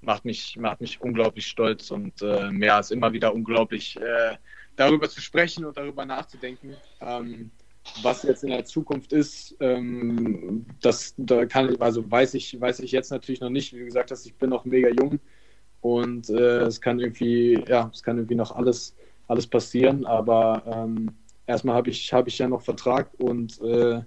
macht, 0.00 0.24
mich, 0.24 0.56
macht 0.56 0.80
mich 0.80 1.00
unglaublich 1.00 1.46
stolz 1.46 1.90
und 1.90 2.22
äh, 2.22 2.50
mehr 2.50 2.76
als 2.76 2.90
immer 2.90 3.12
wieder 3.12 3.34
unglaublich, 3.34 3.96
äh, 3.96 4.36
darüber 4.76 5.08
zu 5.08 5.20
sprechen 5.20 5.64
und 5.64 5.76
darüber 5.76 6.04
nachzudenken. 6.04 6.76
Ähm, 7.00 7.50
was 8.02 8.22
jetzt 8.22 8.44
in 8.44 8.50
der 8.50 8.64
Zukunft 8.64 9.12
ist, 9.12 9.56
ähm, 9.60 10.66
das 10.80 11.14
da 11.16 11.46
kann 11.46 11.76
also 11.80 12.08
weiß 12.10 12.34
ich, 12.34 12.60
weiß 12.60 12.80
ich 12.80 12.92
jetzt 12.92 13.10
natürlich 13.10 13.40
noch 13.40 13.50
nicht. 13.50 13.72
Wie 13.72 13.84
gesagt 13.84 14.10
hast, 14.10 14.26
ich 14.26 14.36
bin 14.36 14.50
noch 14.50 14.64
mega 14.64 14.88
jung 14.88 15.18
und 15.80 16.30
äh, 16.30 16.62
es 16.62 16.80
kann 16.80 17.00
irgendwie, 17.00 17.62
ja, 17.68 17.90
es 17.92 18.02
kann 18.02 18.18
irgendwie 18.18 18.34
noch 18.34 18.54
alles, 18.54 18.94
alles 19.28 19.46
passieren, 19.46 20.04
aber 20.06 20.62
ähm, 20.66 21.10
erstmal 21.46 21.76
habe 21.76 21.90
ich, 21.90 22.12
hab 22.12 22.26
ich 22.26 22.38
ja 22.38 22.48
noch 22.48 22.62
Vertrag 22.62 23.10
und 23.18 23.60
äh, 23.62 24.02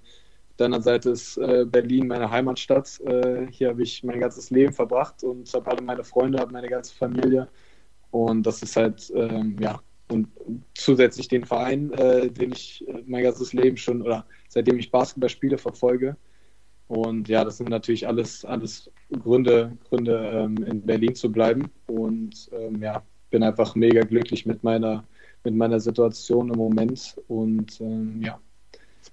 deiner 0.59 0.81
Seite 0.81 1.11
ist 1.11 1.37
äh, 1.37 1.65
Berlin 1.65 2.07
meine 2.07 2.29
Heimatstadt. 2.29 2.99
Äh, 3.01 3.47
hier 3.51 3.69
habe 3.69 3.83
ich 3.83 4.03
mein 4.03 4.19
ganzes 4.19 4.49
Leben 4.49 4.73
verbracht 4.73 5.23
und 5.23 5.51
habe 5.53 5.71
alle 5.71 5.81
meine 5.81 6.03
Freunde, 6.03 6.39
habe 6.39 6.51
meine 6.51 6.67
ganze 6.67 6.93
Familie. 6.93 7.47
Und 8.11 8.43
das 8.45 8.61
ist 8.61 8.75
halt, 8.75 9.11
ähm, 9.15 9.57
ja, 9.59 9.79
und 10.11 10.27
zusätzlich 10.73 11.27
den 11.27 11.45
Verein, 11.45 11.91
äh, 11.93 12.29
den 12.29 12.51
ich 12.51 12.85
äh, 12.87 13.03
mein 13.05 13.23
ganzes 13.23 13.53
Leben 13.53 13.77
schon 13.77 14.01
oder 14.01 14.25
seitdem 14.47 14.79
ich 14.79 14.91
Basketball 14.91 15.29
spiele, 15.29 15.57
verfolge. 15.57 16.17
Und 16.87 17.29
ja, 17.29 17.45
das 17.45 17.57
sind 17.57 17.69
natürlich 17.69 18.07
alles, 18.07 18.43
alles 18.43 18.89
Gründe, 19.11 19.77
Gründe 19.87 20.31
ähm, 20.33 20.57
in 20.63 20.81
Berlin 20.81 21.13
zu 21.13 21.31
bleiben. 21.31 21.69
Und 21.85 22.49
ähm, 22.51 22.81
ja, 22.81 23.03
bin 23.29 23.43
einfach 23.43 23.75
mega 23.75 24.01
glücklich 24.01 24.47
mit 24.47 24.63
meiner, 24.63 25.03
mit 25.43 25.53
meiner 25.53 25.79
Situation 25.79 26.49
im 26.49 26.57
Moment. 26.57 27.15
Und 27.27 27.79
ähm, 27.79 28.21
ja, 28.23 28.39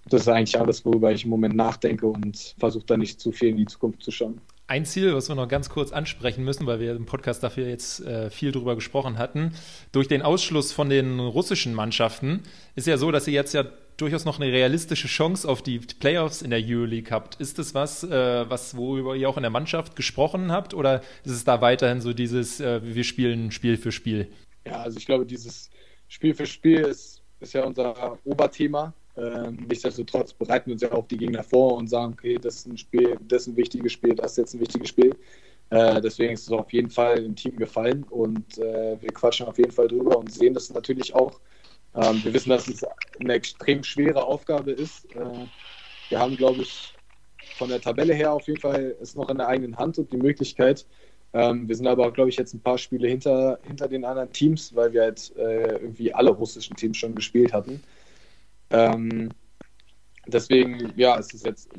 das 0.09 0.23
ist 0.23 0.29
eigentlich 0.29 0.59
alles, 0.59 0.85
worüber 0.87 1.13
ich 1.13 1.25
im 1.25 1.31
Moment 1.31 1.55
nachdenke 1.55 2.07
und 2.07 2.55
versuche 2.59 2.87
da 2.87 2.97
nicht 2.97 3.21
zu 3.21 3.31
viel 3.31 3.51
in 3.51 3.57
die 3.59 3.67
Zukunft 3.67 4.03
zu 4.03 4.11
schauen. 4.11 4.41
Ein 4.69 4.85
Ziel, 4.85 5.15
was 5.15 5.29
wir 5.29 5.37
noch 5.37 5.47
ganz 5.47 5.69
kurz 5.69 5.93
ansprechen 5.93 6.43
müssen, 6.43 6.67
weil 6.67 6.81
wir 6.81 6.97
im 6.97 7.07
Podcast 7.07 7.41
dafür 7.41 7.69
jetzt 7.69 8.01
äh, 8.01 8.31
viel 8.31 8.51
drüber 8.51 8.75
gesprochen 8.75 9.17
hatten, 9.17 9.53
durch 9.93 10.09
den 10.09 10.23
Ausschluss 10.23 10.73
von 10.73 10.91
den 10.91 11.21
russischen 11.21 11.73
Mannschaften 11.73 12.43
ist 12.75 12.89
ja 12.89 12.99
so, 12.99 13.13
dass 13.13 13.29
ihr 13.29 13.35
jetzt 13.35 13.55
ja 13.55 13.65
durchaus 13.97 14.25
noch 14.25 14.41
eine 14.41 14.51
realistische 14.51 15.07
Chance 15.07 15.49
auf 15.49 15.63
die 15.63 15.79
Playoffs 15.79 16.43
in 16.43 16.51
der 16.51 16.61
Euroleague 16.61 17.13
habt. 17.13 17.37
Ist 17.37 17.61
das 17.61 17.75
was, 17.75 18.03
äh, 18.03 18.51
was 18.51 18.77
worüber 18.77 19.15
ihr 19.15 19.29
auch 19.29 19.37
in 19.37 19.45
der 19.45 19.51
Mannschaft 19.51 19.95
gesprochen 19.95 20.51
habt, 20.51 20.75
oder 20.75 21.01
ist 21.23 21.33
es 21.33 21.45
da 21.45 21.61
weiterhin 21.61 22.01
so 22.01 22.13
dieses, 22.13 22.59
äh, 22.59 22.81
wir 22.83 23.05
spielen 23.05 23.53
Spiel 23.53 23.77
für 23.77 23.93
Spiel? 23.93 24.33
Ja, 24.67 24.81
also 24.81 24.99
ich 24.99 25.07
glaube, 25.07 25.27
dieses 25.27 25.71
Spiel 26.09 26.35
für 26.35 26.47
Spiel 26.47 26.81
ist, 26.81 27.23
ist 27.39 27.55
ja 27.55 27.63
unser 27.63 28.19
Oberthema. 28.25 28.95
Ähm, 29.17 29.67
nichtsdestotrotz 29.69 30.33
bereiten 30.35 30.67
wir 30.67 30.75
uns 30.75 30.83
ja 30.83 30.93
auch 30.93 31.07
die 31.07 31.17
Gegner 31.17 31.43
vor 31.43 31.77
und 31.77 31.89
sagen, 31.89 32.13
okay, 32.13 32.39
das 32.39 32.57
ist 32.57 32.67
ein 32.67 32.77
Spiel, 32.77 33.19
das 33.29 33.43
ist 33.43 33.49
ein 33.49 33.57
wichtiges 33.57 33.93
Spiel, 33.93 34.15
das 34.15 34.33
ist 34.33 34.39
jetzt 34.39 34.55
ein 34.55 34.61
wichtiges 34.61 34.89
Spiel. 34.89 35.17
Äh, 35.71 36.01
deswegen 36.01 36.35
ist 36.35 36.43
es 36.43 36.53
auf 36.53 36.73
jeden 36.73 36.91
Fall 36.91 37.23
dem 37.23 37.35
Team 37.35 37.57
gefallen 37.57 38.05
und 38.11 38.59
äh, 38.59 39.01
wir 39.01 39.13
quatschen 39.13 39.47
auf 39.47 39.59
jeden 39.59 39.73
Fall 39.73 39.89
drüber 39.89 40.19
und 40.19 40.33
sehen 40.33 40.55
das 40.55 40.73
natürlich 40.73 41.15
auch. 41.15 41.41
Ähm, 41.95 42.23
wir 42.23 42.35
wissen, 42.35 42.51
dass 42.51 42.69
es 42.69 42.85
eine 43.19 43.35
extrem 43.35 43.83
schwere 43.83 44.25
Aufgabe 44.25 44.73
ist. 44.73 45.07
Äh, 45.17 45.47
wir 46.11 46.19
haben, 46.21 46.37
glaube 46.37 46.63
ich, 46.63 46.95
von 47.57 47.69
der 47.71 47.81
Tabelle 47.81 48.15
her 48.15 48.33
auf 48.33 48.47
jeden 48.47 48.61
Fall 48.61 48.97
es 49.01 49.15
noch 49.15 49.31
in 49.31 49.39
der 49.39 49.49
eigenen 49.49 49.77
Hand 49.77 49.99
und 49.99 50.13
die 50.13 50.19
Möglichkeit. 50.19 50.87
Ähm, 51.33 51.69
wir 51.69 51.75
sind 51.75 51.87
aber, 51.87 52.13
glaube 52.13 52.31
ich, 52.31 52.37
jetzt 52.37 52.55
ein 52.55 52.61
paar 52.61 52.79
Spiele 52.79 53.09
hinter, 53.09 53.59
hinter 53.63 53.89
den 53.89 54.05
anderen 54.05 54.33
Teams, 54.33 54.75
weil 54.75 54.93
wir 54.93 55.03
halt 55.03 55.35
äh, 55.37 55.79
irgendwie 55.79 56.13
alle 56.15 56.31
russischen 56.31 56.77
Teams 56.77 56.97
schon 56.97 57.15
gespielt 57.15 57.53
hatten. 57.53 57.83
Ähm, 58.71 59.31
deswegen, 60.27 60.93
ja, 60.97 61.19
es 61.19 61.33
ist 61.35 61.47
jetzt 61.47 61.71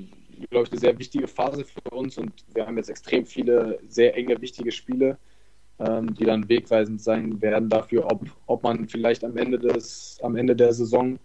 glaube 0.49 0.65
ich, 0.65 0.71
eine 0.71 0.79
sehr 0.79 0.99
wichtige 0.99 1.27
Phase 1.27 1.65
für 1.65 1.95
uns 1.95 2.17
und 2.17 2.45
wir 2.53 2.65
haben 2.65 2.77
jetzt 2.77 2.89
extrem 2.89 3.25
viele 3.25 3.79
sehr 3.87 4.15
enge, 4.15 4.39
wichtige 4.41 4.71
Spiele, 4.71 5.17
ähm, 5.79 6.13
die 6.13 6.25
dann 6.25 6.47
wegweisend 6.47 7.01
sein 7.01 7.41
werden 7.41 7.69
dafür, 7.69 8.05
ob, 8.11 8.25
ob 8.45 8.63
man 8.63 8.87
vielleicht 8.87 9.23
am 9.23 9.37
Ende 9.37 9.57
des, 9.57 10.19
am 10.21 10.35
Ende 10.35 10.55
der 10.55 10.73
Saison 10.73 11.17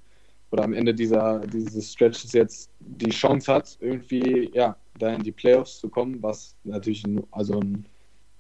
oder 0.51 0.65
am 0.65 0.73
Ende 0.73 0.95
dieser, 0.95 1.41
dieses 1.41 1.93
Stretches 1.93 2.33
jetzt 2.33 2.71
die 2.81 3.11
Chance 3.11 3.53
hat, 3.53 3.77
irgendwie 3.81 4.51
ja, 4.55 4.77
da 4.99 5.13
in 5.15 5.23
die 5.23 5.33
Playoffs 5.33 5.81
zu 5.81 5.89
kommen, 5.89 6.23
was 6.23 6.57
natürlich 6.65 7.05
ein, 7.05 7.23
also 7.31 7.61
ein 7.61 7.87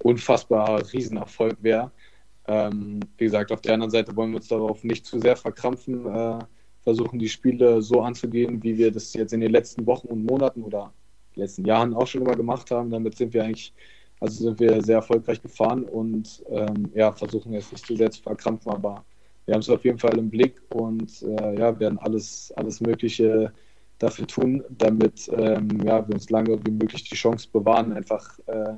unfassbarer 0.03 0.93
Riesenerfolg 0.93 1.57
wäre. 1.63 1.91
Ähm, 2.47 3.01
wie 3.17 3.25
gesagt, 3.25 3.53
auf 3.53 3.61
der 3.61 3.75
anderen 3.75 3.91
Seite 3.91 4.15
wollen 4.17 4.31
wir 4.31 4.37
uns 4.39 4.49
darauf 4.49 4.85
nicht 4.85 5.07
zu 5.07 5.21
sehr 5.21 5.37
verkrampfen. 5.37 6.07
Äh, 6.07 6.39
versuchen 6.85 7.18
die 7.18 7.29
Spiele 7.29 7.83
so 7.83 8.01
anzugehen, 8.01 8.62
wie 8.62 8.77
wir 8.77 8.90
das 8.90 9.12
jetzt 9.14 9.33
in 9.33 9.40
den 9.40 9.53
letzten 9.53 9.87
Wochen 9.87 10.09
und 10.09 10.25
Monaten 10.25 10.62
oder 10.62 10.92
letzten 11.35 11.64
Jahren 11.64 11.95
auch 11.95 12.07
schon 12.07 12.23
immer 12.23 12.37
gemacht 12.37 12.71
haben. 12.71 12.90
Damit 12.90 13.16
sind 13.16 13.33
wir 13.33 13.45
eigentlich, 13.45 13.73
also 14.21 14.45
sind 14.45 14.61
wir 14.61 14.83
sehr 14.83 14.97
erfolgreich 14.97 15.40
gefahren 15.40 15.85
und 15.85 16.42
ähm, 16.51 16.90
ja, 16.95 17.12
versuchen 17.12 17.53
jetzt 17.53 17.73
nicht 17.73 17.87
zu 17.87 17.97
sehr 17.97 18.11
zu 18.11 18.23
verkrampfen, 18.23 18.73
aber 18.73 19.05
wir 19.47 19.55
haben 19.55 19.61
es 19.61 19.71
auf 19.71 19.85
jeden 19.85 19.99
Fall 19.99 20.18
im 20.18 20.31
Blick 20.31 20.61
und 20.75 21.23
äh, 21.23 21.59
ja, 21.59 21.79
werden 21.79 21.99
alles, 21.99 22.53
alles 22.57 22.81
Mögliche 22.81 23.53
dafür 23.99 24.27
tun, 24.27 24.64
damit 24.71 25.31
ähm, 25.33 25.68
ja, 25.85 26.07
wir 26.07 26.14
uns 26.14 26.31
lange 26.31 26.59
wie 26.64 26.71
möglich 26.71 27.05
die 27.05 27.14
Chance 27.14 27.49
bewahren, 27.53 27.92
einfach 27.92 28.38
äh, 28.47 28.75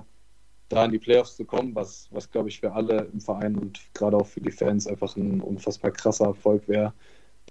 da 0.69 0.85
in 0.85 0.93
die 0.93 0.99
Playoffs 0.99 1.37
zu 1.37 1.45
kommen, 1.45 1.75
was, 1.75 2.09
was 2.11 2.31
glaube 2.31 2.49
ich 2.49 2.61
für 2.61 2.73
alle 2.73 3.09
im 3.12 3.21
Verein 3.21 3.57
und 3.57 3.81
gerade 3.95 4.17
auch 4.17 4.27
für 4.27 4.40
die 4.40 4.51
Fans 4.51 4.87
einfach 4.87 5.17
ein 5.17 5.40
unfassbar 5.40 5.90
krasser 5.90 6.27
Erfolg 6.27 6.69
wäre. 6.69 6.93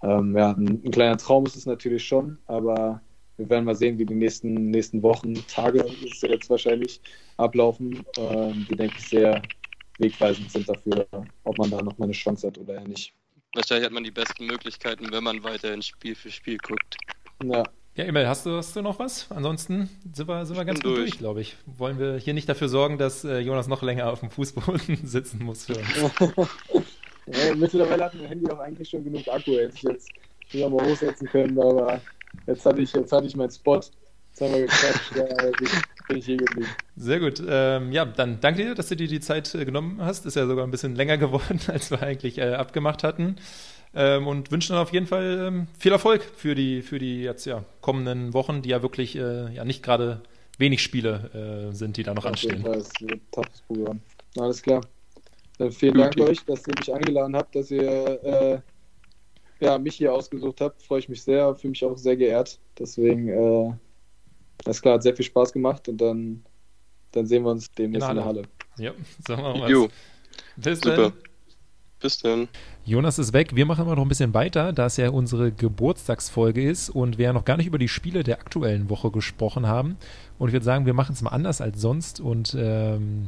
Ähm, 0.04 0.36
ja, 0.38 0.52
ein, 0.52 0.82
ein, 0.84 0.92
kleiner 0.92 1.18
Traum 1.18 1.46
ist 1.46 1.56
es 1.56 1.66
natürlich 1.66 2.06
schon, 2.06 2.38
aber 2.46 3.02
wir 3.38 3.50
werden 3.50 3.64
mal 3.64 3.76
sehen, 3.76 3.98
wie 3.98 4.06
die 4.06 4.14
nächsten, 4.14 4.70
nächsten 4.70 5.02
Wochen, 5.02 5.34
Tage 5.48 5.82
ist 5.82 6.22
jetzt 6.22 6.50
wahrscheinlich 6.50 7.02
ablaufen, 7.38 8.04
ähm, 8.18 8.68
die, 8.70 8.76
denke 8.76 8.96
ich, 9.00 9.08
sehr 9.08 9.42
wegweisend 10.00 10.52
sind 10.52 10.68
dafür, 10.68 11.08
ob 11.46 11.58
man 11.58 11.72
da 11.72 11.82
noch 11.82 11.98
mal 11.98 12.06
eine 12.06 12.14
Chance 12.14 12.48
hat 12.48 12.58
oder 12.58 12.82
nicht. 12.82 13.14
Wahrscheinlich 13.54 13.86
hat 13.86 13.94
man 13.94 14.04
die 14.04 14.12
besten 14.12 14.46
Möglichkeiten, 14.46 15.12
wenn 15.12 15.24
man 15.24 15.44
weiterhin 15.44 15.82
Spiel 15.82 16.16
für 16.16 16.32
Spiel 16.32 16.58
guckt. 16.58 16.98
Ja. 17.44 17.64
Ja, 17.96 18.06
Emil, 18.06 18.28
hast 18.28 18.48
du, 18.48 18.58
hast 18.58 18.76
du 18.76 18.82
noch 18.82 18.98
was? 18.98 19.28
Ansonsten 19.30 19.88
sind 20.12 20.28
wir, 20.28 20.48
sind 20.48 20.58
wir 20.58 20.66
ganz 20.66 20.82
gut 20.82 20.98
durch, 20.98 21.12
durch 21.12 21.20
glaube 21.20 21.42
ich. 21.42 21.56
Wollen 21.68 22.00
wir 22.00 22.18
hier 22.18 22.34
nicht 22.34 22.50
dafür 22.50 22.68
sorgen, 22.68 22.98
dass 22.98 23.24
äh, 23.24 23.38
Jonas 23.38 23.68
noch 23.68 23.84
länger 23.84 24.12
auf 24.12 24.22
dem 24.22 24.32
Fußboden 24.32 24.98
sitzen 25.06 25.44
muss 25.44 25.68
für 25.68 25.76
uns? 25.76 26.44
Ja, 27.34 27.56
mittlerweile 27.56 28.06
hat 28.06 28.14
mein 28.16 28.28
Handy 28.28 28.50
auch 28.50 28.60
eigentlich 28.60 28.90
schon 28.90 29.04
genug 29.04 29.28
Akku. 29.28 29.52
Hätte 29.52 29.74
ich 29.76 29.84
jetzt 29.84 30.10
wieder 30.52 30.70
mal 30.70 30.86
hochsetzen 30.86 31.28
können, 31.28 31.60
aber 31.60 32.02
jetzt 32.48 32.66
hatte 32.66 32.82
ich, 32.82 32.94
jetzt 32.94 33.12
hatte 33.12 33.28
ich 33.28 33.36
meinen 33.36 33.52
Spot. 33.52 33.76
Jetzt 33.76 34.42
haben 34.42 34.54
wir 34.54 34.62
gequatscht, 34.62 35.12
da 35.16 35.52
bin 36.08 36.18
ich 36.18 36.26
hier 36.26 36.38
geblieben. 36.38 36.68
Sehr 36.96 37.20
gut. 37.20 37.42
Ähm, 37.48 37.92
ja, 37.92 38.06
dann 38.06 38.40
danke 38.40 38.64
dir, 38.64 38.76
dass 38.76 38.90
du 38.90 38.96
dir 38.96 39.08
die 39.08 39.20
Zeit 39.20 39.54
äh, 39.54 39.64
genommen 39.64 40.02
hast. 40.02 40.26
Ist 40.26 40.36
ja 40.36 40.48
sogar 40.48 40.66
ein 40.66 40.72
bisschen 40.72 40.96
länger 40.96 41.18
geworden, 41.20 41.60
als 41.68 41.92
wir 41.92 42.02
eigentlich 42.02 42.38
äh, 42.38 42.54
abgemacht 42.54 43.04
hatten. 43.04 43.38
Ähm, 43.96 44.26
und 44.26 44.52
wünschen 44.52 44.74
dann 44.74 44.82
auf 44.82 44.92
jeden 44.92 45.06
Fall 45.06 45.46
ähm, 45.48 45.68
viel 45.78 45.92
Erfolg 45.92 46.24
für 46.24 46.56
die, 46.56 46.82
für 46.82 46.98
die 46.98 47.22
jetzt 47.22 47.46
ja 47.46 47.64
kommenden 47.82 48.34
Wochen, 48.34 48.64
die 48.64 48.70
ja 48.70 48.82
wirklich 48.82 49.16
äh, 49.16 49.54
ja 49.54 49.66
nicht 49.66 49.84
gerade 49.84 50.22
wenig 50.58 50.82
Spiele 50.82 51.70
äh, 51.72 51.76
sind, 51.76 51.98
die 51.98 52.04
da 52.04 52.16
noch 52.16 52.26
anstehen. 52.26 52.64
Das 52.64 52.78
ist 52.78 53.02
ein 53.02 53.22
toughes 53.32 53.62
Programm. 53.68 54.02
Alles 54.38 54.64
klar. 54.64 54.82
Dann 55.64 55.72
vielen 55.72 55.98
Dank 55.98 56.20
euch, 56.20 56.44
dass 56.44 56.68
ihr 56.68 56.74
mich 56.78 56.94
eingeladen 56.94 57.38
habt, 57.38 57.56
dass 57.56 57.72
ihr 57.72 58.22
äh, 58.22 58.60
ja, 59.62 59.78
mich 59.78 59.96
hier 59.96 60.14
ausgesucht 60.14 60.60
habt. 60.60 60.84
Freue 60.84 61.00
ich 61.00 61.08
mich 61.08 61.24
sehr, 61.24 61.56
fühle 61.56 61.70
mich 61.70 61.86
auch 61.86 61.98
sehr 61.98 62.18
geehrt. 62.18 62.60
Deswegen, 62.78 63.30
äh, 63.30 63.74
das 64.66 64.82
klar, 64.82 64.96
hat 64.96 65.04
sehr 65.04 65.16
viel 65.16 65.24
Spaß 65.24 65.54
gemacht 65.54 65.88
und 65.88 66.02
dann, 66.02 66.44
dann 67.14 67.28
sehen 67.28 67.44
wir 67.44 67.52
uns 67.52 67.72
demnächst 67.72 68.04
in, 68.04 68.12
in 68.12 68.16
der 68.18 68.26
Halle. 68.26 68.42
Ja, 68.78 68.92
so 69.26 69.38
machen 69.38 69.62
wir 69.66 69.90
Bis 70.58 70.80
Super. 70.82 70.98
dann. 70.98 71.14
Bis 72.02 72.18
dann. 72.18 72.50
Jonas 72.84 73.18
ist 73.18 73.32
weg. 73.32 73.56
Wir 73.56 73.66
machen 73.66 73.84
aber 73.84 73.96
noch 73.96 74.02
ein 74.02 74.10
bisschen 74.10 74.34
weiter, 74.34 74.74
da 74.74 74.88
es 74.88 74.98
ja 74.98 75.10
unsere 75.12 75.54
Geburtstagsfolge 75.54 76.62
ist 76.70 76.90
und 76.90 77.18
wir 77.18 77.28
ja 77.28 77.34
noch 77.34 77.46
gar 77.46 77.56
nicht 77.56 77.68
über 77.68 77.78
die 77.78 77.88
Spiele 77.88 78.24
der 78.24 78.42
aktuellen 78.42 78.90
Woche 78.90 79.12
gesprochen 79.12 79.66
haben. 79.68 79.96
Und 80.38 80.50
ich 80.50 80.54
würde 80.54 80.66
sagen, 80.66 80.86
wir 80.86 80.94
machen 80.94 81.14
es 81.14 81.22
mal 81.22 81.30
anders 81.30 81.62
als 81.62 81.80
sonst 81.80 82.20
und 82.20 82.54
ähm, 82.60 83.28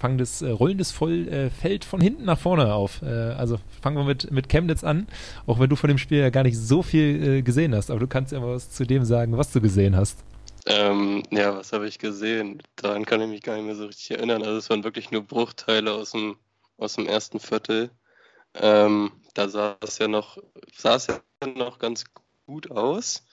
fangen 0.00 0.18
das 0.18 0.42
äh, 0.42 0.50
rollen 0.50 0.78
das 0.78 0.90
Vollfeld 0.90 1.84
äh, 1.84 1.86
von 1.86 2.00
hinten 2.00 2.24
nach 2.24 2.38
vorne 2.38 2.72
auf. 2.74 3.02
Äh, 3.02 3.06
also 3.06 3.60
fangen 3.82 3.96
wir 3.96 4.04
mit, 4.04 4.30
mit 4.30 4.48
Chemnitz 4.48 4.82
an, 4.82 5.06
auch 5.46 5.60
wenn 5.60 5.68
du 5.68 5.76
von 5.76 5.88
dem 5.88 5.98
Spiel 5.98 6.18
ja 6.18 6.30
gar 6.30 6.42
nicht 6.42 6.58
so 6.58 6.82
viel 6.82 7.22
äh, 7.22 7.42
gesehen 7.42 7.74
hast, 7.74 7.90
aber 7.90 8.00
du 8.00 8.06
kannst 8.06 8.32
ja 8.32 8.40
mal 8.40 8.54
was 8.54 8.70
zu 8.70 8.84
dem 8.84 9.04
sagen, 9.04 9.36
was 9.36 9.52
du 9.52 9.60
gesehen 9.60 9.96
hast. 9.96 10.24
Ähm, 10.66 11.22
ja, 11.30 11.56
was 11.56 11.72
habe 11.72 11.86
ich 11.86 11.98
gesehen? 11.98 12.62
Daran 12.76 13.04
kann 13.04 13.20
ich 13.20 13.28
mich 13.28 13.42
gar 13.42 13.56
nicht 13.56 13.66
mehr 13.66 13.76
so 13.76 13.86
richtig 13.86 14.10
erinnern. 14.12 14.42
Also 14.42 14.58
es 14.58 14.70
waren 14.70 14.84
wirklich 14.84 15.10
nur 15.10 15.22
Bruchteile 15.22 15.92
aus 15.92 16.12
dem, 16.12 16.36
aus 16.76 16.94
dem 16.94 17.06
ersten 17.06 17.40
Viertel. 17.40 17.90
Ähm, 18.54 19.12
da 19.34 19.48
sah 19.48 19.76
es 19.80 19.98
ja 19.98 20.08
noch, 20.08 20.38
sah 20.74 20.96
es 20.96 21.06
ja 21.06 21.20
noch 21.46 21.78
ganz 21.78 22.04
gut 22.46 22.70
aus. 22.70 23.24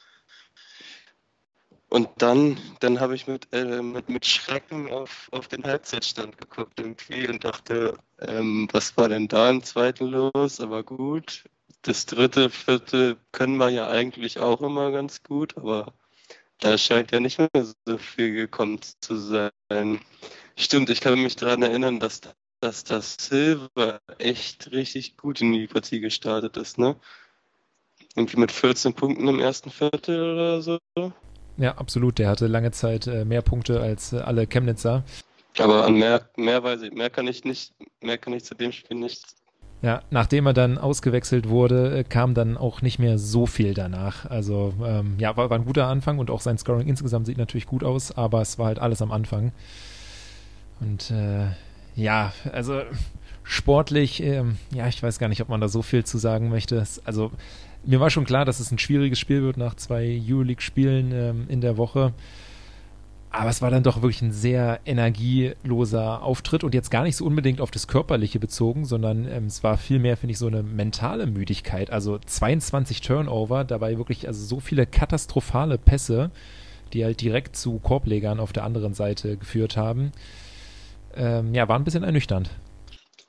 Und 1.89 2.10
dann, 2.17 2.58
dann 2.82 3.00
habe 3.00 3.15
ich 3.15 3.28
mit, 3.28 3.47
äh, 3.54 3.82
mit, 3.82 4.10
mit 4.10 4.26
Schrecken 4.26 4.91
auf, 4.91 5.30
auf 5.32 5.47
den 5.47 5.63
Halbzeitstand 5.63 6.38
geguckt 6.38 6.80
irgendwie 6.80 7.28
und 7.30 7.45
dachte, 7.45 7.97
ähm, 8.19 8.67
was 8.73 8.97
war 8.97 9.08
denn 9.08 9.30
da 9.30 9.50
im 9.50 9.63
zweiten 9.63 10.08
los? 10.08 10.60
Aber 10.60 10.84
gut, 10.84 11.45
das 11.84 12.06
dritte, 12.06 12.50
vierte 12.50 13.17
können 13.32 13.58
wir 13.58 13.69
ja 13.69 13.88
eigentlich 13.88 14.39
auch 14.39 14.62
immer 14.62 14.91
ganz 14.91 15.23
gut, 15.23 15.56
aber 15.58 15.93
da 16.60 16.78
scheint 16.78 17.12
ja 17.12 17.19
nicht 17.19 17.39
mehr 17.39 17.50
so 17.86 17.97
viel 17.97 18.34
gekommen 18.34 18.80
zu 19.00 19.15
sein. 19.15 20.02
Stimmt, 20.58 20.89
ich 20.89 21.02
kann 21.02 21.21
mich 21.21 21.36
daran 21.38 21.62
erinnern, 21.62 22.00
dass, 22.00 22.21
dass 22.60 22.84
das 22.84 23.15
Silver 23.19 24.02
echt 24.17 24.71
richtig 24.71 25.15
gut 25.17 25.39
in 25.39 25.54
die 25.54 25.67
Partie 25.67 26.00
gestartet 26.02 26.58
ist, 26.58 26.78
ne? 26.80 26.95
Irgendwie 28.15 28.39
mit 28.39 28.52
14 28.52 28.93
Punkten 28.93 29.28
im 29.28 29.39
ersten 29.39 29.69
Viertel 29.69 30.34
oder 30.34 30.62
so. 30.62 30.80
Ja, 31.58 31.76
absolut. 31.78 32.20
Der 32.20 32.30
hatte 32.30 32.48
lange 32.48 32.72
Zeit 32.72 33.08
äh, 33.08 33.26
mehr 33.26 33.41
Punkte 33.41 33.82
als 33.82 34.13
äh, 34.13 34.17
alle 34.17 34.48
Chemnitzer. 34.48 35.04
Aber 35.60 35.86
an 35.86 35.96
mehr, 35.96 36.30
mehr 36.38 36.63
weiß 36.63 36.84
ich, 36.84 36.93
mehr 36.93 37.10
kann 37.10 37.28
ich 37.28 37.43
nicht, 37.43 37.74
mehr 38.02 38.17
kann 38.17 38.34
ich 38.34 38.46
zu 38.46 38.56
dem 38.56 38.72
Spiel 38.72 38.98
nicht. 38.98 39.24
Ja, 39.82 40.02
nachdem 40.10 40.48
er 40.48 40.54
dann 40.54 40.78
ausgewechselt 40.80 41.50
wurde, 41.50 42.00
äh, 42.00 42.04
kam 42.04 42.34
dann 42.34 42.58
auch 42.58 42.82
nicht 42.82 42.98
mehr 43.00 43.20
so 43.20 43.46
viel 43.46 43.74
danach. 43.74 44.26
Also 44.26 44.74
ähm, 44.84 45.15
ja, 45.20 45.38
war, 45.38 45.50
war 45.50 45.58
ein 45.58 45.65
guter 45.65 45.88
Anfang 45.88 46.17
und 46.20 46.32
auch 46.32 46.41
sein 46.41 46.58
Scoring 46.58 46.88
insgesamt 46.88 47.28
sieht 47.28 47.38
natürlich 47.38 47.67
gut 47.67 47.84
aus, 47.84 48.15
aber 48.15 48.41
es 48.41 48.58
war 48.58 48.67
halt 48.67 48.80
alles 48.80 49.02
am 49.02 49.12
Anfang. 49.12 49.52
Und 50.80 51.12
äh, 51.12 51.48
ja, 51.96 52.34
also 52.52 52.82
sportlich, 53.43 54.22
ähm, 54.22 54.58
ja, 54.74 54.88
ich 54.88 55.02
weiß 55.02 55.20
gar 55.20 55.28
nicht, 55.28 55.41
ob 55.41 55.50
man 55.50 55.62
da 55.62 55.67
so 55.67 55.82
viel 55.82 56.04
zu 56.04 56.17
sagen 56.17 56.50
möchte. 56.50 56.84
Also 57.06 57.31
mir 57.88 58.00
war 58.00 58.10
schon 58.10 58.25
klar, 58.25 58.46
dass 58.46 58.60
es 58.60 58.71
ein 58.71 58.79
schwieriges 58.79 59.17
Spiel 59.19 59.42
wird 59.42 59.58
nach 59.58 59.75
zwei 59.75 60.21
Euroleague-Spielen 60.27 61.12
ähm, 61.13 61.46
in 61.48 61.62
der 61.62 61.77
Woche. 61.77 62.13
Aber 63.29 63.50
es 63.50 63.62
war 63.62 63.69
dann 63.69 63.83
doch 63.83 64.02
wirklich 64.02 64.21
ein 64.21 64.31
sehr 64.31 64.79
energieloser 64.85 66.23
Auftritt 66.23 66.63
und 66.63 66.73
jetzt 66.73 66.92
gar 66.92 67.04
nicht 67.04 67.15
so 67.15 67.25
unbedingt 67.25 67.62
auf 67.62 67.71
das 67.71 67.88
Körperliche 67.88 68.40
bezogen, 68.40 68.85
sondern 68.85 69.27
ähm, 69.29 69.46
es 69.46 69.63
war 69.63 69.77
vielmehr, 69.77 70.17
finde 70.17 70.31
ich, 70.31 70.38
so 70.38 70.48
eine 70.48 70.63
mentale 70.63 71.27
Müdigkeit. 71.27 71.90
Also 71.90 72.17
22 72.17 73.02
Turnover, 73.02 73.63
dabei 73.63 73.98
wirklich 73.98 74.27
also 74.27 74.44
so 74.44 74.60
viele 74.60 74.85
katastrophale 74.85 75.77
Pässe, 75.77 76.31
die 76.94 77.04
halt 77.04 77.21
direkt 77.21 77.56
zu 77.56 77.79
Korblegern 77.79 78.40
auf 78.40 78.54
der 78.54 78.63
anderen 78.63 78.94
Seite 78.94 79.38
geführt 79.38 79.77
haben. 79.77 80.12
Ähm, 81.15 81.54
ja, 81.54 81.67
war 81.67 81.77
ein 81.77 81.83
bisschen 81.83 82.04
ernüchternd. 82.04 82.50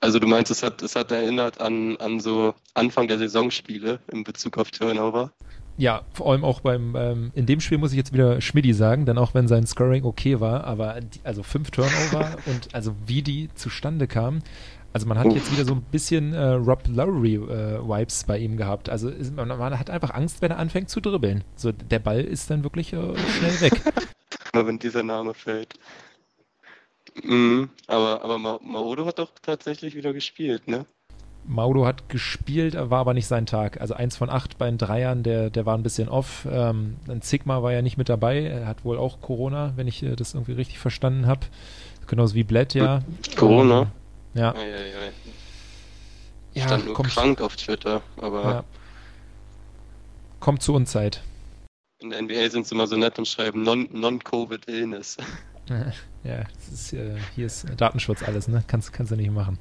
Also 0.00 0.18
du 0.18 0.26
meinst, 0.26 0.50
es 0.50 0.62
hat, 0.62 0.82
es 0.82 0.94
hat 0.94 1.10
erinnert 1.10 1.60
an, 1.60 1.96
an 1.96 2.20
so 2.20 2.54
Anfang 2.74 3.08
der 3.08 3.18
Saisonspiele 3.18 3.98
in 4.12 4.22
Bezug 4.22 4.56
auf 4.58 4.70
Turnover? 4.70 5.32
Ja, 5.76 6.02
vor 6.12 6.30
allem 6.30 6.44
auch 6.44 6.60
beim, 6.60 6.96
ähm, 6.96 7.30
in 7.34 7.46
dem 7.46 7.60
Spiel 7.60 7.78
muss 7.78 7.92
ich 7.92 7.96
jetzt 7.96 8.12
wieder 8.12 8.40
Schmidti 8.40 8.72
sagen, 8.72 9.06
denn 9.06 9.16
auch 9.16 9.34
wenn 9.34 9.46
sein 9.46 9.66
Scoring 9.66 10.04
okay 10.04 10.40
war, 10.40 10.64
aber 10.64 11.00
die, 11.00 11.20
also 11.24 11.42
fünf 11.42 11.70
Turnover 11.70 12.36
und 12.46 12.74
also 12.74 12.94
wie 13.06 13.22
die 13.22 13.48
zustande 13.54 14.06
kamen. 14.06 14.42
Also 14.92 15.06
man 15.06 15.18
hat 15.18 15.32
jetzt 15.32 15.52
wieder 15.52 15.64
so 15.64 15.74
ein 15.74 15.82
bisschen 15.82 16.32
äh, 16.32 16.42
Rob 16.54 16.82
Lowry-Vibes 16.88 18.22
äh, 18.22 18.26
bei 18.26 18.38
ihm 18.38 18.56
gehabt. 18.56 18.88
Also 18.88 19.08
ist, 19.08 19.36
man, 19.36 19.46
man, 19.46 19.78
hat 19.78 19.90
einfach 19.90 20.14
Angst, 20.14 20.40
wenn 20.40 20.50
er 20.50 20.58
anfängt 20.58 20.88
zu 20.88 21.00
dribbeln. 21.00 21.44
So, 21.56 21.72
der 21.72 21.98
Ball 21.98 22.22
ist 22.22 22.50
dann 22.50 22.64
wirklich 22.64 22.92
äh, 22.92 23.16
schnell 23.38 23.60
weg. 23.60 23.80
wenn 24.52 24.78
dieser 24.78 25.02
Name 25.02 25.34
fällt. 25.34 25.74
Mhm, 27.22 27.70
aber 27.86 28.22
aber 28.22 28.38
Ma 28.38 28.58
Maodo 28.62 29.06
hat 29.06 29.18
doch 29.18 29.30
tatsächlich 29.42 29.94
wieder 29.94 30.12
gespielt, 30.12 30.68
ne? 30.68 30.86
Maudo 31.46 31.86
hat 31.86 32.08
gespielt, 32.10 32.74
war 32.74 33.00
aber 33.00 33.14
nicht 33.14 33.26
sein 33.26 33.46
Tag. 33.46 33.80
Also 33.80 33.94
eins 33.94 34.16
von 34.16 34.28
acht 34.28 34.58
bei 34.58 34.66
den 34.66 34.76
Dreiern, 34.76 35.22
der, 35.22 35.48
der 35.48 35.64
war 35.64 35.76
ein 35.76 35.82
bisschen 35.82 36.08
off. 36.08 36.46
Ähm, 36.50 36.96
Sigma 37.22 37.62
war 37.62 37.72
ja 37.72 37.80
nicht 37.80 37.96
mit 37.96 38.10
dabei. 38.10 38.42
Er 38.42 38.66
hat 38.66 38.84
wohl 38.84 38.98
auch 38.98 39.20
Corona, 39.22 39.72
wenn 39.76 39.88
ich 39.88 40.02
äh, 40.02 40.14
das 40.14 40.34
irgendwie 40.34 40.52
richtig 40.52 40.78
verstanden 40.78 41.26
habe. 41.26 41.46
Genauso 42.06 42.34
wie 42.34 42.44
Bled, 42.44 42.74
ja. 42.74 43.00
Corona? 43.36 43.82
Ähm, 43.82 43.88
ja. 44.34 44.54
Ei, 44.54 44.74
ei, 44.74 45.06
ei. 45.06 45.12
Ja, 46.54 46.66
stand 46.66 46.86
nur 46.86 46.94
kommt, 46.94 47.08
krank 47.10 47.40
auf 47.40 47.56
Twitter, 47.56 48.02
aber. 48.16 48.42
Ja. 48.42 48.64
Kommt 50.40 50.62
zur 50.62 50.76
Unzeit. 50.76 51.22
In 52.00 52.10
der 52.10 52.22
NBA 52.22 52.50
sind 52.50 52.66
sie 52.66 52.74
immer 52.74 52.86
so 52.86 52.96
nett 52.96 53.18
und 53.18 53.26
schreiben 53.26 53.62
Non-Covid-Illness. 53.62 55.16
ja, 56.24 56.44
ist, 56.72 56.92
äh, 56.92 57.16
hier 57.34 57.46
ist 57.46 57.66
Datenschutz 57.76 58.22
alles, 58.22 58.48
ne? 58.48 58.62
Kannst, 58.66 58.92
kannst 58.92 59.12
du 59.12 59.16
nicht 59.16 59.30
machen. 59.30 59.58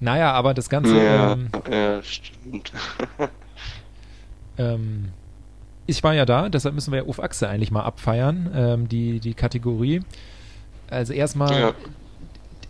Naja, 0.00 0.32
aber 0.32 0.54
das 0.54 0.68
Ganze. 0.70 0.96
Ja, 0.96 1.32
ähm, 1.32 1.50
ja 1.70 2.02
stimmt. 2.02 2.72
ähm, 4.58 5.10
ich 5.86 6.02
war 6.02 6.14
ja 6.14 6.24
da, 6.24 6.48
deshalb 6.48 6.74
müssen 6.74 6.92
wir 6.92 7.02
ja 7.02 7.08
auf 7.08 7.22
Achse 7.22 7.48
eigentlich 7.48 7.70
mal 7.70 7.82
abfeiern, 7.82 8.50
ähm, 8.54 8.88
die, 8.88 9.20
die 9.20 9.34
Kategorie. 9.34 10.02
Also 10.88 11.12
erstmal 11.12 11.60
ja. 11.60 11.74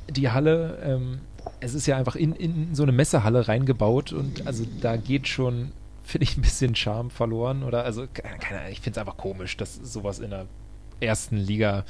die 0.08 0.30
Halle, 0.30 0.78
ähm, 0.82 1.20
es 1.60 1.74
ist 1.74 1.86
ja 1.86 1.96
einfach 1.96 2.16
in, 2.16 2.34
in 2.34 2.74
so 2.74 2.82
eine 2.82 2.92
Messehalle 2.92 3.46
reingebaut 3.46 4.12
und 4.12 4.46
also 4.46 4.64
da 4.80 4.96
geht 4.96 5.28
schon, 5.28 5.72
finde 6.04 6.24
ich, 6.24 6.36
ein 6.36 6.42
bisschen 6.42 6.74
Charme 6.74 7.10
verloren. 7.10 7.62
Oder 7.62 7.84
also, 7.84 8.06
keine 8.12 8.60
Ahnung, 8.60 8.72
ich 8.72 8.80
finde 8.80 8.98
es 8.98 9.06
einfach 9.06 9.16
komisch, 9.16 9.56
dass 9.56 9.74
sowas 9.74 10.18
in 10.18 10.30
der 10.30 10.46
ersten 11.00 11.36
Liga 11.36 11.84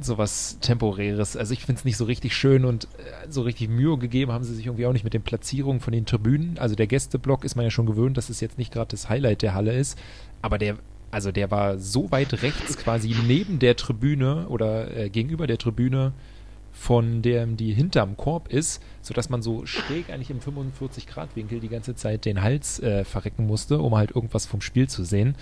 sowas 0.00 0.58
Temporäres. 0.60 1.36
Also 1.36 1.52
ich 1.52 1.64
finde 1.64 1.78
es 1.78 1.84
nicht 1.84 1.96
so 1.96 2.04
richtig 2.04 2.36
schön 2.36 2.64
und 2.64 2.84
äh, 2.84 3.30
so 3.30 3.42
richtig 3.42 3.68
Mühe 3.68 3.96
gegeben 3.98 4.32
haben 4.32 4.44
sie 4.44 4.54
sich 4.54 4.66
irgendwie 4.66 4.86
auch 4.86 4.92
nicht 4.92 5.04
mit 5.04 5.14
den 5.14 5.22
Platzierungen 5.22 5.80
von 5.80 5.92
den 5.92 6.06
Tribünen. 6.06 6.58
Also 6.58 6.74
der 6.74 6.86
Gästeblock 6.86 7.44
ist 7.44 7.56
man 7.56 7.64
ja 7.64 7.70
schon 7.70 7.86
gewöhnt, 7.86 8.16
dass 8.16 8.28
es 8.28 8.40
jetzt 8.40 8.58
nicht 8.58 8.72
gerade 8.72 8.90
das 8.90 9.08
Highlight 9.08 9.42
der 9.42 9.54
Halle 9.54 9.74
ist, 9.74 9.98
aber 10.42 10.58
der 10.58 10.76
also 11.10 11.30
der 11.32 11.50
war 11.50 11.78
so 11.78 12.10
weit 12.10 12.42
rechts 12.42 12.76
quasi 12.76 13.14
neben 13.26 13.58
der 13.58 13.76
Tribüne 13.76 14.48
oder 14.48 14.94
äh, 14.94 15.08
gegenüber 15.08 15.46
der 15.46 15.56
Tribüne 15.56 16.12
von 16.72 17.22
dem 17.22 17.56
die 17.56 17.72
hinterm 17.72 18.18
Korb 18.18 18.48
ist, 18.48 18.82
sodass 19.00 19.30
man 19.30 19.40
so 19.40 19.64
schräg 19.64 20.10
eigentlich 20.10 20.30
im 20.30 20.42
45 20.42 21.06
Grad 21.06 21.34
Winkel 21.34 21.60
die 21.60 21.70
ganze 21.70 21.94
Zeit 21.94 22.26
den 22.26 22.42
Hals 22.42 22.80
äh, 22.80 23.04
verrecken 23.04 23.46
musste, 23.46 23.78
um 23.78 23.94
halt 23.94 24.10
irgendwas 24.10 24.44
vom 24.44 24.60
Spiel 24.60 24.88
zu 24.88 25.04
sehen. 25.04 25.36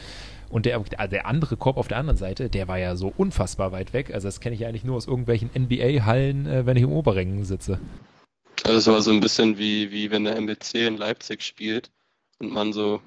Und 0.54 0.66
der, 0.66 0.78
der 0.78 1.26
andere 1.26 1.56
Korb 1.56 1.76
auf 1.78 1.88
der 1.88 1.96
anderen 1.96 2.16
Seite, 2.16 2.48
der 2.48 2.68
war 2.68 2.78
ja 2.78 2.94
so 2.94 3.12
unfassbar 3.16 3.72
weit 3.72 3.92
weg. 3.92 4.14
Also 4.14 4.28
das 4.28 4.38
kenne 4.38 4.54
ich 4.54 4.64
eigentlich 4.64 4.84
nur 4.84 4.94
aus 4.94 5.08
irgendwelchen 5.08 5.50
NBA-Hallen, 5.52 6.46
äh, 6.46 6.64
wenn 6.64 6.76
ich 6.76 6.84
im 6.84 6.92
Oberringen 6.92 7.44
sitze. 7.44 7.80
Also 8.62 8.78
es 8.78 8.86
war 8.86 9.02
so 9.02 9.10
ein 9.10 9.18
bisschen 9.18 9.58
wie, 9.58 9.90
wie 9.90 10.12
wenn 10.12 10.22
der 10.22 10.36
MBC 10.36 10.86
in 10.86 10.96
Leipzig 10.96 11.42
spielt 11.42 11.90
und 12.38 12.52
man 12.52 12.72
so, 12.72 13.02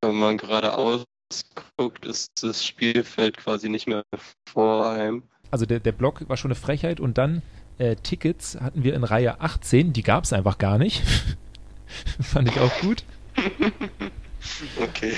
wenn 0.00 0.14
man 0.14 0.38
geradeaus 0.38 1.02
guckt, 1.76 2.06
ist 2.06 2.40
das 2.44 2.64
Spielfeld 2.64 3.36
quasi 3.36 3.68
nicht 3.68 3.88
mehr 3.88 4.04
vor 4.48 4.88
einem. 4.90 5.24
Also 5.50 5.66
der, 5.66 5.80
der 5.80 5.90
Block 5.90 6.28
war 6.28 6.36
schon 6.36 6.52
eine 6.52 6.60
Frechheit 6.60 7.00
und 7.00 7.18
dann 7.18 7.42
äh, 7.78 7.96
Tickets 7.96 8.56
hatten 8.60 8.84
wir 8.84 8.94
in 8.94 9.02
Reihe 9.02 9.40
18, 9.40 9.92
die 9.92 10.04
gab 10.04 10.22
es 10.22 10.32
einfach 10.32 10.58
gar 10.58 10.78
nicht. 10.78 11.02
Fand 12.20 12.46
ich 12.46 12.60
auch 12.60 12.78
gut. 12.78 13.02
okay. 14.80 15.14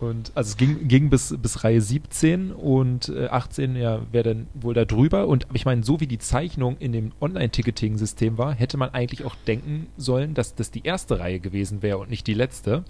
Und 0.00 0.32
also 0.34 0.48
es 0.48 0.56
ging, 0.56 0.88
ging 0.88 1.08
bis, 1.08 1.34
bis 1.40 1.64
Reihe 1.64 1.80
17 1.80 2.52
und 2.52 3.08
äh, 3.08 3.26
18 3.26 3.76
ja 3.76 4.00
wäre 4.12 4.34
dann 4.34 4.46
wohl 4.54 4.74
da 4.74 4.84
drüber. 4.84 5.28
Und 5.28 5.46
ich 5.52 5.64
meine, 5.64 5.84
so 5.84 6.00
wie 6.00 6.06
die 6.06 6.18
Zeichnung 6.18 6.76
in 6.78 6.92
dem 6.92 7.12
Online-Ticketing-System 7.20 8.36
war, 8.36 8.52
hätte 8.52 8.76
man 8.76 8.90
eigentlich 8.90 9.24
auch 9.24 9.36
denken 9.46 9.86
sollen, 9.96 10.34
dass 10.34 10.54
das 10.54 10.70
die 10.70 10.84
erste 10.84 11.20
Reihe 11.20 11.40
gewesen 11.40 11.82
wäre 11.82 11.98
und 11.98 12.10
nicht 12.10 12.26
die 12.26 12.34
letzte. 12.34 12.84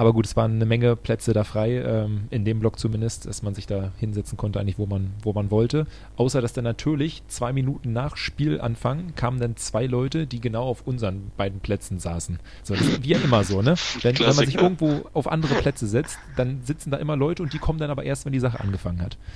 Aber 0.00 0.14
gut, 0.14 0.24
es 0.24 0.34
waren 0.34 0.54
eine 0.54 0.64
Menge 0.64 0.96
Plätze 0.96 1.34
da 1.34 1.44
frei, 1.44 1.72
ähm, 1.72 2.22
in 2.30 2.46
dem 2.46 2.58
Block 2.58 2.78
zumindest, 2.78 3.26
dass 3.26 3.42
man 3.42 3.54
sich 3.54 3.66
da 3.66 3.92
hinsetzen 3.98 4.38
konnte, 4.38 4.58
eigentlich 4.58 4.78
wo 4.78 4.86
man, 4.86 5.12
wo 5.22 5.34
man 5.34 5.50
wollte. 5.50 5.86
Außer 6.16 6.40
dass 6.40 6.54
dann 6.54 6.64
natürlich 6.64 7.22
zwei 7.28 7.52
Minuten 7.52 7.92
nach 7.92 8.16
Spielanfang 8.16 9.14
kamen 9.14 9.40
dann 9.40 9.58
zwei 9.58 9.84
Leute, 9.84 10.26
die 10.26 10.40
genau 10.40 10.62
auf 10.62 10.86
unseren 10.86 11.30
beiden 11.36 11.60
Plätzen 11.60 11.98
saßen. 11.98 12.38
So, 12.62 12.74
das 12.74 12.86
ist 12.86 13.04
wie 13.04 13.12
immer 13.12 13.44
so, 13.44 13.60
ne? 13.60 13.74
Wenn, 14.00 14.18
wenn 14.18 14.24
man 14.24 14.46
sich 14.46 14.54
irgendwo 14.54 15.02
auf 15.12 15.30
andere 15.30 15.56
Plätze 15.56 15.86
setzt, 15.86 16.18
dann 16.34 16.62
sitzen 16.64 16.90
da 16.90 16.96
immer 16.96 17.16
Leute 17.16 17.42
und 17.42 17.52
die 17.52 17.58
kommen 17.58 17.78
dann 17.78 17.90
aber 17.90 18.04
erst, 18.04 18.24
wenn 18.24 18.32
die 18.32 18.40
Sache 18.40 18.58
angefangen 18.58 19.02
hat. 19.02 19.18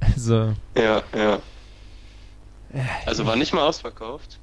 Also. 0.00 0.54
Ja, 0.76 1.02
ja. 1.12 1.40
Also 3.04 3.26
war 3.26 3.34
nicht 3.34 3.52
mal 3.52 3.66
ausverkauft. 3.66 4.38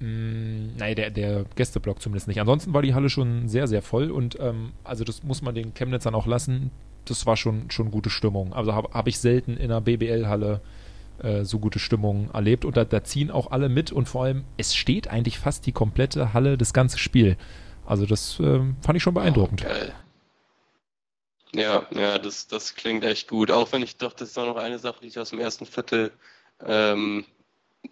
Mm, 0.00 0.76
nein, 0.78 0.96
der, 0.96 1.10
der 1.10 1.44
Gästeblock 1.56 2.00
zumindest 2.00 2.26
nicht. 2.26 2.40
Ansonsten 2.40 2.72
war 2.72 2.82
die 2.82 2.94
Halle 2.94 3.10
schon 3.10 3.48
sehr, 3.48 3.68
sehr 3.68 3.82
voll 3.82 4.10
und 4.10 4.38
ähm, 4.40 4.72
also 4.82 5.04
das 5.04 5.22
muss 5.22 5.42
man 5.42 5.54
den 5.54 5.74
Chemnitzern 5.74 6.14
auch 6.14 6.26
lassen. 6.26 6.70
Das 7.04 7.26
war 7.26 7.36
schon, 7.36 7.70
schon 7.70 7.90
gute 7.90 8.10
Stimmung. 8.10 8.52
Also 8.52 8.74
habe 8.74 8.90
hab 8.92 9.06
ich 9.06 9.18
selten 9.18 9.56
in 9.56 9.70
einer 9.70 9.80
BBL-Halle 9.80 10.60
äh, 11.22 11.44
so 11.44 11.58
gute 11.58 11.78
Stimmung 11.78 12.30
erlebt 12.32 12.64
und 12.64 12.76
da, 12.76 12.84
da, 12.84 13.04
ziehen 13.04 13.30
auch 13.30 13.50
alle 13.50 13.68
mit 13.68 13.92
und 13.92 14.08
vor 14.08 14.24
allem, 14.24 14.44
es 14.56 14.74
steht 14.74 15.08
eigentlich 15.08 15.38
fast 15.38 15.66
die 15.66 15.72
komplette 15.72 16.32
Halle, 16.32 16.56
das 16.56 16.72
ganze 16.72 16.98
Spiel. 16.98 17.36
Also 17.84 18.06
das 18.06 18.40
äh, 18.40 18.60
fand 18.80 18.96
ich 18.96 19.02
schon 19.02 19.14
beeindruckend. 19.14 19.62
Oh, 19.64 19.68
geil. 19.68 19.92
Ja, 21.52 21.86
ja, 21.90 22.18
das, 22.18 22.46
das 22.46 22.74
klingt 22.74 23.04
echt 23.04 23.28
gut. 23.28 23.50
Auch 23.50 23.72
wenn 23.72 23.82
ich 23.82 23.96
doch, 23.96 24.12
das 24.12 24.30
ist 24.30 24.38
auch 24.38 24.46
noch 24.46 24.56
eine 24.56 24.78
Sache, 24.78 25.00
die 25.02 25.08
ich 25.08 25.18
aus 25.18 25.30
dem 25.30 25.40
ersten 25.40 25.66
Viertel 25.66 26.12
ähm, 26.64 27.24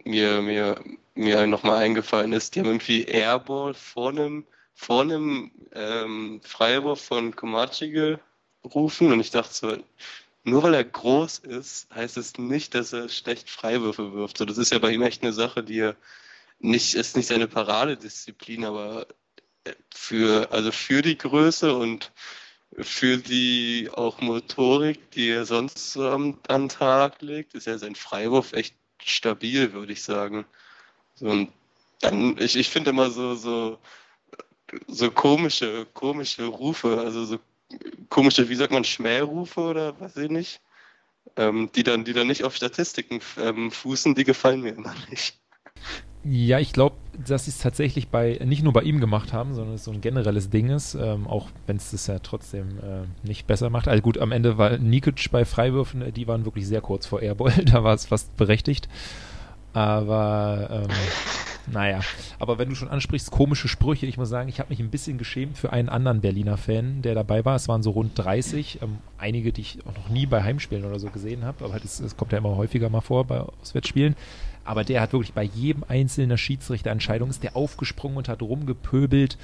mir, 0.04 0.40
mir, 0.40 0.80
mir 1.18 1.46
nochmal 1.46 1.82
eingefallen 1.82 2.32
ist, 2.32 2.54
die 2.54 2.60
haben 2.60 2.66
irgendwie 2.66 3.04
Airball 3.04 3.74
vor 3.74 4.10
einem, 4.10 4.46
vor 4.74 5.02
einem 5.02 5.50
ähm, 5.72 6.40
Freiwurf 6.44 7.04
von 7.04 7.34
Komachi 7.34 8.18
gerufen 8.62 9.12
und 9.12 9.20
ich 9.20 9.30
dachte 9.30 9.52
so, 9.52 9.76
nur 10.44 10.62
weil 10.62 10.74
er 10.74 10.84
groß 10.84 11.40
ist, 11.40 11.92
heißt 11.94 12.16
es 12.16 12.38
nicht, 12.38 12.74
dass 12.74 12.92
er 12.92 13.08
schlecht 13.08 13.50
Freiwürfe 13.50 14.12
wirft. 14.14 14.38
So, 14.38 14.44
das 14.44 14.58
ist 14.58 14.72
ja 14.72 14.78
bei 14.78 14.92
ihm 14.92 15.02
echt 15.02 15.22
eine 15.22 15.32
Sache, 15.32 15.62
die 15.62 15.80
er 15.80 15.96
nicht, 16.60 16.94
ist 16.94 17.16
nicht 17.16 17.26
seine 17.26 17.48
Paradedisziplin, 17.48 18.64
aber 18.64 19.06
für, 19.94 20.50
also 20.52 20.72
für 20.72 21.02
die 21.02 21.18
Größe 21.18 21.74
und 21.76 22.12
für 22.78 23.18
die 23.18 23.90
auch 23.92 24.20
Motorik, 24.20 25.10
die 25.12 25.30
er 25.30 25.44
sonst 25.46 25.92
so 25.92 26.08
am, 26.08 26.38
an 26.48 26.68
Tag 26.68 27.22
legt, 27.22 27.54
ist 27.54 27.66
ja 27.66 27.78
sein 27.78 27.94
Freiwurf 27.94 28.52
echt 28.52 28.76
stabil, 29.02 29.72
würde 29.72 29.92
ich 29.92 30.02
sagen. 30.02 30.46
Und 31.22 31.50
dann, 32.00 32.36
ich, 32.38 32.56
ich 32.56 32.68
finde 32.68 32.90
immer 32.90 33.10
so, 33.10 33.34
so, 33.34 33.78
so 34.86 35.10
komische, 35.10 35.86
komische 35.92 36.46
Rufe, 36.46 36.98
also 36.98 37.24
so 37.24 37.38
komische, 38.08 38.48
wie 38.48 38.54
sagt 38.54 38.72
man, 38.72 38.84
Schmährufe 38.84 39.60
oder 39.60 40.00
weiß 40.00 40.16
ich 40.16 40.30
nicht, 40.30 40.60
ähm, 41.36 41.70
die, 41.74 41.82
dann, 41.82 42.04
die 42.04 42.12
dann 42.12 42.26
nicht 42.26 42.44
auf 42.44 42.56
Statistiken 42.56 43.20
ähm, 43.38 43.70
fußen, 43.70 44.14
die 44.14 44.24
gefallen 44.24 44.62
mir 44.62 44.74
immer 44.74 44.94
nicht. 45.10 45.38
Ja, 46.24 46.58
ich 46.58 46.72
glaube, 46.72 46.96
dass 47.26 47.44
sie 47.44 47.52
es 47.52 47.58
tatsächlich 47.58 48.08
bei 48.08 48.38
nicht 48.44 48.62
nur 48.62 48.72
bei 48.72 48.82
ihm 48.82 49.00
gemacht 49.00 49.32
haben, 49.32 49.54
sondern 49.54 49.76
es 49.76 49.84
so 49.84 49.92
ein 49.92 50.00
generelles 50.00 50.50
Ding 50.50 50.68
ist, 50.68 50.94
ähm, 50.94 51.26
auch 51.26 51.48
wenn 51.66 51.76
es 51.76 51.92
das 51.92 52.06
ja 52.06 52.18
trotzdem 52.18 52.78
äh, 52.78 53.26
nicht 53.26 53.46
besser 53.46 53.70
macht. 53.70 53.88
Also 53.88 54.02
gut, 54.02 54.18
am 54.18 54.32
Ende 54.32 54.58
war 54.58 54.78
Nikic 54.78 55.30
bei 55.30 55.44
Freiwürfen, 55.44 56.12
die 56.12 56.26
waren 56.26 56.44
wirklich 56.44 56.66
sehr 56.66 56.80
kurz 56.80 57.06
vor 57.06 57.22
Airball, 57.22 57.52
da 57.64 57.84
war 57.84 57.94
es 57.94 58.06
fast 58.06 58.36
berechtigt. 58.36 58.88
Aber 59.78 60.68
ähm, 60.72 60.96
naja, 61.72 62.00
aber 62.40 62.58
wenn 62.58 62.68
du 62.68 62.74
schon 62.74 62.88
ansprichst, 62.88 63.30
komische 63.30 63.68
Sprüche, 63.68 64.06
ich 64.06 64.16
muss 64.16 64.28
sagen, 64.28 64.48
ich 64.48 64.58
habe 64.58 64.70
mich 64.70 64.80
ein 64.80 64.90
bisschen 64.90 65.18
geschämt 65.18 65.56
für 65.56 65.72
einen 65.72 65.88
anderen 65.88 66.20
Berliner 66.20 66.56
Fan, 66.56 67.00
der 67.02 67.14
dabei 67.14 67.44
war. 67.44 67.54
Es 67.54 67.68
waren 67.68 67.84
so 67.84 67.92
rund 67.92 68.18
30, 68.18 68.80
ähm, 68.82 68.98
einige, 69.18 69.52
die 69.52 69.60
ich 69.60 69.78
auch 69.86 69.94
noch 69.94 70.08
nie 70.08 70.26
bei 70.26 70.42
Heimspielen 70.42 70.84
oder 70.84 70.98
so 70.98 71.10
gesehen 71.10 71.44
habe, 71.44 71.64
aber 71.64 71.76
es 71.76 72.16
kommt 72.16 72.32
ja 72.32 72.38
immer 72.38 72.56
häufiger 72.56 72.90
mal 72.90 73.02
vor 73.02 73.24
bei 73.24 73.38
Auswärtsspielen. 73.38 74.16
Aber 74.64 74.82
der 74.82 75.00
hat 75.00 75.12
wirklich 75.12 75.32
bei 75.32 75.44
jedem 75.44 75.84
einzelnen 75.86 76.36
Schiedsrichterentscheidung 76.36 77.30
ist 77.30 77.44
der 77.44 77.54
aufgesprungen 77.54 78.18
und 78.18 78.28
hat 78.28 78.42
rumgepöbelt 78.42 79.38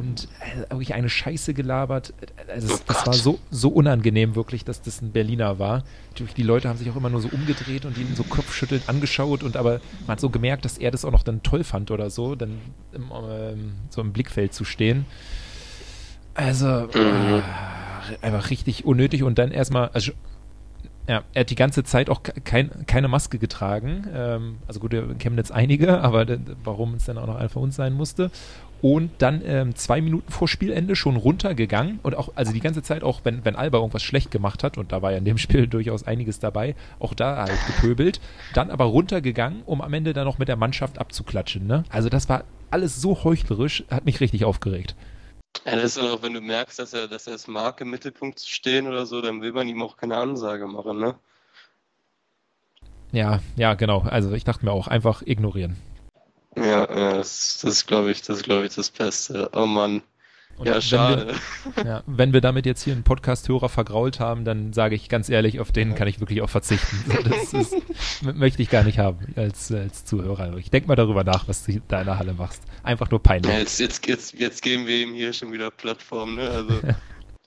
und 0.00 0.28
äh, 0.40 0.70
wirklich 0.70 0.94
eine 0.94 1.08
Scheiße 1.08 1.54
gelabert. 1.54 2.14
Also 2.48 2.68
das, 2.68 2.84
das 2.86 3.06
war 3.06 3.12
so, 3.12 3.38
so 3.50 3.68
unangenehm 3.68 4.34
wirklich, 4.34 4.64
dass 4.64 4.80
das 4.80 5.02
ein 5.02 5.12
Berliner 5.12 5.58
war. 5.58 5.84
Natürlich, 6.08 6.34
die 6.34 6.42
Leute 6.42 6.68
haben 6.68 6.78
sich 6.78 6.90
auch 6.90 6.96
immer 6.96 7.10
nur 7.10 7.20
so 7.20 7.28
umgedreht 7.28 7.84
und 7.84 7.98
ihn 7.98 8.16
so 8.16 8.24
kopfschüttelnd 8.24 8.88
angeschaut 8.88 9.42
und 9.42 9.56
aber 9.56 9.80
man 10.00 10.08
hat 10.08 10.20
so 10.20 10.30
gemerkt, 10.30 10.64
dass 10.64 10.78
er 10.78 10.90
das 10.90 11.04
auch 11.04 11.12
noch 11.12 11.22
dann 11.22 11.42
toll 11.42 11.62
fand 11.64 11.90
oder 11.90 12.08
so, 12.10 12.34
dann 12.34 12.58
im, 12.92 13.10
ähm, 13.30 13.72
so 13.90 14.00
im 14.00 14.12
Blickfeld 14.12 14.54
zu 14.54 14.64
stehen. 14.64 15.04
Also 16.34 16.66
mhm. 16.66 17.42
äh, 17.42 17.42
einfach 18.22 18.50
richtig 18.50 18.84
unnötig 18.86 19.22
und 19.22 19.38
dann 19.38 19.50
erstmal, 19.50 19.90
also 19.90 20.12
Ja, 21.08 21.24
er 21.34 21.40
hat 21.40 21.50
die 21.50 21.56
ganze 21.56 21.82
Zeit 21.82 22.08
auch 22.08 22.22
kein, 22.44 22.86
keine 22.86 23.08
Maske 23.08 23.38
getragen. 23.38 24.06
Ähm, 24.14 24.58
also 24.68 24.78
gut, 24.78 24.92
wir 24.92 25.14
kennen 25.18 25.36
jetzt 25.38 25.50
einige, 25.50 26.00
aber 26.00 26.24
warum 26.62 26.94
es 26.94 27.06
dann 27.06 27.18
auch 27.18 27.26
noch 27.26 27.36
einer 27.36 27.48
von 27.48 27.64
uns 27.64 27.76
sein 27.76 27.94
musste. 27.94 28.30
Und 28.82 29.10
dann 29.18 29.42
ähm, 29.44 29.74
zwei 29.74 30.00
Minuten 30.00 30.30
vor 30.32 30.48
Spielende 30.48 30.96
schon 30.96 31.16
runtergegangen 31.16 32.00
und 32.02 32.16
auch, 32.16 32.30
also 32.34 32.52
die 32.52 32.60
ganze 32.60 32.82
Zeit 32.82 33.02
auch, 33.02 33.20
wenn, 33.24 33.44
wenn 33.44 33.56
Alba 33.56 33.78
irgendwas 33.78 34.02
schlecht 34.02 34.30
gemacht 34.30 34.64
hat, 34.64 34.78
und 34.78 34.92
da 34.92 35.02
war 35.02 35.12
ja 35.12 35.18
in 35.18 35.24
dem 35.24 35.38
Spiel 35.38 35.66
durchaus 35.66 36.04
einiges 36.04 36.38
dabei, 36.38 36.74
auch 36.98 37.14
da 37.14 37.36
halt 37.36 37.58
gepöbelt, 37.66 38.20
dann 38.54 38.70
aber 38.70 38.86
runtergegangen, 38.86 39.62
um 39.66 39.82
am 39.82 39.92
Ende 39.92 40.12
dann 40.12 40.24
noch 40.24 40.38
mit 40.38 40.48
der 40.48 40.56
Mannschaft 40.56 40.98
abzuklatschen. 40.98 41.66
Ne? 41.66 41.84
Also 41.90 42.08
das 42.08 42.28
war 42.28 42.44
alles 42.70 43.00
so 43.00 43.24
heuchlerisch, 43.24 43.84
hat 43.90 44.04
mich 44.04 44.20
richtig 44.20 44.44
aufgeregt. 44.44 44.94
Ja, 45.66 45.74
das 45.74 45.84
ist 45.84 45.98
dann 45.98 46.06
auch, 46.06 46.22
wenn 46.22 46.32
du 46.32 46.40
merkst, 46.40 46.78
dass 46.78 46.92
er, 46.92 47.08
dass 47.08 47.26
er 47.26 47.34
es 47.34 47.48
mag, 47.48 47.80
im 47.80 47.90
Mittelpunkt 47.90 48.38
zu 48.38 48.48
stehen 48.48 48.86
oder 48.86 49.04
so, 49.04 49.20
dann 49.20 49.42
will 49.42 49.52
man 49.52 49.68
ihm 49.68 49.82
auch 49.82 49.96
keine 49.96 50.16
Ansage 50.16 50.66
machen, 50.66 50.98
ne? 50.98 51.16
Ja, 53.12 53.40
ja, 53.56 53.74
genau. 53.74 54.02
Also 54.02 54.32
ich 54.32 54.44
dachte 54.44 54.64
mir 54.64 54.72
auch, 54.72 54.86
einfach 54.86 55.22
ignorieren. 55.26 55.76
Ja, 56.56 56.64
ja 56.64 57.14
das, 57.14 57.60
das 57.62 57.86
glaube 57.86 58.10
ich, 58.10 58.22
das 58.22 58.42
glaube 58.42 58.66
ich 58.66 58.74
das 58.74 58.90
Beste. 58.90 59.50
Oh 59.52 59.66
Mann. 59.66 60.02
Und 60.60 60.66
ja, 60.66 60.78
schade. 60.80 61.34
Wir, 61.74 61.84
ja, 61.86 62.02
wenn 62.06 62.34
wir 62.34 62.42
damit 62.42 62.66
jetzt 62.66 62.82
hier 62.82 62.92
einen 62.92 63.02
Podcast-Hörer 63.02 63.70
vergrault 63.70 64.20
haben, 64.20 64.44
dann 64.44 64.74
sage 64.74 64.94
ich 64.94 65.08
ganz 65.08 65.30
ehrlich, 65.30 65.58
auf 65.58 65.72
den 65.72 65.94
kann 65.94 66.06
ich 66.06 66.20
wirklich 66.20 66.42
auch 66.42 66.50
verzichten. 66.50 67.04
Das 67.24 67.54
ist, 67.54 67.74
möchte 68.22 68.60
ich 68.60 68.68
gar 68.68 68.84
nicht 68.84 68.98
haben 68.98 69.32
als, 69.36 69.72
als 69.72 70.04
Zuhörer. 70.04 70.58
Ich 70.58 70.70
denke 70.70 70.88
mal 70.88 70.96
darüber 70.96 71.24
nach, 71.24 71.48
was 71.48 71.64
du 71.64 71.80
da 71.88 72.00
in 72.00 72.06
der 72.06 72.18
Halle 72.18 72.34
machst. 72.34 72.62
Einfach 72.82 73.10
nur 73.10 73.22
peinlich. 73.22 73.50
Ja, 73.50 73.58
jetzt, 73.58 73.80
jetzt, 73.80 74.06
jetzt, 74.06 74.34
jetzt 74.34 74.60
geben 74.60 74.86
wir 74.86 74.98
ihm 74.98 75.14
hier 75.14 75.32
schon 75.32 75.50
wieder 75.50 75.70
Plattform, 75.70 76.34
ne? 76.34 76.50
Also. 76.50 76.80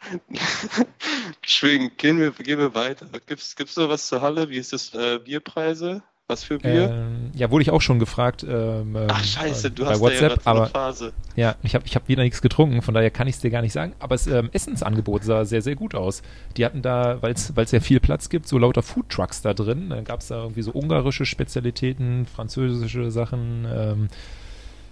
Schwingen, 1.45 1.91
gehen 1.97 2.20
wir, 2.20 2.32
gehen 2.32 2.60
wir 2.60 2.74
weiter. 2.74 3.08
Gibt 3.28 3.41
es 3.41 3.78
noch 3.78 3.89
was 3.89 4.08
zur 4.08 4.22
Halle? 4.22 4.49
Wie 4.49 4.58
ist 4.58 4.74
das 4.74 4.93
äh, 4.93 5.20
Bierpreise? 5.20 6.04
Was 6.34 6.44
für 6.44 6.58
Bier? 6.58 6.90
Ähm, 6.90 7.30
ja, 7.36 7.52
wurde 7.52 7.62
ich 7.62 7.70
auch 7.70 7.82
schon 7.82 8.00
gefragt. 8.00 8.44
Ähm, 8.44 8.98
Ach 9.08 9.20
ähm, 9.20 9.24
scheiße, 9.24 9.70
du 9.70 9.86
hast 9.86 10.00
WhatsApp, 10.00 10.32
ja 10.32 10.52
aber 10.52 10.66
Phase. 10.66 11.14
ja, 11.36 11.56
ich 11.62 11.76
habe 11.76 11.86
ich 11.86 11.96
hab 11.96 12.08
wieder 12.08 12.24
nichts 12.24 12.42
getrunken, 12.42 12.82
von 12.82 12.96
daher 12.96 13.12
kann 13.12 13.28
ich 13.28 13.36
es 13.36 13.42
dir 13.42 13.52
gar 13.52 13.62
nicht 13.62 13.72
sagen. 13.72 13.94
Aber 14.00 14.16
das 14.16 14.26
ähm, 14.26 14.50
Essensangebot 14.52 15.24
sah 15.24 15.46
sehr, 15.46 15.62
sehr 15.62 15.76
gut 15.76 15.94
aus. 15.94 16.24
Die 16.58 16.66
hatten 16.66 16.82
da, 16.82 17.22
weil 17.22 17.34
es 17.34 17.72
ja 17.72 17.80
viel 17.82 18.00
Platz 18.00 18.30
gibt, 18.30 18.48
so 18.48 18.58
lauter 18.58 18.82
Foodtrucks 18.82 19.44
da 19.44 19.54
drin. 19.54 19.92
Dann 19.92 20.06
gab 20.06 20.22
es 20.22 20.30
da 20.30 20.42
irgendwie 20.42 20.64
so 20.64 20.72
ungarische 20.72 21.28
Spezialitäten, 21.28 22.26
französische 22.26 23.12
Sachen, 23.12 23.68
ähm, 23.72 24.08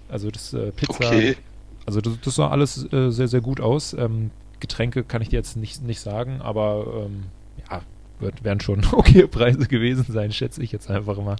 also 0.10 0.30
das 0.30 0.54
äh, 0.54 0.72
Pizza. 0.72 1.08
Okay. 1.08 1.38
Also 1.88 2.02
das, 2.02 2.14
das 2.24 2.36
sah 2.36 2.50
alles 2.50 2.86
äh, 2.94 3.10
sehr, 3.10 3.28
sehr 3.28 3.42
gut 3.42 3.62
aus. 3.62 3.94
Ähm, 3.94 4.30
Getränke 4.60 5.04
kann 5.04 5.24
ich 5.24 5.30
dir 5.30 5.38
jetzt 5.38 5.58
nicht, 5.58 5.82
nicht 5.82 6.02
sagen, 6.02 6.40
aber 6.40 7.08
ja, 7.68 7.82
wird, 8.22 8.44
werden 8.44 8.60
schon 8.60 8.86
okay 8.92 9.28
Preise 9.28 9.68
gewesen 9.68 10.06
sein, 10.08 10.32
schätze 10.32 10.62
ich 10.64 10.72
jetzt 10.72 10.90
einfach 10.90 11.18
mal. 11.18 11.38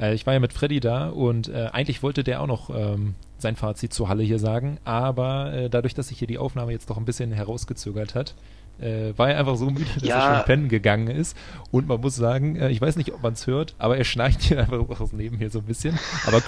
Äh, 0.00 0.14
ich 0.14 0.26
war 0.26 0.34
ja 0.34 0.40
mit 0.40 0.52
Freddy 0.52 0.80
da 0.80 1.08
und 1.08 1.48
äh, 1.48 1.68
eigentlich 1.72 2.02
wollte 2.02 2.24
der 2.24 2.40
auch 2.40 2.46
noch 2.46 2.70
ähm, 2.70 3.14
sein 3.38 3.56
Fazit 3.56 3.92
zur 3.92 4.08
Halle 4.08 4.22
hier 4.22 4.38
sagen, 4.38 4.78
aber 4.84 5.52
äh, 5.52 5.70
dadurch, 5.70 5.94
dass 5.94 6.08
sich 6.08 6.18
hier 6.18 6.28
die 6.28 6.38
Aufnahme 6.38 6.72
jetzt 6.72 6.90
doch 6.90 6.96
ein 6.96 7.04
bisschen 7.04 7.32
herausgezögert 7.32 8.14
hat, 8.14 8.34
äh, 8.80 9.12
war 9.16 9.30
er 9.30 9.38
einfach 9.38 9.56
so 9.56 9.66
müde, 9.66 9.86
dass 9.94 10.02
ja. 10.02 10.16
er 10.16 10.36
schon 10.36 10.44
pennen 10.44 10.68
gegangen 10.68 11.08
ist. 11.08 11.36
Und 11.70 11.88
man 11.88 12.00
muss 12.00 12.16
sagen, 12.16 12.56
äh, 12.56 12.70
ich 12.70 12.80
weiß 12.80 12.96
nicht, 12.96 13.12
ob 13.12 13.22
man 13.22 13.32
es 13.32 13.46
hört, 13.46 13.74
aber 13.78 13.96
er 13.96 14.04
schnarcht 14.04 14.42
hier 14.42 14.58
einfach 14.72 14.78
aus 15.00 15.12
neben 15.12 15.38
hier 15.38 15.50
so 15.50 15.60
ein 15.60 15.64
bisschen. 15.64 15.98
Aber 16.26 16.42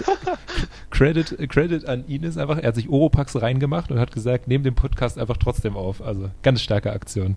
Credit, 0.90 1.48
Credit 1.48 1.86
an 1.86 2.06
ihn 2.06 2.22
ist 2.22 2.38
einfach, 2.38 2.58
er 2.58 2.68
hat 2.68 2.74
sich 2.74 2.88
Oropax 2.88 3.40
reingemacht 3.40 3.90
und 3.90 3.98
hat 3.98 4.12
gesagt, 4.12 4.48
neben 4.48 4.64
dem 4.64 4.74
Podcast 4.74 5.18
einfach 5.18 5.36
trotzdem 5.36 5.76
auf. 5.76 6.02
Also 6.02 6.30
ganz 6.42 6.60
starke 6.60 6.92
Aktion. 6.92 7.36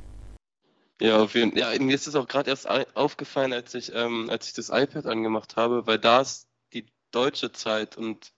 Ja, 1.03 1.17
auf 1.21 1.35
jeden 1.35 1.51
Fall. 1.51 1.73
Ja, 1.75 1.79
mir 1.83 1.93
ist 1.95 2.07
es 2.07 2.15
auch 2.15 2.27
gerade 2.27 2.49
erst 2.49 2.65
aufgefallen, 2.95 3.51
als 3.51 3.73
ich, 3.73 3.91
ähm, 3.93 4.29
als 4.29 4.47
ich 4.47 4.53
das 4.53 4.69
iPad 4.69 5.05
angemacht 5.05 5.57
habe, 5.57 5.85
weil 5.85 5.99
da 5.99 6.21
ist 6.21 6.47
die 6.73 6.85
deutsche 7.11 7.51
Zeit 7.51 7.97
und 7.97 8.31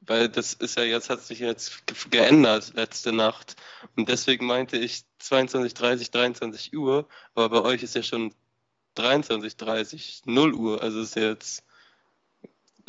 weil 0.00 0.28
das 0.28 0.54
ist 0.54 0.76
ja 0.76 0.82
jetzt, 0.84 1.10
hat 1.10 1.22
sich 1.22 1.38
jetzt 1.38 1.84
geändert 2.10 2.72
letzte 2.74 3.12
Nacht. 3.12 3.54
Und 3.96 4.08
deswegen 4.08 4.46
meinte 4.46 4.76
ich 4.78 5.04
22, 5.20 5.74
30, 5.74 6.10
23 6.10 6.74
Uhr, 6.76 7.08
aber 7.34 7.50
bei 7.50 7.68
euch 7.68 7.82
ist 7.84 7.94
ja 7.94 8.02
schon 8.02 8.34
23, 8.96 9.56
30, 9.56 10.22
0 10.26 10.54
Uhr. 10.54 10.82
Also 10.82 11.00
ist 11.02 11.14
ja 11.16 11.30
jetzt 11.30 11.64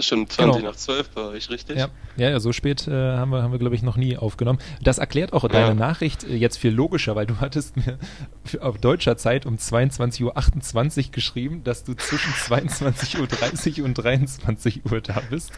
schon 0.06 0.30
20 0.30 0.60
genau. 0.60 0.72
nach 0.72 0.76
12 0.76 1.10
bei 1.10 1.22
euch, 1.22 1.50
richtig? 1.50 1.78
Ja, 1.78 1.90
ja, 2.18 2.40
so 2.40 2.52
spät 2.52 2.88
äh, 2.88 2.92
haben 2.92 3.32
wir, 3.32 3.44
haben 3.44 3.52
wir 3.52 3.60
glaube 3.60 3.76
ich, 3.76 3.82
noch 3.82 3.98
nie 3.98 4.18
aufgenommen. 4.18 4.60
Das 4.82 4.98
erklärt 4.98 5.34
auch 5.34 5.44
ja. 5.44 5.50
deine 5.50 5.76
Nachricht 5.76 6.24
äh, 6.24 6.36
jetzt 6.36 6.58
viel 6.58 6.72
logischer, 6.72 7.16
weil 7.16 7.26
du 7.26 7.38
hattest 7.40 7.78
mir 7.78 7.98
auf 8.62 8.78
deutscher 8.78 9.18
Zeit 9.18 9.46
um 9.46 9.56
22.28 9.56 11.06
Uhr 11.06 11.12
geschrieben, 11.12 11.64
dass 11.64 11.84
du 11.84 11.94
zwischen 11.94 12.32
22.30 12.34 13.80
Uhr 13.80 13.86
und 13.86 13.96
23 13.96 14.86
Uhr 14.92 15.02
da 15.02 15.22
bist. 15.30 15.52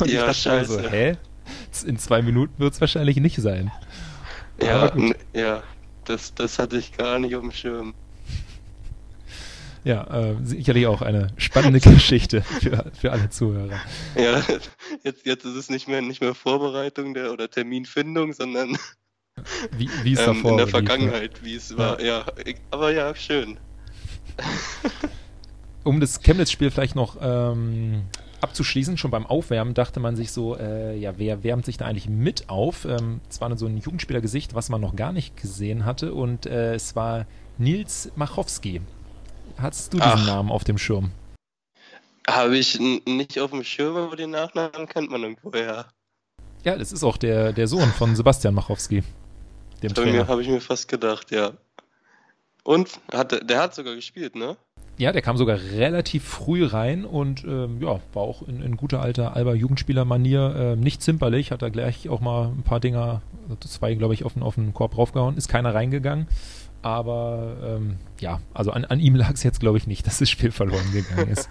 Und 0.00 0.10
ja, 0.10 0.20
ich 0.20 0.20
dachte 0.20 0.34
scheiße. 0.34 0.82
so, 0.82 0.90
hä? 0.90 1.16
In 1.86 1.98
zwei 1.98 2.22
Minuten 2.22 2.54
wird 2.58 2.74
es 2.74 2.80
wahrscheinlich 2.80 3.16
nicht 3.16 3.36
sein. 3.36 3.72
Ja, 4.62 4.92
ja, 5.32 5.62
das, 6.04 6.34
das 6.34 6.58
hatte 6.58 6.76
ich 6.76 6.96
gar 6.96 7.18
nicht 7.18 7.34
auf 7.34 7.42
dem 7.42 7.52
Schirm. 7.52 7.94
Ja, 9.84 10.04
äh, 10.04 10.36
sicherlich 10.42 10.86
auch 10.86 11.02
eine 11.02 11.28
spannende 11.36 11.80
Geschichte 11.90 12.42
für, 12.42 12.90
für 12.92 13.12
alle 13.12 13.30
Zuhörer. 13.30 13.80
Ja, 14.14 14.42
jetzt, 15.02 15.26
jetzt 15.26 15.44
ist 15.44 15.56
es 15.56 15.70
nicht 15.70 15.88
mehr, 15.88 16.02
nicht 16.02 16.20
mehr 16.20 16.34
Vorbereitung 16.34 17.14
der, 17.14 17.32
oder 17.32 17.50
Terminfindung, 17.50 18.32
sondern 18.32 18.76
wie, 19.76 19.88
wie 20.02 20.12
es 20.12 20.26
ähm, 20.26 20.44
in 20.44 20.56
der 20.56 20.68
Vergangenheit, 20.68 21.42
wie 21.42 21.54
es 21.54 21.76
war. 21.76 22.00
Ja. 22.00 22.24
ja, 22.44 22.54
aber 22.70 22.92
ja, 22.92 23.14
schön. 23.14 23.58
Um 25.82 25.98
das 25.98 26.20
Chemnitz-Spiel 26.20 26.70
vielleicht 26.70 26.94
noch 26.94 27.16
ähm, 27.22 28.02
abzuschließen, 28.42 28.98
schon 28.98 29.10
beim 29.10 29.26
Aufwärmen 29.26 29.72
dachte 29.72 29.98
man 29.98 30.14
sich 30.14 30.30
so, 30.30 30.56
äh, 30.56 30.94
ja, 30.98 31.14
wer 31.16 31.42
wärmt 31.42 31.64
sich 31.64 31.78
da 31.78 31.86
eigentlich 31.86 32.08
mit 32.08 32.50
auf? 32.50 32.84
Ähm, 32.84 33.20
es 33.30 33.40
war 33.40 33.48
dann 33.48 33.56
so 33.56 33.64
ein 33.64 33.78
Jugendspielergesicht, 33.78 34.54
was 34.54 34.68
man 34.68 34.82
noch 34.82 34.94
gar 34.94 35.12
nicht 35.12 35.38
gesehen 35.38 35.86
hatte 35.86 36.12
und 36.12 36.44
äh, 36.44 36.74
es 36.74 36.96
war 36.96 37.26
Nils 37.56 38.12
Machowski, 38.14 38.82
Hattest 39.58 39.92
du 39.92 39.98
diesen 39.98 40.12
Ach. 40.12 40.26
Namen 40.26 40.50
auf 40.50 40.64
dem 40.64 40.78
Schirm? 40.78 41.10
Habe 42.28 42.58
ich 42.58 42.78
nicht 42.78 43.38
auf 43.40 43.50
dem 43.50 43.64
Schirm, 43.64 43.96
aber 43.96 44.16
den 44.16 44.30
Nachnamen 44.30 44.86
kennt 44.86 45.10
man 45.10 45.22
irgendwoher. 45.22 45.86
Ja, 46.64 46.76
das 46.76 46.92
ist 46.92 47.02
auch 47.02 47.16
der, 47.16 47.52
der 47.52 47.66
Sohn 47.66 47.90
von 47.90 48.14
Sebastian 48.14 48.54
Machowski. 48.54 49.02
Dem 49.82 49.94
Trainer. 49.94 50.28
Habe 50.28 50.42
ich 50.42 50.48
mir 50.48 50.60
fast 50.60 50.88
gedacht, 50.88 51.30
ja. 51.30 51.52
Und 52.62 53.00
hat, 53.12 53.48
der 53.48 53.62
hat 53.62 53.74
sogar 53.74 53.94
gespielt, 53.94 54.36
ne? 54.36 54.56
Ja, 54.98 55.12
der 55.12 55.22
kam 55.22 55.38
sogar 55.38 55.56
relativ 55.56 56.24
früh 56.24 56.66
rein 56.66 57.06
und 57.06 57.42
ähm, 57.44 57.80
ja, 57.80 58.00
war 58.12 58.22
auch 58.22 58.46
in, 58.46 58.60
in 58.60 58.76
guter 58.76 59.00
alter 59.00 59.34
Alba 59.34 59.54
Jugendspieler-Manier 59.54 60.54
äh, 60.54 60.76
nicht 60.76 61.00
zimperlich, 61.02 61.52
hat 61.52 61.62
da 61.62 61.70
gleich 61.70 62.10
auch 62.10 62.20
mal 62.20 62.48
ein 62.48 62.62
paar 62.62 62.80
Dinger, 62.80 63.22
zwei 63.60 63.94
glaube 63.94 64.12
ich, 64.12 64.24
auf 64.24 64.34
den, 64.34 64.42
auf 64.42 64.56
den 64.56 64.74
Korb 64.74 64.98
raufgehauen, 64.98 65.38
ist 65.38 65.48
keiner 65.48 65.74
reingegangen. 65.74 66.28
Aber 66.82 67.56
ähm, 67.62 67.98
ja, 68.20 68.40
also 68.54 68.70
an, 68.70 68.84
an 68.86 69.00
ihm 69.00 69.14
lag 69.14 69.32
es 69.32 69.42
jetzt, 69.42 69.60
glaube 69.60 69.78
ich, 69.78 69.86
nicht, 69.86 70.06
dass 70.06 70.18
das 70.18 70.30
Spiel 70.30 70.50
verloren 70.50 70.90
gegangen 70.92 71.28
ist. 71.28 71.50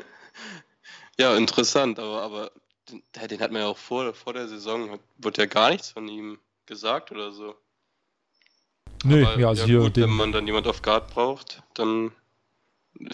ja, 1.18 1.36
interessant, 1.36 1.98
aber, 1.98 2.22
aber 2.22 2.50
den, 2.88 3.02
den, 3.28 3.40
hat 3.40 3.50
man 3.50 3.62
ja 3.62 3.68
auch 3.68 3.78
vor, 3.78 4.14
vor 4.14 4.32
der 4.32 4.46
Saison, 4.46 4.98
wurde 5.18 5.42
ja 5.42 5.46
gar 5.46 5.70
nichts 5.70 5.90
von 5.90 6.06
ihm 6.06 6.38
gesagt 6.66 7.10
oder 7.10 7.32
so. 7.32 7.54
Nö, 9.04 9.26
aber, 9.26 9.40
ja, 9.40 9.48
also 9.48 9.62
ja, 9.62 9.66
hier. 9.66 9.80
Gut, 9.80 9.96
wenn 9.96 10.10
man 10.10 10.32
dann 10.32 10.46
jemand 10.46 10.66
auf 10.66 10.82
Guard 10.82 11.12
braucht, 11.12 11.62
dann 11.74 12.12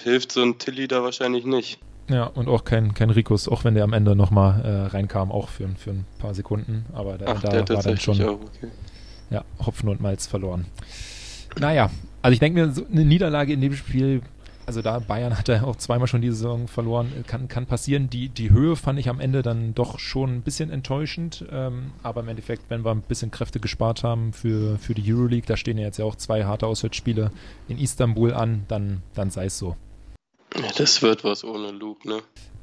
hilft 0.02 0.32
so 0.32 0.42
ein 0.42 0.58
Tilly 0.58 0.88
da 0.88 1.02
wahrscheinlich 1.02 1.44
nicht. 1.44 1.80
Ja, 2.08 2.24
und 2.24 2.48
auch 2.48 2.64
kein, 2.64 2.94
kein 2.94 3.10
Rikus, 3.10 3.48
auch 3.48 3.64
wenn 3.64 3.74
der 3.74 3.84
am 3.84 3.92
Ende 3.92 4.14
nochmal 4.14 4.60
äh, 4.64 4.86
reinkam, 4.88 5.32
auch 5.32 5.48
für, 5.48 5.68
für 5.76 5.90
ein 5.90 6.04
paar 6.18 6.34
Sekunden. 6.34 6.84
Aber 6.92 7.16
der, 7.16 7.28
Ach, 7.28 7.40
da 7.40 7.68
war 7.68 7.82
dann 7.82 7.98
schon. 7.98 8.20
Auch, 8.22 8.40
okay. 8.40 8.70
Ja, 9.32 9.44
Hopfen 9.64 9.88
und 9.88 10.00
Malz 10.00 10.26
verloren. 10.26 10.66
Naja, 11.58 11.90
also 12.22 12.32
ich 12.32 12.38
denke 12.38 12.60
mir, 12.60 12.72
so 12.72 12.86
eine 12.86 13.04
Niederlage 13.04 13.52
in 13.52 13.60
dem 13.60 13.74
Spiel, 13.74 14.22
also 14.64 14.80
da 14.80 14.98
Bayern 15.00 15.36
hat 15.36 15.48
er 15.48 15.66
auch 15.66 15.76
zweimal 15.76 16.06
schon 16.06 16.20
die 16.20 16.28
Saison 16.28 16.68
verloren, 16.68 17.24
kann, 17.26 17.48
kann 17.48 17.66
passieren. 17.66 18.08
Die, 18.10 18.28
die 18.28 18.50
Höhe 18.50 18.76
fand 18.76 18.98
ich 18.98 19.08
am 19.08 19.20
Ende 19.20 19.42
dann 19.42 19.74
doch 19.74 19.98
schon 19.98 20.36
ein 20.36 20.42
bisschen 20.42 20.70
enttäuschend. 20.70 21.44
Ähm, 21.50 21.92
aber 22.02 22.20
im 22.20 22.28
Endeffekt, 22.28 22.64
wenn 22.68 22.84
wir 22.84 22.92
ein 22.92 23.02
bisschen 23.02 23.30
Kräfte 23.30 23.58
gespart 23.58 24.04
haben 24.04 24.32
für, 24.32 24.78
für 24.78 24.94
die 24.94 25.12
Euroleague, 25.12 25.46
da 25.46 25.56
stehen 25.56 25.78
ja 25.78 25.86
jetzt 25.86 25.98
ja 25.98 26.04
auch 26.04 26.14
zwei 26.14 26.44
harte 26.44 26.66
Auswärtsspiele 26.66 27.32
in 27.68 27.78
Istanbul 27.78 28.32
an, 28.32 28.64
dann, 28.68 29.02
dann 29.14 29.30
sei 29.30 29.46
es 29.46 29.58
so. 29.58 29.76
Ja, 30.60 30.70
das 30.76 31.02
wird 31.02 31.24
was 31.24 31.44
ohne 31.44 31.70
Luke, 31.70 32.08
ne? 32.08 32.20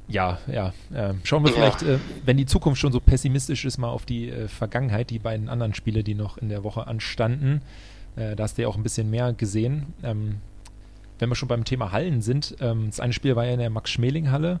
Ja, 0.08 0.38
ja. 0.48 0.72
Äh, 0.92 1.14
schauen 1.22 1.44
wir 1.44 1.52
vielleicht, 1.52 1.82
äh, 1.82 1.98
wenn 2.24 2.36
die 2.36 2.46
Zukunft 2.46 2.80
schon 2.80 2.92
so 2.92 3.00
pessimistisch 3.00 3.64
ist, 3.64 3.78
mal 3.78 3.90
auf 3.90 4.06
die 4.06 4.28
äh, 4.28 4.48
Vergangenheit, 4.48 5.10
die 5.10 5.20
beiden 5.20 5.48
anderen 5.48 5.74
Spiele, 5.74 6.02
die 6.02 6.14
noch 6.14 6.36
in 6.36 6.48
der 6.48 6.64
Woche 6.64 6.86
anstanden. 6.86 7.62
Äh, 8.16 8.34
da 8.34 8.44
hast 8.44 8.58
du 8.58 8.62
ja 8.62 8.68
auch 8.68 8.76
ein 8.76 8.82
bisschen 8.82 9.08
mehr 9.08 9.32
gesehen. 9.32 9.94
Ähm, 10.02 10.38
wenn 11.20 11.28
wir 11.28 11.36
schon 11.36 11.48
beim 11.48 11.64
Thema 11.64 11.92
Hallen 11.92 12.22
sind, 12.22 12.56
ähm, 12.60 12.86
das 12.88 12.98
eine 12.98 13.12
Spiel 13.12 13.36
war 13.36 13.44
ja 13.46 13.52
in 13.52 13.60
der 13.60 13.70
Max-Schmeling-Halle. 13.70 14.58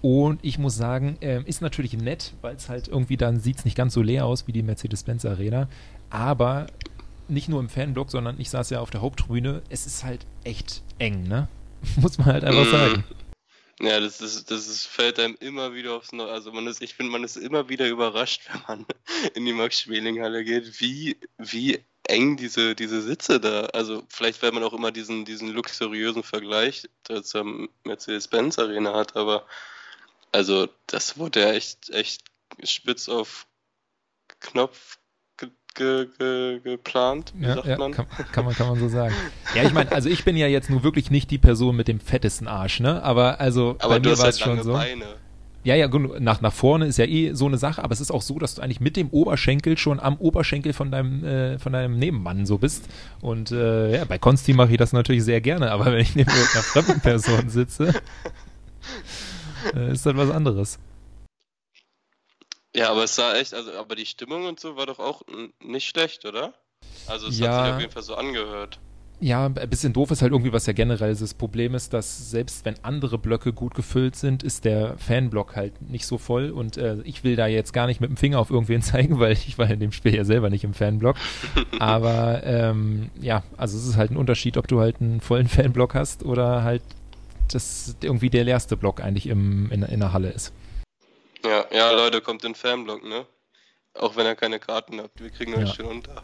Und 0.00 0.40
ich 0.42 0.58
muss 0.58 0.74
sagen, 0.74 1.16
ähm, 1.20 1.44
ist 1.46 1.62
natürlich 1.62 1.92
nett, 1.92 2.34
weil 2.40 2.56
es 2.56 2.68
halt 2.68 2.88
irgendwie 2.88 3.16
dann 3.16 3.38
sieht 3.38 3.58
es 3.58 3.64
nicht 3.64 3.76
ganz 3.76 3.94
so 3.94 4.02
leer 4.02 4.26
aus 4.26 4.48
wie 4.48 4.52
die 4.52 4.64
Mercedes-Benz 4.64 5.24
Arena. 5.24 5.68
Aber 6.10 6.66
nicht 7.28 7.48
nur 7.48 7.60
im 7.60 7.68
Fanblock, 7.68 8.10
sondern 8.10 8.40
ich 8.40 8.50
saß 8.50 8.70
ja 8.70 8.80
auf 8.80 8.90
der 8.90 9.00
Haupttribüne. 9.00 9.62
Es 9.68 9.86
ist 9.86 10.02
halt 10.02 10.26
echt 10.42 10.82
eng, 10.98 11.22
ne? 11.22 11.46
Muss 11.96 12.18
man 12.18 12.28
halt 12.28 12.44
einfach 12.44 12.70
sagen. 12.70 13.04
Ja, 13.80 13.98
das 13.98 14.20
ist, 14.20 14.50
das 14.50 14.68
ist, 14.68 14.86
fällt 14.86 15.18
einem 15.18 15.36
immer 15.40 15.74
wieder 15.74 15.94
aufs 15.94 16.12
Neue. 16.12 16.30
Also 16.30 16.52
man 16.52 16.66
ist, 16.66 16.82
ich 16.82 16.94
finde, 16.94 17.10
man 17.10 17.24
ist 17.24 17.36
immer 17.36 17.68
wieder 17.68 17.88
überrascht, 17.88 18.48
wenn 18.52 18.62
man 18.68 18.86
in 19.34 19.44
die 19.44 19.52
Max-Schmeling-Halle 19.52 20.44
geht, 20.44 20.80
wie, 20.80 21.16
wie 21.38 21.84
eng 22.04 22.36
diese, 22.36 22.74
diese 22.74 23.02
Sitze 23.02 23.40
da. 23.40 23.66
Also 23.66 24.04
vielleicht, 24.08 24.42
weil 24.42 24.52
man 24.52 24.62
auch 24.62 24.72
immer 24.72 24.92
diesen, 24.92 25.24
diesen 25.24 25.48
luxuriösen 25.48 26.22
Vergleich 26.22 26.88
zur 27.22 27.68
Mercedes-Benz 27.84 28.58
Arena 28.58 28.94
hat, 28.94 29.16
aber 29.16 29.46
also 30.32 30.68
das 30.86 31.18
wurde 31.18 31.40
ja 31.40 31.52
echt, 31.52 31.90
echt 31.90 32.22
spitz 32.62 33.08
auf 33.08 33.46
Knopf 34.40 34.98
ge, 35.74 36.08
ge, 36.18 36.60
geplant, 36.60 37.32
wie 37.36 37.46
ja, 37.46 37.54
sagt 37.54 37.66
ja, 37.66 37.78
man? 37.78 37.92
Kann, 37.92 38.06
kann, 38.32 38.44
man? 38.44 38.54
Kann 38.54 38.68
man 38.68 38.78
so 38.78 38.88
sagen. 38.88 39.14
Ja, 39.54 39.64
ich 39.64 39.72
meine, 39.72 39.92
also 39.92 40.08
ich 40.08 40.24
bin 40.24 40.36
ja 40.36 40.46
jetzt 40.46 40.70
nur 40.70 40.82
wirklich 40.82 41.10
nicht 41.10 41.30
die 41.30 41.38
Person 41.38 41.76
mit 41.76 41.86
dem 41.88 42.00
fettesten 42.00 42.48
Arsch, 42.48 42.80
ne? 42.80 43.02
Aber 43.02 43.40
also 43.40 43.76
aber 43.80 43.94
bei 43.94 44.00
mir 44.00 44.16
war 44.16 44.24
halt 44.24 44.34
es 44.34 44.40
schon 44.40 44.62
so. 44.62 44.72
Beine. 44.72 45.04
Ja, 45.64 45.76
ja, 45.76 45.88
nach, 46.18 46.40
nach 46.40 46.52
vorne 46.52 46.86
ist 46.86 46.98
ja 46.98 47.04
eh 47.04 47.34
so 47.34 47.46
eine 47.46 47.56
Sache, 47.56 47.84
aber 47.84 47.92
es 47.92 48.00
ist 48.00 48.10
auch 48.10 48.22
so, 48.22 48.38
dass 48.40 48.56
du 48.56 48.62
eigentlich 48.62 48.80
mit 48.80 48.96
dem 48.96 49.10
Oberschenkel 49.10 49.78
schon 49.78 50.00
am 50.00 50.16
Oberschenkel 50.16 50.72
von 50.72 50.90
deinem, 50.90 51.24
äh, 51.24 51.58
von 51.60 51.72
deinem 51.72 51.98
Nebenmann 51.98 52.46
so 52.46 52.58
bist. 52.58 52.88
Und 53.20 53.52
äh, 53.52 53.98
ja, 53.98 54.04
bei 54.04 54.18
Konsti 54.18 54.54
mache 54.54 54.72
ich 54.72 54.78
das 54.78 54.92
natürlich 54.92 55.22
sehr 55.22 55.40
gerne, 55.40 55.70
aber 55.70 55.86
wenn 55.86 56.00
ich 56.00 56.16
neben 56.16 56.30
irgendeiner 56.30 56.64
fremden 56.64 57.00
Person 57.00 57.48
sitze, 57.48 57.94
äh, 59.76 59.92
ist 59.92 60.04
das 60.04 60.16
was 60.16 60.30
anderes. 60.30 60.80
Ja, 62.74 62.90
aber 62.90 63.04
es 63.04 63.14
sah 63.14 63.34
echt, 63.34 63.54
also 63.54 63.72
aber 63.72 63.94
die 63.94 64.06
Stimmung 64.06 64.46
und 64.46 64.58
so 64.58 64.76
war 64.76 64.86
doch 64.86 64.98
auch 64.98 65.22
nicht 65.62 65.88
schlecht, 65.88 66.24
oder? 66.24 66.54
Also 67.06 67.28
es 67.28 67.38
ja, 67.38 67.48
hat 67.48 67.64
sich 67.64 67.74
auf 67.74 67.80
jeden 67.80 67.92
Fall 67.92 68.02
so 68.02 68.14
angehört. 68.14 68.78
Ja, 69.20 69.46
ein 69.46 69.70
bisschen 69.70 69.92
doof 69.92 70.10
ist 70.10 70.20
halt 70.20 70.32
irgendwie, 70.32 70.52
was 70.52 70.66
ja 70.66 70.72
generell 70.72 71.14
das 71.14 71.32
Problem 71.32 71.76
ist, 71.76 71.92
dass 71.92 72.30
selbst 72.30 72.64
wenn 72.64 72.74
andere 72.82 73.18
Blöcke 73.18 73.52
gut 73.52 73.72
gefüllt 73.74 74.16
sind, 74.16 74.42
ist 74.42 74.64
der 74.64 74.98
Fanblock 74.98 75.54
halt 75.54 75.80
nicht 75.80 76.06
so 76.06 76.18
voll 76.18 76.50
und 76.50 76.76
äh, 76.76 76.96
ich 77.04 77.22
will 77.22 77.36
da 77.36 77.46
jetzt 77.46 77.72
gar 77.72 77.86
nicht 77.86 78.00
mit 78.00 78.10
dem 78.10 78.16
Finger 78.16 78.40
auf 78.40 78.50
irgendwen 78.50 78.82
zeigen, 78.82 79.20
weil 79.20 79.32
ich 79.32 79.58
war 79.58 79.70
in 79.70 79.78
dem 79.78 79.92
Spiel 79.92 80.16
ja 80.16 80.24
selber 80.24 80.50
nicht 80.50 80.64
im 80.64 80.74
Fanblock. 80.74 81.16
Aber 81.78 82.42
ähm, 82.42 83.10
ja, 83.20 83.44
also 83.56 83.78
es 83.78 83.86
ist 83.86 83.96
halt 83.96 84.10
ein 84.10 84.16
Unterschied, 84.16 84.56
ob 84.56 84.66
du 84.66 84.80
halt 84.80 85.00
einen 85.00 85.20
vollen 85.20 85.46
Fanblock 85.46 85.94
hast 85.94 86.24
oder 86.24 86.64
halt 86.64 86.82
das 87.52 87.94
irgendwie 88.02 88.30
der 88.30 88.42
leerste 88.42 88.76
Block 88.76 89.00
eigentlich 89.00 89.28
im, 89.28 89.70
in, 89.70 89.82
in 89.84 90.00
der 90.00 90.12
Halle 90.12 90.30
ist. 90.30 90.52
Ja, 91.44 91.66
ja, 91.72 91.90
Leute, 91.92 92.20
kommt 92.20 92.44
in 92.44 92.54
Fanblock, 92.54 93.04
ne? 93.04 93.26
Auch 93.94 94.16
wenn 94.16 94.26
ihr 94.26 94.34
keine 94.34 94.58
Karten 94.58 95.00
habt, 95.00 95.20
wir 95.20 95.30
kriegen 95.30 95.54
euch 95.54 95.68
ja. 95.68 95.74
schon 95.74 95.86
unter. 95.86 96.22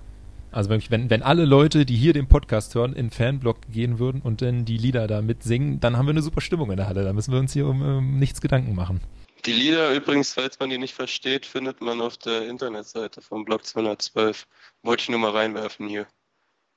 Also 0.51 0.71
wirklich, 0.71 0.91
wenn, 0.91 1.11
wenn 1.11 1.23
alle 1.23 1.45
Leute, 1.45 1.85
die 1.85 1.97
hier 1.97 2.13
den 2.13 2.29
Podcast 2.29 2.75
hören, 2.75 2.95
in 2.95 3.11
Fanblock 3.11 3.59
gehen 3.71 3.99
würden 3.99 4.23
und 4.23 4.41
dann 4.41 4.65
die 4.65 4.79
Lieder 4.79 5.07
da 5.07 5.21
mitsingen, 5.21 5.79
dann 5.81 5.97
haben 5.97 6.07
wir 6.07 6.11
eine 6.11 6.23
super 6.23 6.41
Stimmung 6.41 6.71
in 6.71 6.79
der 6.79 6.89
Halle. 6.89 7.05
Da 7.05 7.13
müssen 7.13 7.33
wir 7.33 7.39
uns 7.39 7.53
hier 7.53 7.67
um, 7.67 7.83
um 7.83 8.19
nichts 8.19 8.41
Gedanken 8.41 8.75
machen. 8.75 9.01
Die 9.45 9.53
Lieder 9.53 9.93
übrigens, 9.95 10.33
falls 10.33 10.59
man 10.59 10.71
die 10.71 10.79
nicht 10.79 10.95
versteht, 10.95 11.47
findet 11.47 11.81
man 11.81 12.01
auf 12.01 12.17
der 12.17 12.49
Internetseite 12.49 13.21
vom 13.21 13.45
Blog 13.45 13.67
212. 13.67 14.47
Wollte 14.83 15.03
ich 15.03 15.09
nur 15.11 15.19
mal 15.19 15.33
reinwerfen 15.33 15.89
hier. 15.89 16.07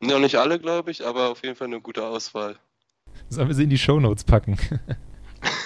Noch 0.02 0.20
nicht 0.20 0.36
alle, 0.36 0.60
glaube 0.60 0.92
ich, 0.92 1.06
aber 1.06 1.30
auf 1.30 1.44
jeden 1.44 1.56
Fall 1.56 1.68
eine 1.68 1.80
gute 1.80 2.06
Auswahl. 2.06 2.58
Sollen 3.30 3.48
wir 3.48 3.56
sie 3.56 3.64
in 3.64 3.70
die 3.70 3.78
Shownotes 3.78 4.24
packen? 4.26 4.58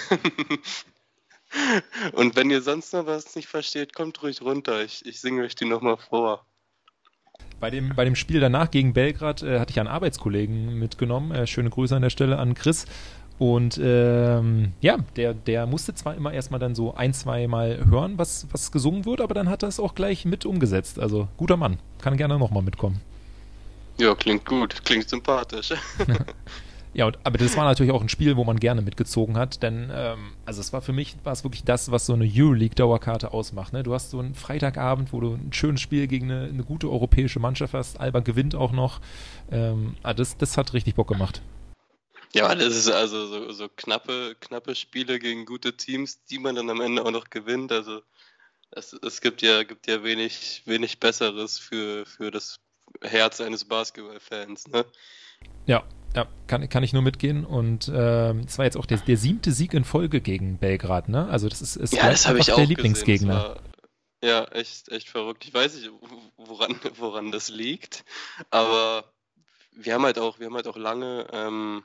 Und 2.12 2.36
wenn 2.36 2.50
ihr 2.50 2.62
sonst 2.62 2.92
noch 2.92 3.06
was 3.06 3.34
nicht 3.36 3.48
versteht, 3.48 3.94
kommt 3.94 4.22
ruhig 4.22 4.42
runter. 4.42 4.82
Ich, 4.84 5.04
ich 5.06 5.20
singe 5.20 5.42
euch 5.42 5.54
die 5.54 5.64
nochmal 5.64 5.96
vor. 5.96 6.44
Bei 7.58 7.70
dem, 7.70 7.94
bei 7.96 8.04
dem 8.04 8.16
Spiel 8.16 8.40
danach 8.40 8.70
gegen 8.70 8.92
Belgrad 8.92 9.42
äh, 9.42 9.58
hatte 9.58 9.70
ich 9.70 9.80
einen 9.80 9.88
Arbeitskollegen 9.88 10.78
mitgenommen. 10.78 11.32
Äh, 11.32 11.46
schöne 11.46 11.70
Grüße 11.70 11.96
an 11.96 12.02
der 12.02 12.10
Stelle 12.10 12.38
an 12.38 12.54
Chris. 12.54 12.86
Und 13.38 13.78
ähm, 13.82 14.72
ja, 14.80 14.98
der, 15.16 15.34
der 15.34 15.66
musste 15.66 15.94
zwar 15.94 16.14
immer 16.14 16.32
erstmal 16.32 16.60
dann 16.60 16.74
so 16.74 16.94
ein, 16.94 17.12
zwei 17.12 17.46
Mal 17.46 17.84
hören, 17.86 18.16
was, 18.16 18.46
was 18.50 18.72
gesungen 18.72 19.04
wird, 19.04 19.20
aber 19.20 19.34
dann 19.34 19.50
hat 19.50 19.62
er 19.62 19.68
es 19.68 19.78
auch 19.78 19.94
gleich 19.94 20.24
mit 20.24 20.46
umgesetzt. 20.46 20.98
Also 20.98 21.28
guter 21.36 21.56
Mann. 21.56 21.78
Kann 22.00 22.16
gerne 22.16 22.38
nochmal 22.38 22.62
mitkommen. 22.62 23.00
Ja, 23.98 24.14
klingt 24.14 24.44
gut, 24.44 24.84
klingt 24.84 25.08
sympathisch. 25.08 25.72
Ja, 26.96 27.04
und, 27.04 27.18
aber 27.24 27.36
das 27.36 27.54
war 27.58 27.64
natürlich 27.64 27.92
auch 27.92 28.00
ein 28.00 28.08
Spiel, 28.08 28.38
wo 28.38 28.44
man 28.44 28.58
gerne 28.58 28.80
mitgezogen 28.80 29.36
hat, 29.36 29.62
denn 29.62 29.90
ähm, 29.92 30.32
also 30.46 30.62
es 30.62 30.72
war 30.72 30.80
für 30.80 30.94
mich 30.94 31.14
war 31.24 31.34
es 31.34 31.44
wirklich 31.44 31.62
das, 31.62 31.90
was 31.90 32.06
so 32.06 32.14
eine 32.14 32.24
Euroleague-Dauerkarte 32.24 33.34
ausmacht. 33.34 33.74
Ne? 33.74 33.82
Du 33.82 33.92
hast 33.92 34.10
so 34.10 34.18
einen 34.18 34.34
Freitagabend, 34.34 35.12
wo 35.12 35.20
du 35.20 35.34
ein 35.34 35.52
schönes 35.52 35.82
Spiel 35.82 36.06
gegen 36.06 36.30
eine, 36.30 36.44
eine 36.46 36.64
gute 36.64 36.90
europäische 36.90 37.38
Mannschaft 37.38 37.74
hast. 37.74 38.00
Alba 38.00 38.20
gewinnt 38.20 38.54
auch 38.54 38.72
noch. 38.72 39.02
Ähm, 39.52 39.94
ah, 40.02 40.14
das, 40.14 40.38
das 40.38 40.56
hat 40.56 40.72
richtig 40.72 40.94
Bock 40.94 41.08
gemacht. 41.08 41.42
Ja, 42.32 42.54
das 42.54 42.74
ist 42.74 42.90
also 42.90 43.26
so, 43.26 43.52
so 43.52 43.68
knappe, 43.68 44.34
knappe 44.40 44.74
Spiele 44.74 45.18
gegen 45.18 45.44
gute 45.44 45.76
Teams, 45.76 46.24
die 46.24 46.38
man 46.38 46.54
dann 46.54 46.70
am 46.70 46.80
Ende 46.80 47.04
auch 47.04 47.10
noch 47.10 47.28
gewinnt. 47.28 47.72
Also 47.72 48.00
es, 48.70 48.94
es 48.94 49.20
gibt 49.20 49.42
ja, 49.42 49.64
gibt 49.64 49.86
ja 49.86 50.02
wenig, 50.02 50.62
wenig 50.64 50.98
Besseres 50.98 51.58
für, 51.58 52.06
für 52.06 52.30
das 52.30 52.58
Herz 53.02 53.42
eines 53.42 53.66
Basketballfans. 53.66 54.68
Ne? 54.68 54.86
Ja, 55.66 55.84
ja, 56.16 56.26
kann, 56.46 56.68
kann 56.68 56.82
ich 56.82 56.94
nur 56.94 57.02
mitgehen. 57.02 57.44
Und 57.44 57.92
ähm, 57.94 58.40
es 58.46 58.56
war 58.58 58.64
jetzt 58.64 58.76
auch 58.76 58.86
der, 58.86 58.98
der 58.98 59.18
siebte 59.18 59.52
Sieg 59.52 59.74
in 59.74 59.84
Folge 59.84 60.20
gegen 60.20 60.58
Belgrad, 60.58 61.10
ne? 61.10 61.28
Also 61.28 61.48
das 61.48 61.60
ist, 61.60 61.76
ist 61.76 61.92
ja, 61.92 62.08
das 62.08 62.26
ich 62.28 62.46
der 62.46 62.66
Lieblingsgegner. 62.66 63.60
Ja, 64.24 64.44
echt, 64.46 64.88
echt 64.88 65.10
verrückt. 65.10 65.44
Ich 65.44 65.52
weiß 65.52 65.76
nicht, 65.76 65.90
woran, 66.38 66.80
woran 66.96 67.30
das 67.30 67.50
liegt, 67.50 68.04
aber 68.50 69.12
wir 69.72 69.92
haben 69.92 70.04
halt 70.04 70.18
auch, 70.18 70.40
wir 70.40 70.46
haben 70.46 70.54
halt 70.54 70.68
auch 70.68 70.78
lange 70.78 71.26
ähm, 71.32 71.84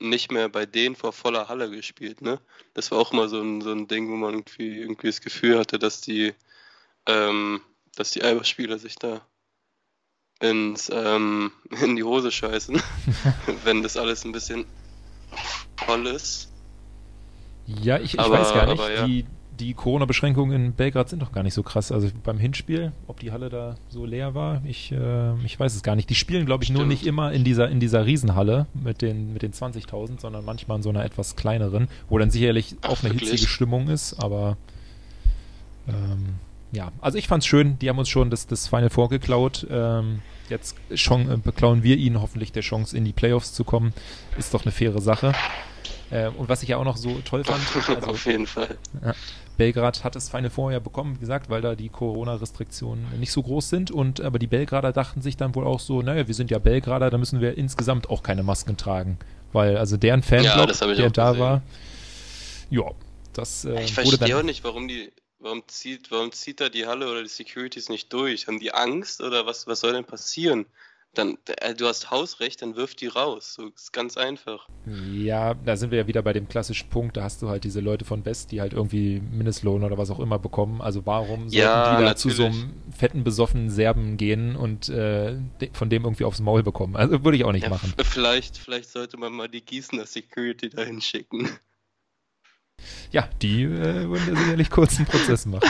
nicht 0.00 0.32
mehr 0.32 0.48
bei 0.48 0.66
denen 0.66 0.96
vor 0.96 1.12
voller 1.12 1.48
Halle 1.48 1.70
gespielt, 1.70 2.22
ne? 2.22 2.40
Das 2.74 2.90
war 2.90 2.98
auch 2.98 3.12
mal 3.12 3.28
so 3.28 3.40
ein, 3.40 3.60
so 3.60 3.70
ein 3.70 3.86
Ding, 3.86 4.10
wo 4.10 4.16
man 4.16 4.34
irgendwie, 4.34 4.80
irgendwie 4.80 5.06
das 5.06 5.20
Gefühl 5.20 5.60
hatte, 5.60 5.78
dass 5.78 6.00
die, 6.00 6.34
ähm, 7.06 7.60
dass 7.94 8.10
die 8.10 8.24
Alba-Spieler 8.24 8.78
sich 8.78 8.96
da 8.96 9.24
ins, 10.40 10.90
ähm, 10.92 11.50
in 11.82 11.96
die 11.96 12.04
Hose 12.04 12.30
scheißen, 12.30 12.80
wenn 13.64 13.82
das 13.82 13.96
alles 13.96 14.24
ein 14.24 14.32
bisschen 14.32 14.64
voll 15.76 16.06
ist. 16.06 16.48
Ja, 17.66 17.98
ich, 17.98 18.14
ich 18.14 18.20
aber, 18.20 18.40
weiß 18.40 18.52
gar 18.52 18.66
nicht. 18.66 18.82
Ja. 18.96 19.06
Die, 19.06 19.24
die 19.58 19.74
Corona-Beschränkungen 19.74 20.52
in 20.54 20.72
Belgrad 20.72 21.08
sind 21.08 21.22
doch 21.22 21.32
gar 21.32 21.42
nicht 21.42 21.54
so 21.54 21.62
krass. 21.62 21.92
Also 21.92 22.10
beim 22.22 22.38
Hinspiel, 22.38 22.92
ob 23.06 23.20
die 23.20 23.32
Halle 23.32 23.48
da 23.48 23.76
so 23.88 24.04
leer 24.04 24.34
war, 24.34 24.62
ich, 24.66 24.92
äh, 24.92 25.34
ich 25.44 25.58
weiß 25.58 25.74
es 25.74 25.82
gar 25.82 25.96
nicht. 25.96 26.10
Die 26.10 26.14
spielen, 26.14 26.44
glaube 26.44 26.64
ich, 26.64 26.68
Stimmt. 26.68 26.80
nur 26.80 26.86
nicht 26.86 27.06
immer 27.06 27.32
in 27.32 27.44
dieser, 27.44 27.70
in 27.70 27.80
dieser 27.80 28.04
Riesenhalle 28.04 28.66
mit 28.74 29.00
den, 29.00 29.32
mit 29.32 29.42
den 29.42 29.52
20.000, 29.52 30.20
sondern 30.20 30.44
manchmal 30.44 30.78
in 30.78 30.82
so 30.82 30.90
einer 30.90 31.04
etwas 31.04 31.36
kleineren, 31.36 31.88
wo 32.08 32.18
dann 32.18 32.30
sicherlich 32.30 32.76
Ach, 32.82 32.90
auch 32.90 33.02
eine 33.02 33.14
wirklich? 33.14 33.30
hitzige 33.30 33.48
Stimmung 33.48 33.88
ist, 33.88 34.14
aber 34.14 34.56
ähm, 35.88 36.34
ja, 36.74 36.92
also 37.00 37.18
ich 37.18 37.28
fand's 37.28 37.46
schön, 37.46 37.78
die 37.78 37.88
haben 37.88 37.98
uns 37.98 38.08
schon 38.08 38.30
das, 38.30 38.46
das 38.46 38.68
Final 38.68 38.90
Four 38.90 39.08
geklaut. 39.08 39.66
Ähm, 39.70 40.22
jetzt 40.48 40.76
schon, 40.94 41.30
äh, 41.30 41.36
beklauen 41.36 41.82
wir 41.82 41.96
ihnen 41.96 42.20
hoffentlich 42.20 42.52
der 42.52 42.62
Chance, 42.62 42.96
in 42.96 43.04
die 43.04 43.12
Playoffs 43.12 43.52
zu 43.52 43.64
kommen. 43.64 43.92
Ist 44.36 44.54
doch 44.54 44.64
eine 44.64 44.72
faire 44.72 45.00
Sache. 45.00 45.32
Äh, 46.10 46.28
und 46.28 46.48
was 46.48 46.62
ich 46.62 46.70
ja 46.70 46.76
auch 46.76 46.84
noch 46.84 46.96
so 46.96 47.20
toll 47.24 47.44
fand, 47.44 47.60
also, 47.88 48.10
auf 48.10 48.26
jeden 48.26 48.46
Fall. 48.46 48.76
Ja, 49.02 49.14
Belgrad 49.56 50.04
hat 50.04 50.16
das 50.16 50.28
Final 50.28 50.50
Four 50.50 50.72
ja 50.72 50.80
bekommen, 50.80 51.16
wie 51.16 51.20
gesagt, 51.20 51.48
weil 51.48 51.62
da 51.62 51.74
die 51.74 51.88
Corona-Restriktionen 51.88 53.06
nicht 53.20 53.32
so 53.32 53.42
groß 53.42 53.68
sind. 53.68 53.90
Und 53.90 54.20
aber 54.20 54.38
die 54.38 54.46
Belgrader 54.46 54.92
dachten 54.92 55.22
sich 55.22 55.36
dann 55.36 55.54
wohl 55.54 55.66
auch 55.66 55.80
so, 55.80 56.02
naja, 56.02 56.26
wir 56.26 56.34
sind 56.34 56.50
ja 56.50 56.58
Belgrader, 56.58 57.10
da 57.10 57.18
müssen 57.18 57.40
wir 57.40 57.56
insgesamt 57.56 58.10
auch 58.10 58.22
keine 58.22 58.42
Masken 58.42 58.76
tragen. 58.76 59.18
Weil 59.52 59.76
also 59.76 59.96
deren 59.96 60.22
Fanblock, 60.22 60.74
ja, 60.80 60.94
der 60.94 61.10
da 61.10 61.38
war, 61.38 61.62
ja, 62.70 62.90
das 63.32 63.64
äh, 63.64 63.82
Ich 63.84 63.94
verstehe 63.94 64.36
auch 64.36 64.42
nicht, 64.42 64.64
warum 64.64 64.88
die 64.88 65.12
Warum 65.38 65.62
zieht, 65.66 66.10
warum 66.10 66.32
zieht 66.32 66.60
da 66.60 66.68
die 66.68 66.86
Halle 66.86 67.10
oder 67.10 67.22
die 67.22 67.28
Securities 67.28 67.88
nicht 67.88 68.12
durch? 68.12 68.46
Haben 68.46 68.60
die 68.60 68.72
Angst 68.72 69.20
oder 69.20 69.46
was, 69.46 69.66
was 69.66 69.80
soll 69.80 69.92
denn 69.92 70.04
passieren? 70.04 70.66
Dann, 71.14 71.38
äh, 71.60 71.74
du 71.74 71.86
hast 71.86 72.10
Hausrecht, 72.10 72.62
dann 72.62 72.76
wirf 72.76 72.94
die 72.94 73.06
raus. 73.06 73.54
So 73.54 73.68
ist 73.68 73.92
ganz 73.92 74.16
einfach. 74.16 74.68
Ja, 75.12 75.54
da 75.54 75.76
sind 75.76 75.90
wir 75.90 75.98
ja 75.98 76.06
wieder 76.06 76.22
bei 76.22 76.32
dem 76.32 76.48
klassischen 76.48 76.88
Punkt. 76.88 77.16
Da 77.16 77.22
hast 77.22 77.40
du 77.40 77.48
halt 77.48 77.64
diese 77.64 77.80
Leute 77.80 78.04
von 78.04 78.22
Best, 78.22 78.50
die 78.50 78.60
halt 78.60 78.72
irgendwie 78.72 79.20
Mindestlohn 79.20 79.84
oder 79.84 79.96
was 79.96 80.10
auch 80.10 80.18
immer 80.18 80.38
bekommen. 80.38 80.80
Also 80.80 81.06
warum 81.06 81.48
sollten 81.48 81.56
ja, 81.56 81.98
die 81.98 82.04
da 82.04 82.16
zu 82.16 82.30
so 82.30 82.46
einem 82.46 82.74
fetten, 82.96 83.22
besoffenen 83.22 83.70
Serben 83.70 84.16
gehen 84.16 84.56
und 84.56 84.88
äh, 84.88 85.38
von 85.72 85.88
dem 85.88 86.04
irgendwie 86.04 86.24
aufs 86.24 86.40
Maul 86.40 86.62
bekommen? 86.62 86.96
Also 86.96 87.24
würde 87.24 87.36
ich 87.36 87.44
auch 87.44 87.52
nicht 87.52 87.64
ja, 87.64 87.70
machen. 87.70 87.94
Vielleicht, 88.02 88.58
vielleicht 88.58 88.90
sollte 88.90 89.16
man 89.16 89.32
mal 89.32 89.48
die 89.48 89.64
Gießener 89.64 90.06
Security 90.06 90.68
dahin 90.68 91.00
schicken. 91.00 91.48
Ja, 93.10 93.28
die 93.42 93.62
äh, 93.62 94.08
würden 94.08 94.28
ja 94.28 94.36
sicherlich 94.36 94.70
kurzen 94.70 95.06
Prozess 95.06 95.46
machen. 95.46 95.62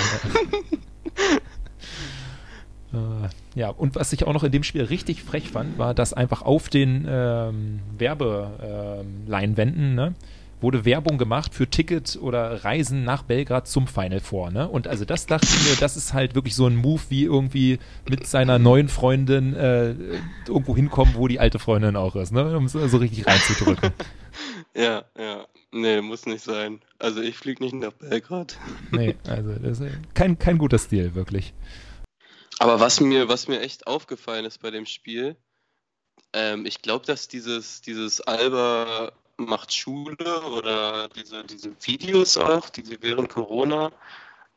äh, 2.95 3.29
ja, 3.55 3.69
und 3.69 3.95
was 3.97 4.13
ich 4.13 4.25
auch 4.25 4.33
noch 4.33 4.45
in 4.45 4.53
dem 4.53 4.63
Spiel 4.63 4.85
richtig 4.85 5.23
frech 5.23 5.51
fand, 5.51 5.79
war, 5.79 5.95
dass 5.95 6.15
einfach 6.15 6.43
auf 6.43 6.69
den 6.69 7.07
ähm, 7.09 7.81
WerbeLeinwänden, 7.99 9.91
ähm, 9.91 9.95
ne, 9.95 10.15
wurde 10.65 10.87
Werbung 10.87 11.19
gemacht 11.19 11.55
für 11.55 11.69
Ticket 11.69 12.19
oder 12.21 12.65
Reisen 12.65 13.05
nach 13.05 13.23
Belgrad 13.23 13.69
zum 13.69 13.87
Final 13.87 14.21
Four. 14.21 14.51
Ne? 14.51 14.67
Und 14.67 14.89
also 14.89 15.05
das 15.05 15.27
dachte 15.27 15.47
ich 15.47 15.69
mir, 15.69 15.77
das 15.79 15.97
ist 15.97 16.15
halt 16.15 16.35
wirklich 16.35 16.55
so 16.55 16.67
ein 16.67 16.75
Move, 16.75 17.03
wie 17.11 17.25
irgendwie 17.25 17.79
mit 18.09 18.27
seiner 18.27 18.59
neuen 18.59 18.89
Freundin 18.89 19.55
äh, 19.55 19.95
irgendwo 20.49 20.75
hinkommen, 20.75 21.15
wo 21.17 21.29
die 21.29 21.39
alte 21.39 21.59
Freundin 21.59 21.97
auch 21.97 22.17
ist, 22.17 22.33
ne? 22.33 22.57
um 22.57 22.65
es 22.65 22.73
so 22.73 22.97
richtig 22.97 23.27
reinzudrücken. 23.27 23.93
ja, 24.75 25.05
ja. 25.19 25.47
Nee, 25.75 26.01
muss 26.03 26.25
nicht 26.25 26.45
sein. 26.45 26.81
Also 27.01 27.21
ich 27.21 27.37
fliege 27.37 27.61
nicht 27.65 27.75
nach 27.75 27.93
Belgrad. 27.93 28.57
nee, 28.93 29.17
also 29.27 29.55
das 29.55 29.81
ist 29.81 29.93
kein, 30.15 30.39
kein 30.39 30.57
guter 30.57 30.79
Stil, 30.79 31.17
wirklich. 31.17 31.53
Aber 32.61 32.79
was 32.79 33.01
mir, 33.01 33.29
was 33.29 33.49
mir 33.49 33.61
echt 33.61 33.89
aufgefallen 33.89 34.45
ist 34.45 34.63
bei 34.63 34.71
dem 34.71 34.87
Spiel, 34.87 35.37
ähm, 36.33 36.65
ich 36.65 36.81
glaube, 36.81 37.05
dass 37.07 37.27
dieses, 37.27 37.81
dieses 37.81 38.21
Alba 38.21 39.11
macht 39.37 39.75
Schule 39.75 40.43
oder 40.43 41.09
diese, 41.09 41.43
diese 41.43 41.73
Videos 41.85 42.37
auch, 42.37 42.71
die 42.71 42.83
sie 42.83 42.99
während 43.01 43.29
Corona 43.29 43.91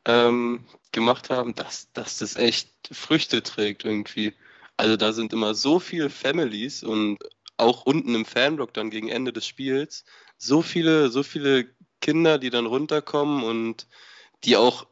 ähm, 0.04 0.66
gemacht 0.92 1.30
haben, 1.30 1.56
dass, 1.56 1.90
dass 1.94 2.18
das 2.18 2.36
echt 2.36 2.70
Früchte 2.92 3.42
trägt 3.42 3.84
irgendwie. 3.84 4.34
Also 4.76 4.96
da 4.96 5.12
sind 5.12 5.32
immer 5.32 5.54
so 5.54 5.80
viele 5.80 6.10
Families 6.10 6.84
und 6.84 7.18
auch 7.56 7.86
unten 7.86 8.14
im 8.14 8.24
Fanblock 8.24 8.72
dann 8.72 8.90
gegen 8.90 9.08
Ende 9.08 9.32
des 9.32 9.48
Spiels 9.48 10.04
so 10.38 10.62
viele, 10.62 11.10
so 11.10 11.22
viele 11.22 11.74
Kinder, 12.00 12.38
die 12.38 12.50
dann 12.50 12.66
runterkommen 12.66 13.42
und 13.42 13.88
die 14.44 14.56
auch, 14.56 14.86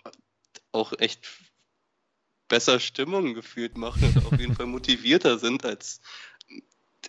auch 0.72 0.92
echt 0.98 1.26
besser 2.48 2.80
Stimmung 2.80 3.34
gefühlt 3.34 3.76
machen 3.76 4.08
und 4.08 4.26
auf 4.26 4.38
jeden 4.38 4.54
Fall 4.54 4.66
motivierter 4.66 5.38
sind 5.38 5.64
als 5.64 6.00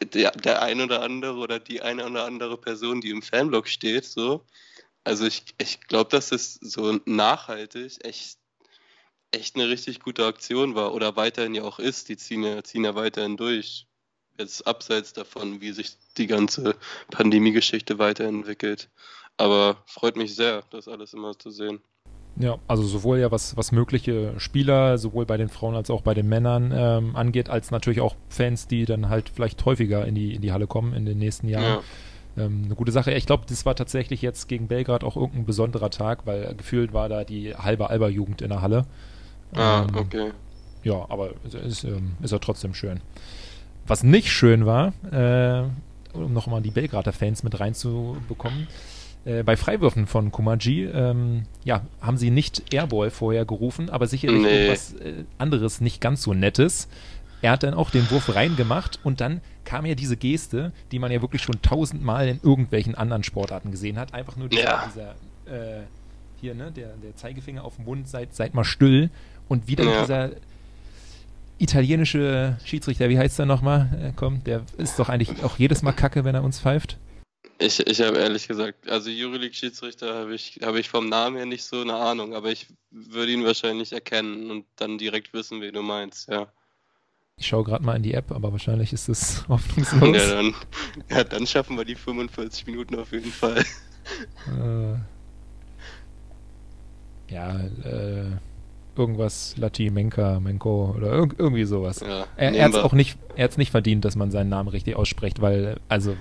der, 0.02 0.32
der 0.32 0.62
ein 0.62 0.82
oder 0.82 1.02
andere 1.02 1.38
oder 1.38 1.60
die 1.60 1.82
eine 1.82 2.06
oder 2.06 2.26
andere 2.26 2.58
Person, 2.58 3.02
die 3.02 3.10
im 3.10 3.22
Fanblock 3.22 3.68
steht. 3.68 4.06
So. 4.06 4.46
Also 5.04 5.26
ich, 5.26 5.44
ich 5.58 5.82
glaube, 5.82 6.10
dass 6.12 6.32
es 6.32 6.56
so 6.56 7.00
nachhaltig 7.06 8.04
echt, 8.06 8.40
echt 9.32 9.56
eine 9.56 9.70
richtig 9.70 10.00
gute 10.00 10.26
Aktion 10.26 10.76
war 10.76 10.94
oder 10.94 11.16
weiterhin 11.16 11.56
ja 11.56 11.64
auch 11.64 11.80
ist. 11.80 12.10
Die 12.10 12.18
ziehen 12.18 12.44
ja, 12.44 12.64
ziehen 12.64 12.84
ja 12.84 12.96
weiterhin 12.96 13.38
durch. 13.38 13.88
Jetzt 14.38 14.68
abseits 14.68 15.14
davon, 15.14 15.62
wie 15.62 15.72
sich 15.72 15.98
die 16.18 16.28
ganze 16.28 16.76
Pandemie-Geschichte 17.12 17.98
weiterentwickelt. 17.98 18.90
Aber 19.38 19.78
freut 19.86 20.16
mich 20.16 20.36
sehr, 20.36 20.64
das 20.72 20.88
alles 20.88 21.14
immer 21.14 21.38
zu 21.38 21.50
sehen. 21.52 21.80
Ja, 22.40 22.60
also 22.68 22.84
sowohl 22.84 23.18
ja 23.18 23.32
was, 23.32 23.58
was 23.58 23.72
mögliche 23.72 24.40
Spieler, 24.40 25.00
sowohl 25.00 25.26
bei 25.26 25.38
den 25.38 25.50
Frauen 25.50 25.76
als 25.76 25.90
auch 25.90 26.02
bei 26.02 26.14
den 26.14 26.28
Männern 26.28 26.72
ähm, 26.76 27.16
angeht, 27.16 27.50
als 27.50 27.72
natürlich 27.72 28.00
auch 28.00 28.16
Fans, 28.30 28.68
die 28.68 28.86
dann 28.86 29.10
halt 29.10 29.30
vielleicht 29.34 29.66
häufiger 29.66 30.06
in 30.06 30.14
die, 30.14 30.36
in 30.36 30.42
die 30.42 30.52
Halle 30.52 30.68
kommen 30.68 30.94
in 30.94 31.06
den 31.06 31.18
nächsten 31.18 31.48
Jahren. 31.48 31.82
Ja. 32.36 32.44
Ähm, 32.46 32.64
eine 32.66 32.76
gute 32.76 32.92
Sache. 32.92 33.12
Ich 33.14 33.26
glaube, 33.26 33.46
das 33.50 33.66
war 33.66 33.76
tatsächlich 33.76 34.22
jetzt 34.22 34.48
gegen 34.48 34.68
Belgrad 34.68 35.04
auch 35.04 35.16
irgendein 35.16 35.46
besonderer 35.46 35.90
Tag, 35.90 36.28
weil 36.28 36.54
gefühlt 36.56 36.94
war 36.94 37.10
da 37.10 37.24
die 37.24 37.56
halbe 37.56 37.90
Alba-Jugend 37.90 38.44
in 38.44 38.50
der 38.50 38.62
Halle. 38.62 38.86
Ah, 39.56 39.88
ähm, 39.90 39.96
okay. 39.96 40.32
Ja, 40.84 41.06
aber 41.10 41.32
ist, 41.44 41.56
ist, 41.56 41.84
ähm, 41.86 42.14
ist 42.22 42.32
ja 42.32 42.40
trotzdem 42.40 42.76
schön. 42.76 43.02
Was 43.88 44.04
nicht 44.04 44.32
schön 44.32 44.66
war, 44.66 44.94
äh, 45.12 45.64
um 46.14 46.34
nochmal 46.34 46.62
die 46.62 46.72
Belgrader 46.72 47.14
Fans 47.14 47.44
mit 47.44 47.60
reinzubekommen, 47.60 48.68
äh, 49.26 49.44
bei 49.44 49.58
Freiwürfen 49.58 50.08
von 50.08 50.32
Kumaji, 50.32 50.86
ähm, 50.86 51.44
ja, 51.64 51.82
haben 52.02 52.18
sie 52.18 52.30
nicht 52.30 52.74
Airball 52.74 53.10
vorher 53.10 53.46
gerufen, 53.46 53.90
aber 53.90 54.08
sicherlich 54.08 54.42
nee. 54.42 54.66
irgendwas 54.68 54.94
äh, 54.94 55.24
anderes, 55.38 55.82
nicht 55.82 56.02
ganz 56.02 56.24
so 56.24 56.34
Nettes. 56.34 56.88
Er 57.42 57.52
hat 57.52 57.64
dann 57.64 57.74
auch 57.74 57.90
den 57.90 58.10
Wurf 58.10 58.34
reingemacht 58.34 59.00
und 59.04 59.22
dann 59.22 59.42
kam 59.64 59.86
ja 59.86 59.96
diese 59.96 60.18
Geste, 60.18 60.72
die 60.92 61.00
man 61.00 61.12
ja 61.12 61.22
wirklich 61.22 61.42
schon 61.42 61.62
tausendmal 61.62 62.28
in 62.28 62.40
irgendwelchen 62.42 62.96
anderen 62.96 63.24
Sportarten 63.24 63.70
gesehen 63.70 64.00
hat. 64.00 64.14
Einfach 64.14 64.38
nur 64.38 64.50
dieser, 64.50 64.64
ja. 64.64 64.92
dieser 64.94 65.12
äh, 65.46 65.84
hier, 66.40 66.56
ne, 66.56 66.72
der, 66.72 66.96
der 67.04 67.16
Zeigefinger 67.16 67.64
auf 67.64 67.76
dem 67.76 67.86
Mund, 67.86 68.08
seid, 68.08 68.34
seid 68.34 68.54
mal 68.54 68.64
still. 68.64 69.10
Und 69.50 69.68
wieder 69.68 69.84
ja. 69.84 70.02
dieser 70.02 70.32
italienische 71.60 72.58
Schiedsrichter, 72.64 73.10
wie 73.10 73.18
heißt 73.18 73.40
der 73.40 73.46
nochmal? 73.46 73.90
Äh, 74.02 74.14
komm, 74.16 74.44
der 74.44 74.64
ist 74.78 75.00
doch 75.00 75.10
eigentlich 75.10 75.44
auch 75.44 75.58
jedes 75.58 75.82
Mal 75.82 75.94
kacke, 75.94 76.24
wenn 76.24 76.36
er 76.36 76.44
uns 76.44 76.60
pfeift. 76.60 76.98
Ich, 77.60 77.80
ich 77.80 78.02
habe 78.02 78.18
ehrlich 78.18 78.48
gesagt, 78.48 78.88
also 78.88 79.10
Euroleague-Schiedsrichter 79.12 80.14
habe 80.14 80.36
ich, 80.36 80.60
hab 80.62 80.76
ich 80.76 80.90
vom 80.90 81.10
Namen 81.10 81.38
her 81.38 81.48
nicht 81.48 81.64
so 81.64 81.82
eine 81.82 81.96
Ahnung, 81.96 82.36
aber 82.36 82.52
ich 82.52 82.68
würde 82.92 83.32
ihn 83.32 83.44
wahrscheinlich 83.44 83.94
erkennen 83.94 84.52
und 84.52 84.66
dann 84.76 85.00
direkt 85.00 85.34
wissen, 85.34 85.62
wen 85.62 85.74
du 85.74 85.82
meinst, 85.82 86.30
ja. 86.30 86.48
Ich 87.40 87.48
schaue 87.48 87.64
gerade 87.64 87.84
mal 87.84 87.96
in 87.96 88.04
die 88.04 88.14
App, 88.14 88.32
aber 88.32 88.52
wahrscheinlich 88.52 88.94
ist 88.94 89.10
es 89.10 89.48
hoffnungslos. 89.50 90.16
Ja 90.16 90.36
dann, 90.36 90.56
ja, 91.10 91.24
dann 91.24 91.48
schaffen 91.48 91.78
wir 91.78 91.86
die 91.86 91.96
45 91.96 92.68
Minuten 92.68 92.96
auf 92.96 93.12
jeden 93.12 93.32
Fall. 93.32 93.64
Äh, 94.48 94.98
ja, 97.34 97.60
äh, 97.60 98.38
irgendwas 98.98 99.56
Lati 99.58 99.90
Menka, 99.90 100.40
Menko 100.40 100.94
oder 100.96 101.12
irg 101.12 101.36
irgendwie 101.38 101.66
sowas. 101.66 102.00
Ja, 102.02 102.26
er 102.36 102.54
er 102.54 102.66
hat 102.66 102.74
es 102.74 102.78
auch 102.78 102.94
nicht, 102.94 103.18
er 103.36 103.46
hat's 103.46 103.58
nicht 103.58 103.72
verdient, 103.72 104.06
dass 104.06 104.16
man 104.16 104.32
seinen 104.32 104.50
Namen 104.50 104.70
richtig 104.70 104.96
ausspricht, 104.96 105.42
weil, 105.42 105.80
also 105.90 106.16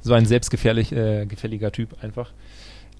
so 0.00 0.14
ein 0.14 0.26
selbstgefährlich 0.26 0.92
äh, 0.92 1.26
gefälliger 1.26 1.72
Typ 1.72 2.02
einfach. 2.02 2.32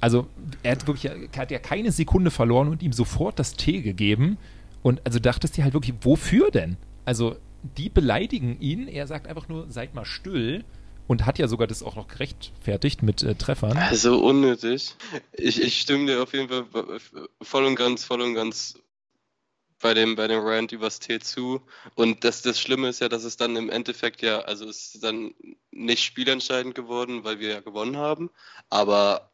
Also 0.00 0.26
er 0.62 0.72
hat 0.72 0.86
wirklich, 0.86 1.10
er 1.10 1.40
hat 1.40 1.50
ja 1.50 1.58
keine 1.58 1.92
Sekunde 1.92 2.30
verloren 2.30 2.68
und 2.68 2.82
ihm 2.82 2.92
sofort 2.92 3.38
das 3.38 3.54
T 3.54 3.80
gegeben. 3.80 4.36
Und 4.82 5.00
also 5.04 5.18
dachtest 5.18 5.56
du 5.56 5.62
halt 5.62 5.74
wirklich, 5.74 5.94
wofür 6.02 6.50
denn? 6.50 6.76
Also 7.04 7.36
die 7.76 7.88
beleidigen 7.88 8.60
ihn, 8.60 8.88
er 8.88 9.06
sagt 9.06 9.26
einfach 9.26 9.48
nur, 9.48 9.70
seid 9.70 9.94
mal 9.94 10.04
still 10.04 10.64
und 11.06 11.26
hat 11.26 11.38
ja 11.38 11.48
sogar 11.48 11.66
das 11.66 11.82
auch 11.82 11.96
noch 11.96 12.08
gerechtfertigt 12.08 13.02
mit 13.02 13.22
äh, 13.22 13.34
Treffern. 13.34 13.76
Also 13.76 14.18
unnötig. 14.18 14.94
Ich, 15.32 15.62
ich 15.62 15.80
stimme 15.80 16.06
dir 16.06 16.22
auf 16.22 16.32
jeden 16.32 16.48
Fall 16.48 16.64
voll 17.42 17.64
und 17.64 17.76
ganz, 17.76 18.04
voll 18.04 18.20
und 18.20 18.34
ganz 18.34 18.78
bei 19.80 19.94
dem, 19.94 20.16
bei 20.16 20.26
dem 20.26 20.40
Rant 20.40 20.72
übers 20.72 21.00
T 21.00 21.20
zu. 21.20 21.60
Und 21.94 22.24
das, 22.24 22.42
das 22.42 22.60
Schlimme 22.60 22.88
ist 22.88 23.00
ja, 23.00 23.08
dass 23.08 23.24
es 23.24 23.36
dann 23.36 23.56
im 23.56 23.70
Endeffekt 23.70 24.22
ja, 24.22 24.40
also 24.40 24.68
es 24.68 24.94
ist 24.94 25.04
dann 25.04 25.34
nicht 25.70 26.02
spielentscheidend 26.02 26.74
geworden, 26.74 27.24
weil 27.24 27.38
wir 27.38 27.50
ja 27.50 27.60
gewonnen 27.60 27.96
haben. 27.96 28.30
Aber 28.70 29.32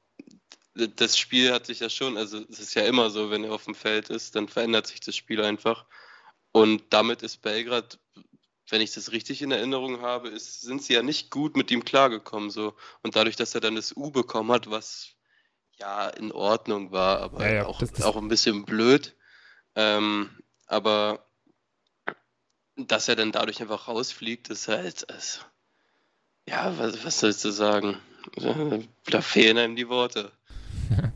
das 0.74 1.18
Spiel 1.18 1.53
hat 1.53 1.66
sich 1.66 1.80
ja 1.80 1.90
schon, 1.90 2.16
also 2.16 2.38
es 2.51 2.59
ist 2.59 2.74
ja 2.74 2.82
immer 2.82 3.11
so, 3.11 3.30
wenn 3.30 3.45
er 3.45 3.53
auf 3.53 3.64
dem 3.64 3.74
Feld 3.74 4.09
ist, 4.11 4.34
dann 4.36 4.49
verändert 4.49 4.86
sich 4.86 5.01
das 5.01 5.14
Spiel 5.14 5.43
einfach. 5.43 5.84
Und 6.51 6.82
damit 6.90 7.22
ist 7.22 7.43
Belgrad, 7.43 7.99
wenn 8.68 8.80
ich 8.80 8.93
das 8.93 9.12
richtig 9.12 9.43
in 9.43 9.51
Erinnerung 9.51 10.01
habe, 10.01 10.28
ist, 10.28 10.62
sind 10.62 10.82
sie 10.82 10.95
ja 10.95 11.03
nicht 11.03 11.30
gut 11.30 11.57
mit 11.57 11.70
ihm 11.70 11.84
klargekommen. 11.84 12.51
So. 12.51 12.74
Und 13.03 13.16
dadurch, 13.16 13.36
dass 13.36 13.55
er 13.55 13.61
dann 13.61 13.74
das 13.74 13.97
U 13.97 14.11
bekommen 14.11 14.51
hat, 14.51 14.70
was 14.70 15.14
ja 15.78 16.09
in 16.09 16.32
Ordnung 16.32 16.90
war, 16.90 17.20
aber 17.20 17.47
ja, 17.47 17.55
ja, 17.55 17.66
auch, 17.66 17.80
das, 17.80 17.93
das 17.93 18.05
auch 18.05 18.16
ein 18.16 18.28
bisschen 18.28 18.64
blöd, 18.64 19.14
ähm, 19.75 20.31
aber 20.66 21.25
dass 22.77 23.09
er 23.09 23.16
dann 23.16 23.33
dadurch 23.33 23.61
einfach 23.61 23.89
rausfliegt, 23.89 24.49
ist 24.49 24.68
halt, 24.68 25.09
also, 25.11 25.41
ja, 26.49 26.77
was, 26.79 27.05
was 27.05 27.20
sollst 27.20 27.45
du 27.45 27.51
sagen? 27.51 27.97
Da 29.07 29.20
fehlen 29.20 29.59
einem 29.59 29.75
die 29.75 29.89
Worte. 29.89 30.31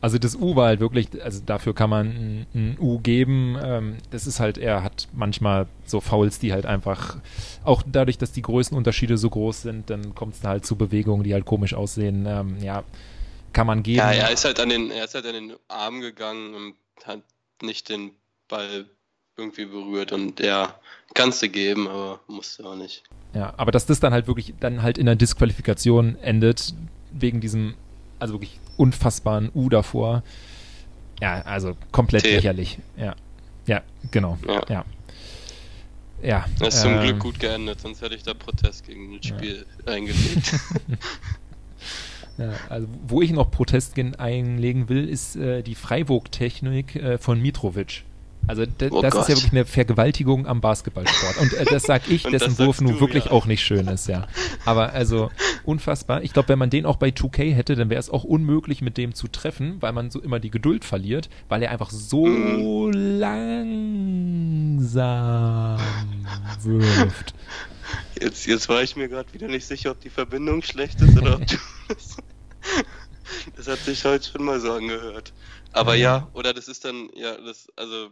Also 0.00 0.18
das 0.18 0.36
U 0.36 0.54
war 0.54 0.66
halt 0.66 0.80
wirklich, 0.80 1.08
also 1.24 1.42
dafür 1.44 1.74
kann 1.74 1.90
man 1.90 2.46
ein, 2.54 2.76
U 2.78 3.00
geben. 3.00 3.58
Ähm, 3.60 3.96
das 4.10 4.28
ist 4.28 4.38
halt, 4.38 4.56
er 4.56 4.82
hat 4.82 5.08
manchmal 5.12 5.66
so 5.84 6.00
Fouls, 6.00 6.38
die 6.38 6.52
halt 6.52 6.66
einfach, 6.66 7.16
auch 7.64 7.82
dadurch, 7.84 8.16
dass 8.16 8.30
die 8.30 8.42
Größenunterschiede 8.42 9.18
so 9.18 9.28
groß 9.28 9.62
sind, 9.62 9.90
dann 9.90 10.14
kommt 10.14 10.34
es 10.34 10.44
halt 10.44 10.64
zu 10.64 10.76
Bewegungen, 10.76 11.24
die 11.24 11.34
halt 11.34 11.46
komisch 11.46 11.74
aussehen. 11.74 12.26
Ähm, 12.26 12.58
ja, 12.62 12.84
kann 13.52 13.66
man 13.66 13.82
geben. 13.82 13.98
Ja, 13.98 14.12
er 14.12 14.30
ist 14.30 14.44
halt 14.44 14.60
an 14.60 14.68
den, 14.68 14.90
er 14.90 15.04
ist 15.04 15.14
halt 15.14 15.26
an 15.26 15.32
den 15.32 15.56
Arm 15.66 16.00
gegangen 16.00 16.54
und 16.54 16.74
hat 17.04 17.22
nicht 17.62 17.88
den 17.88 18.12
Ball 18.48 18.86
irgendwie 19.36 19.66
berührt 19.66 20.12
und 20.12 20.40
ja, 20.40 20.74
kannst 21.14 21.42
du 21.42 21.48
geben, 21.48 21.88
aber 21.88 22.20
musst 22.26 22.58
du 22.58 22.66
auch 22.66 22.74
nicht. 22.74 23.04
Ja, 23.34 23.54
aber 23.56 23.70
dass 23.70 23.86
das 23.86 24.00
dann 24.00 24.12
halt 24.12 24.26
wirklich 24.26 24.54
dann 24.58 24.82
halt 24.82 24.98
in 24.98 25.06
der 25.06 25.14
Disqualifikation 25.14 26.16
endet, 26.16 26.74
wegen 27.12 27.40
diesem, 27.40 27.74
also 28.18 28.34
wirklich 28.34 28.58
unfassbaren 28.76 29.50
U 29.54 29.68
davor. 29.68 30.22
Ja, 31.20 31.42
also 31.42 31.76
komplett 31.92 32.22
T. 32.22 32.36
lächerlich. 32.36 32.78
Ja. 32.96 33.14
Ja, 33.66 33.82
genau. 34.10 34.38
Ja. 34.46 34.62
ja. 34.68 34.84
ja 36.22 36.44
das 36.58 36.76
ist 36.76 36.80
äh, 36.80 36.82
zum 36.84 37.00
Glück 37.00 37.18
gut 37.18 37.40
geendet, 37.40 37.80
sonst 37.80 38.02
hätte 38.02 38.14
ich 38.14 38.22
da 38.22 38.34
Protest 38.34 38.86
gegen 38.86 39.16
das 39.16 39.26
Spiel 39.26 39.66
ja. 39.86 39.92
eingelegt. 39.92 40.54
Ja, 42.38 42.52
also 42.68 42.86
wo 43.06 43.20
ich 43.20 43.32
noch 43.32 43.50
Protest 43.50 43.98
einlegen 44.18 44.88
will, 44.88 45.08
ist 45.08 45.34
äh, 45.36 45.62
die 45.62 45.74
Freiburg-Technik 45.74 46.94
äh, 46.96 47.18
von 47.18 47.42
Mitrovic. 47.42 48.04
Also 48.46 48.62
oh 48.62 49.02
das 49.02 49.12
Gott. 49.12 49.22
ist 49.22 49.28
ja 49.28 49.36
wirklich 49.36 49.52
eine 49.52 49.66
Vergewaltigung 49.66 50.46
am 50.46 50.60
Basketballsport. 50.60 51.38
Und 51.38 51.52
äh, 51.52 51.64
das 51.64 51.82
sag 51.82 52.08
ich, 52.08 52.22
dessen 52.30 52.56
Wurf 52.58 52.80
nun 52.80 53.00
wirklich 53.00 53.26
ja. 53.26 53.32
auch 53.32 53.46
nicht 53.46 53.62
schön 53.62 53.88
ist, 53.88 54.06
ja. 54.08 54.28
Aber 54.64 54.92
also 54.92 55.30
unfassbar. 55.64 56.22
Ich 56.22 56.32
glaube, 56.32 56.48
wenn 56.48 56.58
man 56.58 56.70
den 56.70 56.86
auch 56.86 56.96
bei 56.96 57.08
2K 57.08 57.52
hätte, 57.52 57.74
dann 57.74 57.90
wäre 57.90 57.98
es 57.98 58.08
auch 58.08 58.22
unmöglich, 58.24 58.80
mit 58.80 58.96
dem 58.96 59.14
zu 59.14 59.28
treffen, 59.28 59.76
weil 59.80 59.92
man 59.92 60.10
so 60.10 60.20
immer 60.20 60.38
die 60.40 60.50
Geduld 60.50 60.84
verliert, 60.84 61.28
weil 61.48 61.62
er 61.62 61.72
einfach 61.72 61.90
so 61.90 62.26
mhm. 62.26 62.92
langsam 63.18 63.58
wirft. 66.62 67.34
Jetzt, 68.20 68.46
jetzt 68.46 68.68
war 68.68 68.82
ich 68.82 68.96
mir 68.96 69.08
gerade 69.08 69.32
wieder 69.32 69.48
nicht 69.48 69.66
sicher, 69.66 69.90
ob 69.90 70.00
die 70.00 70.10
Verbindung 70.10 70.62
schlecht 70.62 71.00
ist 71.00 71.18
oder 71.18 71.34
ob 71.34 71.46
du 71.46 71.56
Das 71.88 72.16
hat 73.66 73.78
sich 73.80 74.04
heute 74.04 74.28
schon 74.30 74.44
mal 74.44 74.60
so 74.60 74.72
angehört. 74.72 75.32
Aber 75.72 75.94
mhm. 75.94 76.00
ja, 76.00 76.30
oder 76.32 76.54
das 76.54 76.68
ist 76.68 76.84
dann, 76.84 77.10
ja, 77.14 77.36
das, 77.36 77.68
also 77.76 78.10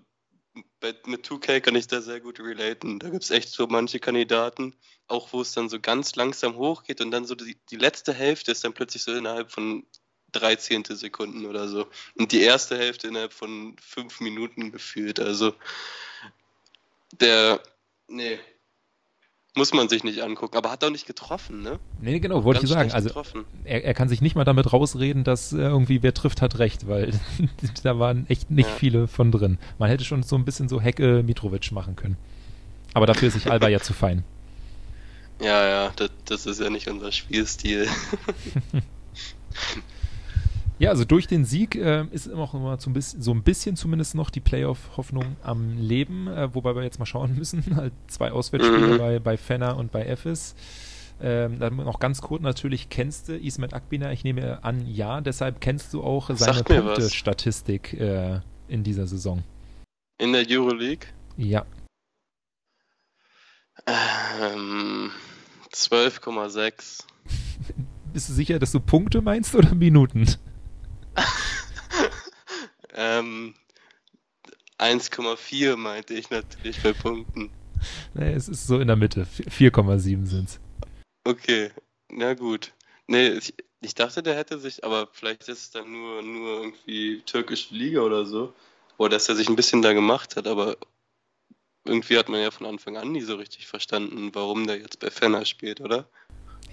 mit 1.06 1.26
2K 1.26 1.60
kann 1.60 1.74
ich 1.74 1.86
da 1.86 2.00
sehr 2.00 2.20
gut 2.20 2.40
relaten. 2.40 2.98
Da 2.98 3.10
gibt 3.10 3.24
es 3.24 3.30
echt 3.30 3.50
so 3.50 3.66
manche 3.66 4.00
Kandidaten, 4.00 4.74
auch 5.06 5.32
wo 5.32 5.40
es 5.40 5.52
dann 5.52 5.68
so 5.68 5.80
ganz 5.80 6.16
langsam 6.16 6.56
hochgeht 6.56 7.00
und 7.00 7.10
dann 7.10 7.26
so 7.26 7.34
die, 7.34 7.58
die 7.70 7.76
letzte 7.76 8.14
Hälfte 8.14 8.52
ist 8.52 8.64
dann 8.64 8.72
plötzlich 8.72 9.02
so 9.02 9.12
innerhalb 9.12 9.50
von 9.50 9.86
drei 10.32 10.56
Sekunden 10.56 11.46
oder 11.46 11.68
so. 11.68 11.88
Und 12.14 12.32
die 12.32 12.40
erste 12.40 12.76
Hälfte 12.76 13.08
innerhalb 13.08 13.32
von 13.32 13.76
fünf 13.80 14.20
Minuten 14.20 14.72
gefühlt. 14.72 15.20
Also 15.20 15.54
der, 17.12 17.62
nee, 18.08 18.38
muss 19.56 19.72
man 19.72 19.88
sich 19.88 20.04
nicht 20.04 20.22
angucken, 20.22 20.56
aber 20.56 20.70
hat 20.70 20.84
auch 20.84 20.90
nicht 20.90 21.06
getroffen, 21.06 21.62
ne? 21.62 21.78
Nee, 22.00 22.20
genau, 22.20 22.44
wollte 22.44 22.64
ich 22.64 22.70
sagen. 22.70 22.92
Also 22.92 23.10
er, 23.64 23.84
er, 23.84 23.94
kann 23.94 24.08
sich 24.08 24.20
nicht 24.20 24.36
mal 24.36 24.44
damit 24.44 24.72
rausreden, 24.72 25.24
dass 25.24 25.52
irgendwie 25.52 26.02
wer 26.02 26.14
trifft, 26.14 26.42
hat 26.42 26.58
recht, 26.58 26.88
weil 26.88 27.18
da 27.82 27.98
waren 27.98 28.26
echt 28.28 28.50
nicht 28.50 28.68
ja. 28.68 28.74
viele 28.74 29.08
von 29.08 29.32
drin. 29.32 29.58
Man 29.78 29.88
hätte 29.88 30.04
schon 30.04 30.22
so 30.22 30.36
ein 30.36 30.44
bisschen 30.44 30.68
so 30.68 30.80
Hecke 30.80 31.22
Mitrovic 31.24 31.72
machen 31.72 31.96
können. 31.96 32.16
Aber 32.94 33.06
dafür 33.06 33.28
ist 33.28 33.34
sich 33.34 33.50
Alba 33.50 33.68
ja 33.68 33.80
zu 33.80 33.92
fein. 33.92 34.24
Ja, 35.40 35.66
ja, 35.66 35.92
das, 35.96 36.10
das 36.24 36.46
ist 36.46 36.60
ja 36.60 36.70
nicht 36.70 36.88
unser 36.88 37.12
Spielstil. 37.12 37.88
Ja, 40.78 40.90
also 40.90 41.04
durch 41.04 41.26
den 41.26 41.44
Sieg 41.44 41.74
äh, 41.74 42.04
ist 42.10 42.26
immer 42.26 42.36
noch 42.36 42.54
immer 42.54 42.78
so 42.78 42.90
ein, 42.90 42.92
bisschen, 42.92 43.22
so 43.22 43.32
ein 43.32 43.42
bisschen 43.42 43.76
zumindest 43.76 44.14
noch 44.14 44.28
die 44.28 44.40
Playoff-Hoffnung 44.40 45.36
am 45.42 45.78
Leben, 45.78 46.28
äh, 46.28 46.54
wobei 46.54 46.74
wir 46.74 46.82
jetzt 46.82 46.98
mal 46.98 47.06
schauen 47.06 47.34
müssen. 47.38 47.76
Halt 47.76 47.92
zwei 48.08 48.30
Auswärtsspiele 48.30 48.94
mhm. 48.94 48.98
bei, 48.98 49.18
bei 49.18 49.36
Fenner 49.36 49.76
und 49.76 49.90
bei 49.90 50.04
Efes. 50.04 50.54
Ähm, 51.18 51.58
dann 51.58 51.76
noch 51.76 51.98
ganz 51.98 52.20
kurz 52.20 52.42
natürlich, 52.42 52.90
kennst 52.90 53.28
du 53.28 53.38
Ismet 53.38 53.72
Akbina? 53.72 54.12
Ich 54.12 54.22
nehme 54.22 54.62
an, 54.62 54.86
ja. 54.86 55.22
Deshalb 55.22 55.62
kennst 55.62 55.94
du 55.94 56.02
auch 56.02 56.28
seine 56.34 56.62
Punkte-Statistik 56.62 57.94
äh, 57.94 58.40
in 58.68 58.84
dieser 58.84 59.06
Saison. 59.06 59.42
In 60.18 60.34
der 60.34 60.44
Euroleague? 60.46 61.06
Ja. 61.38 61.64
Ähm, 63.86 65.10
12,6. 65.72 67.04
Bist 68.12 68.28
du 68.28 68.32
sicher, 68.34 68.58
dass 68.58 68.72
du 68.72 68.80
Punkte 68.80 69.22
meinst 69.22 69.54
oder 69.54 69.74
Minuten? 69.74 70.26
ähm, 72.94 73.54
1,4 74.78 75.76
meinte 75.76 76.14
ich 76.14 76.30
natürlich 76.30 76.82
bei 76.82 76.92
Punkten. 76.92 77.50
Nee, 78.14 78.32
es 78.32 78.48
ist 78.48 78.66
so 78.66 78.78
in 78.78 78.88
der 78.88 78.96
Mitte. 78.96 79.26
4,7 79.38 80.26
sind 80.26 80.48
es. 80.48 80.60
Okay, 81.24 81.70
na 82.10 82.34
gut. 82.34 82.72
Nee, 83.06 83.28
ich, 83.28 83.54
ich, 83.80 83.94
dachte, 83.94 84.22
der 84.22 84.36
hätte 84.36 84.58
sich, 84.58 84.84
aber 84.84 85.08
vielleicht 85.12 85.48
ist 85.48 85.62
es 85.62 85.70
dann 85.70 85.90
nur, 85.90 86.22
nur 86.22 86.60
irgendwie 86.60 87.22
türkische 87.26 87.74
Liga 87.74 88.00
oder 88.00 88.26
so. 88.26 88.52
Oder 88.98 89.10
dass 89.10 89.28
er 89.28 89.36
sich 89.36 89.48
ein 89.48 89.56
bisschen 89.56 89.82
da 89.82 89.92
gemacht 89.92 90.36
hat, 90.36 90.46
aber 90.46 90.76
irgendwie 91.84 92.18
hat 92.18 92.28
man 92.28 92.40
ja 92.40 92.50
von 92.50 92.66
Anfang 92.66 92.96
an 92.96 93.12
nie 93.12 93.20
so 93.20 93.36
richtig 93.36 93.66
verstanden, 93.66 94.30
warum 94.34 94.66
der 94.66 94.78
jetzt 94.78 95.00
bei 95.00 95.10
Fenner 95.10 95.44
spielt, 95.44 95.80
oder? 95.80 96.08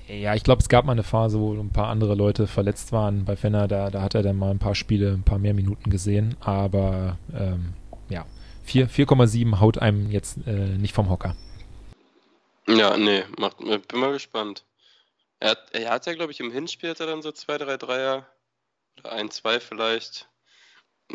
Ja, 0.07 0.35
ich 0.35 0.43
glaube, 0.43 0.61
es 0.61 0.69
gab 0.69 0.85
mal 0.85 0.91
eine 0.91 1.03
Phase, 1.03 1.39
wo 1.39 1.53
ein 1.53 1.71
paar 1.71 1.87
andere 1.87 2.15
Leute 2.15 2.47
verletzt 2.47 2.91
waren. 2.91 3.25
Bei 3.25 3.35
Fenner, 3.35 3.67
da, 3.67 3.89
da 3.89 4.01
hat 4.01 4.15
er 4.15 4.23
dann 4.23 4.37
mal 4.37 4.51
ein 4.51 4.59
paar 4.59 4.75
Spiele, 4.75 5.11
ein 5.11 5.23
paar 5.23 5.39
mehr 5.39 5.53
Minuten 5.53 5.89
gesehen. 5.89 6.35
Aber 6.41 7.17
ähm, 7.33 7.73
ja, 8.09 8.25
4,7 8.67 9.59
haut 9.59 9.77
einem 9.77 10.11
jetzt 10.11 10.39
äh, 10.45 10.77
nicht 10.77 10.93
vom 10.93 11.09
Hocker. 11.09 11.35
Ja, 12.67 12.97
nee, 12.97 13.23
macht, 13.37 13.57
bin 13.57 13.99
mal 13.99 14.11
gespannt. 14.11 14.65
Er 15.39 15.51
hat, 15.51 15.59
er 15.73 15.91
hat 15.91 16.05
ja, 16.05 16.13
glaube 16.13 16.31
ich, 16.31 16.39
im 16.39 16.51
Hinspiel 16.51 16.89
hat 16.89 16.99
er 16.99 17.07
dann 17.07 17.21
so 17.21 17.31
zwei, 17.31 17.57
drei 17.57 17.77
Dreier 17.77 18.25
oder 18.99 19.11
ein, 19.11 19.29
zwei 19.29 19.59
vielleicht 19.59 20.29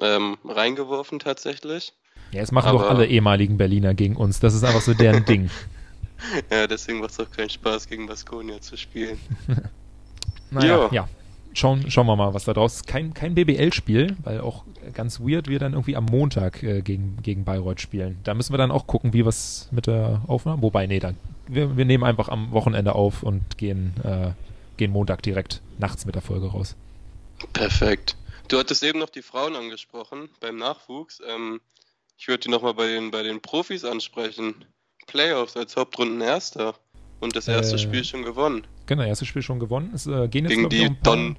ähm, 0.00 0.36
reingeworfen 0.44 1.18
tatsächlich. 1.18 1.94
Ja, 2.32 2.42
es 2.42 2.52
machen 2.52 2.68
Aber, 2.68 2.80
doch 2.80 2.90
alle 2.90 3.06
ehemaligen 3.06 3.56
Berliner 3.56 3.94
gegen 3.94 4.16
uns. 4.16 4.40
Das 4.40 4.54
ist 4.54 4.64
einfach 4.64 4.82
so 4.82 4.92
deren 4.92 5.24
Ding. 5.26 5.50
ja, 6.50 6.66
deswegen 6.66 7.00
macht 7.00 7.10
es 7.10 7.20
auch 7.20 7.30
keinen 7.30 7.50
Spaß, 7.50 7.88
gegen 7.88 8.06
Baskonia 8.06 8.60
zu 8.60 8.76
spielen. 8.76 9.18
naja, 10.50 10.84
ja. 10.84 10.88
ja. 10.92 11.08
Schauen, 11.54 11.90
schauen 11.90 12.06
wir 12.06 12.14
mal, 12.14 12.34
was 12.34 12.44
da 12.44 12.52
draus 12.52 12.76
ist. 12.76 12.86
Kein, 12.86 13.14
kein 13.14 13.34
BBL-Spiel, 13.34 14.16
weil 14.22 14.40
auch 14.40 14.64
ganz 14.92 15.18
weird 15.18 15.48
wir 15.48 15.58
dann 15.58 15.72
irgendwie 15.72 15.96
am 15.96 16.04
Montag 16.04 16.62
äh, 16.62 16.82
gegen, 16.82 17.16
gegen 17.22 17.44
Bayreuth 17.44 17.80
spielen. 17.80 18.20
Da 18.22 18.34
müssen 18.34 18.52
wir 18.52 18.58
dann 18.58 18.70
auch 18.70 18.86
gucken, 18.86 19.12
wie 19.12 19.24
was 19.24 19.68
mit 19.72 19.86
der 19.86 20.22
Aufnahme. 20.28 20.62
Wobei, 20.62 20.86
nee, 20.86 21.00
dann. 21.00 21.16
Wir, 21.48 21.76
wir 21.76 21.84
nehmen 21.84 22.04
einfach 22.04 22.28
am 22.28 22.52
Wochenende 22.52 22.94
auf 22.94 23.22
und 23.22 23.58
gehen, 23.58 23.94
äh, 24.04 24.30
gehen 24.76 24.92
Montag 24.92 25.22
direkt 25.22 25.62
nachts 25.78 26.04
mit 26.04 26.14
der 26.14 26.22
Folge 26.22 26.48
raus. 26.48 26.76
Perfekt. 27.54 28.16
Du 28.48 28.58
hattest 28.58 28.82
eben 28.82 28.98
noch 28.98 29.10
die 29.10 29.22
Frauen 29.22 29.56
angesprochen 29.56 30.28
beim 30.40 30.56
Nachwuchs. 30.56 31.20
Ähm, 31.26 31.60
ich 32.18 32.28
würde 32.28 32.44
die 32.44 32.50
nochmal 32.50 32.74
bei 32.74 32.86
den, 32.86 33.10
bei 33.10 33.22
den 33.22 33.40
Profis 33.40 33.84
ansprechen. 33.84 34.64
Playoffs 35.08 35.56
als 35.56 35.76
Hauptrundenerster 35.76 36.74
und 37.18 37.34
das 37.34 37.48
erste 37.48 37.74
äh, 37.74 37.78
Spiel 37.78 38.04
schon 38.04 38.22
gewonnen. 38.22 38.64
Genau, 38.86 39.02
erstes 39.02 39.26
Spiel 39.26 39.42
schon 39.42 39.58
gewonnen. 39.58 39.90
Es, 39.94 40.06
äh, 40.06 40.28
gehen 40.28 40.44
jetzt, 40.44 40.54
Gegen 40.54 40.68
die 40.68 40.96
Don, 41.02 41.36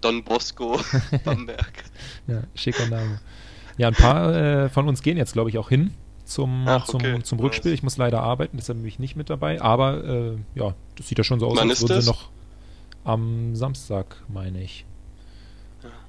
Don 0.00 0.24
Bosco 0.24 0.80
Bamberg. 1.24 1.84
ja, 2.26 2.42
schicker 2.54 2.86
Name. 2.88 3.20
Ja, 3.76 3.88
ein 3.88 3.94
paar 3.94 4.34
äh, 4.34 4.68
von 4.70 4.88
uns 4.88 5.02
gehen 5.02 5.18
jetzt, 5.18 5.34
glaube 5.34 5.50
ich, 5.50 5.58
auch 5.58 5.68
hin 5.68 5.92
zum, 6.24 6.64
Ach, 6.66 6.86
zum, 6.86 7.00
okay. 7.00 7.22
zum 7.22 7.40
Rückspiel. 7.40 7.72
Ich 7.72 7.82
muss 7.82 7.96
leider 7.96 8.22
arbeiten, 8.22 8.56
deshalb 8.56 8.78
bin 8.78 8.88
ich 8.88 8.98
nicht 8.98 9.16
mit 9.16 9.28
dabei. 9.28 9.60
Aber 9.60 10.04
äh, 10.04 10.36
ja, 10.54 10.74
das 10.96 11.08
sieht 11.08 11.18
ja 11.18 11.24
schon 11.24 11.40
so 11.40 11.48
aus, 11.48 11.58
Wann 11.58 11.68
als 11.68 11.82
würden 11.82 12.00
sie 12.00 12.08
noch 12.08 12.30
am 13.04 13.54
Samstag, 13.56 14.16
meine 14.28 14.62
ich. 14.62 14.84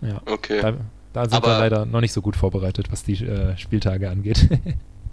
Ja, 0.02 0.22
okay. 0.26 0.62
Da, 0.62 0.74
da 1.14 1.24
sind 1.26 1.34
aber 1.34 1.47
wir 1.47 1.60
leider 1.60 1.86
noch 1.86 2.02
nicht 2.02 2.14
so 2.14 2.22
gut 2.22 2.36
vorbereitet, 2.36 2.91
was 2.91 3.04
die 3.04 3.14
äh, 3.24 3.58
Spieltage 3.58 4.10
angeht. 4.10 4.49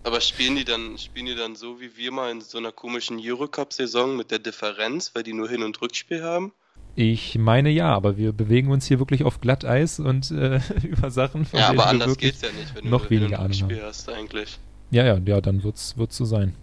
Aber 0.04 0.20
spielen 0.20 0.56
die 0.56 0.64
dann, 0.64 0.96
spielen 0.98 1.26
die 1.26 1.34
dann 1.34 1.56
so 1.56 1.80
wie 1.80 1.96
wir 1.96 2.12
mal 2.12 2.30
in 2.30 2.40
so 2.40 2.58
einer 2.58 2.72
komischen 2.72 3.18
Eurocup-Saison 3.20 4.16
mit 4.16 4.30
der 4.30 4.38
Differenz, 4.38 5.12
weil 5.14 5.22
die 5.22 5.32
nur 5.32 5.48
Hin- 5.48 5.62
und 5.62 5.80
Rückspiel 5.80 6.22
haben? 6.22 6.52
Ich 6.94 7.36
meine 7.38 7.70
ja, 7.70 7.94
aber 7.94 8.16
wir 8.16 8.32
bewegen 8.32 8.70
uns 8.70 8.86
hier 8.86 8.98
wirklich 8.98 9.24
auf 9.24 9.40
Glatteis 9.40 10.00
und 10.00 10.30
äh, 10.30 10.60
über 10.82 11.10
Sachen, 11.10 11.44
von 11.44 11.58
Ja, 11.58 11.68
aber 11.68 11.86
anders 11.86 12.16
geht's 12.16 12.42
ja 12.42 12.48
nicht, 12.52 12.74
wenn 12.74 12.84
du 12.84 12.90
noch 12.90 13.10
weniger 13.10 13.38
Ahnung 13.38 13.52
Rückspiel 13.52 13.82
hast 13.82 14.08
eigentlich. 14.08 14.58
Ja, 14.90 15.04
ja, 15.04 15.18
ja, 15.18 15.40
dann 15.40 15.62
wird's, 15.62 15.96
wird's 15.96 16.16
so 16.16 16.24
sein. 16.24 16.54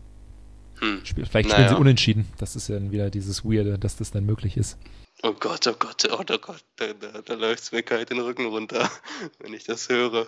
Hm. 0.79 1.01
Vielleicht 1.05 1.49
spielen 1.49 1.49
naja. 1.49 1.69
sie 1.69 1.77
unentschieden. 1.77 2.27
Das 2.37 2.55
ist 2.55 2.67
ja 2.67 2.75
dann 2.75 2.91
wieder 2.91 3.09
dieses 3.09 3.45
Weirde, 3.45 3.79
dass 3.79 3.95
das 3.95 4.11
dann 4.11 4.25
möglich 4.25 4.57
ist. 4.57 4.77
Oh 5.23 5.33
Gott, 5.39 5.67
oh 5.67 5.75
Gott, 5.79 6.05
oh, 6.11 6.17
oh 6.19 6.37
Gott, 6.37 6.63
da, 6.75 6.87
da, 6.99 7.21
da 7.21 7.33
läuft's 7.35 7.71
mir 7.71 7.83
kalt 7.83 8.09
den 8.09 8.19
Rücken 8.19 8.47
runter, 8.47 8.89
wenn 9.39 9.53
ich 9.53 9.63
das 9.63 9.87
höre. 9.87 10.27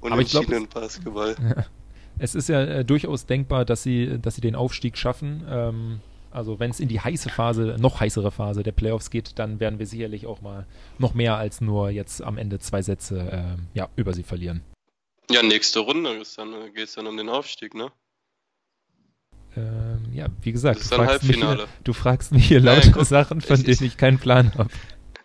Unentschieden 0.00 0.68
glaub, 0.68 0.74
Basketball. 0.74 1.36
Ja 1.40 1.66
es 2.18 2.34
ist 2.34 2.48
ja 2.48 2.62
äh, 2.62 2.84
durchaus 2.84 3.26
denkbar, 3.26 3.64
dass 3.64 3.82
sie, 3.82 4.18
dass 4.20 4.34
sie 4.34 4.40
den 4.40 4.54
Aufstieg 4.54 4.96
schaffen. 4.96 5.44
Ähm, 5.48 6.00
also 6.30 6.60
wenn 6.60 6.70
es 6.70 6.80
in 6.80 6.88
die 6.88 7.00
heiße 7.00 7.30
Phase, 7.30 7.76
noch 7.78 8.00
heißere 8.00 8.30
Phase 8.30 8.62
der 8.62 8.72
Playoffs 8.72 9.10
geht, 9.10 9.38
dann 9.38 9.60
werden 9.60 9.78
wir 9.78 9.86
sicherlich 9.86 10.26
auch 10.26 10.40
mal 10.40 10.66
noch 10.98 11.14
mehr 11.14 11.36
als 11.36 11.60
nur 11.60 11.90
jetzt 11.90 12.22
am 12.22 12.36
Ende 12.36 12.58
zwei 12.58 12.82
Sätze 12.82 13.56
äh, 13.56 13.78
ja, 13.78 13.88
über 13.96 14.12
sie 14.12 14.22
verlieren. 14.22 14.62
Ja, 15.30 15.42
nächste 15.42 15.80
Runde 15.80 16.10
äh, 16.10 16.70
geht 16.70 16.84
es 16.84 16.94
dann 16.94 17.06
um 17.06 17.16
den 17.16 17.28
Aufstieg, 17.28 17.74
ne? 17.74 17.90
Ähm, 19.56 20.12
ja, 20.12 20.26
wie 20.42 20.52
gesagt, 20.52 20.80
du 20.80 20.84
fragst, 20.84 21.24
mich 21.24 21.36
hier, 21.36 21.68
du 21.82 21.92
fragst, 21.92 22.32
mich 22.32 22.46
hier, 22.46 22.60
lauter 22.60 22.90
Nein, 22.90 23.04
Sachen, 23.04 23.40
von 23.40 23.62
denen 23.62 23.82
ich 23.84 23.96
keinen 23.96 24.18
Plan 24.18 24.54
habe. 24.54 24.70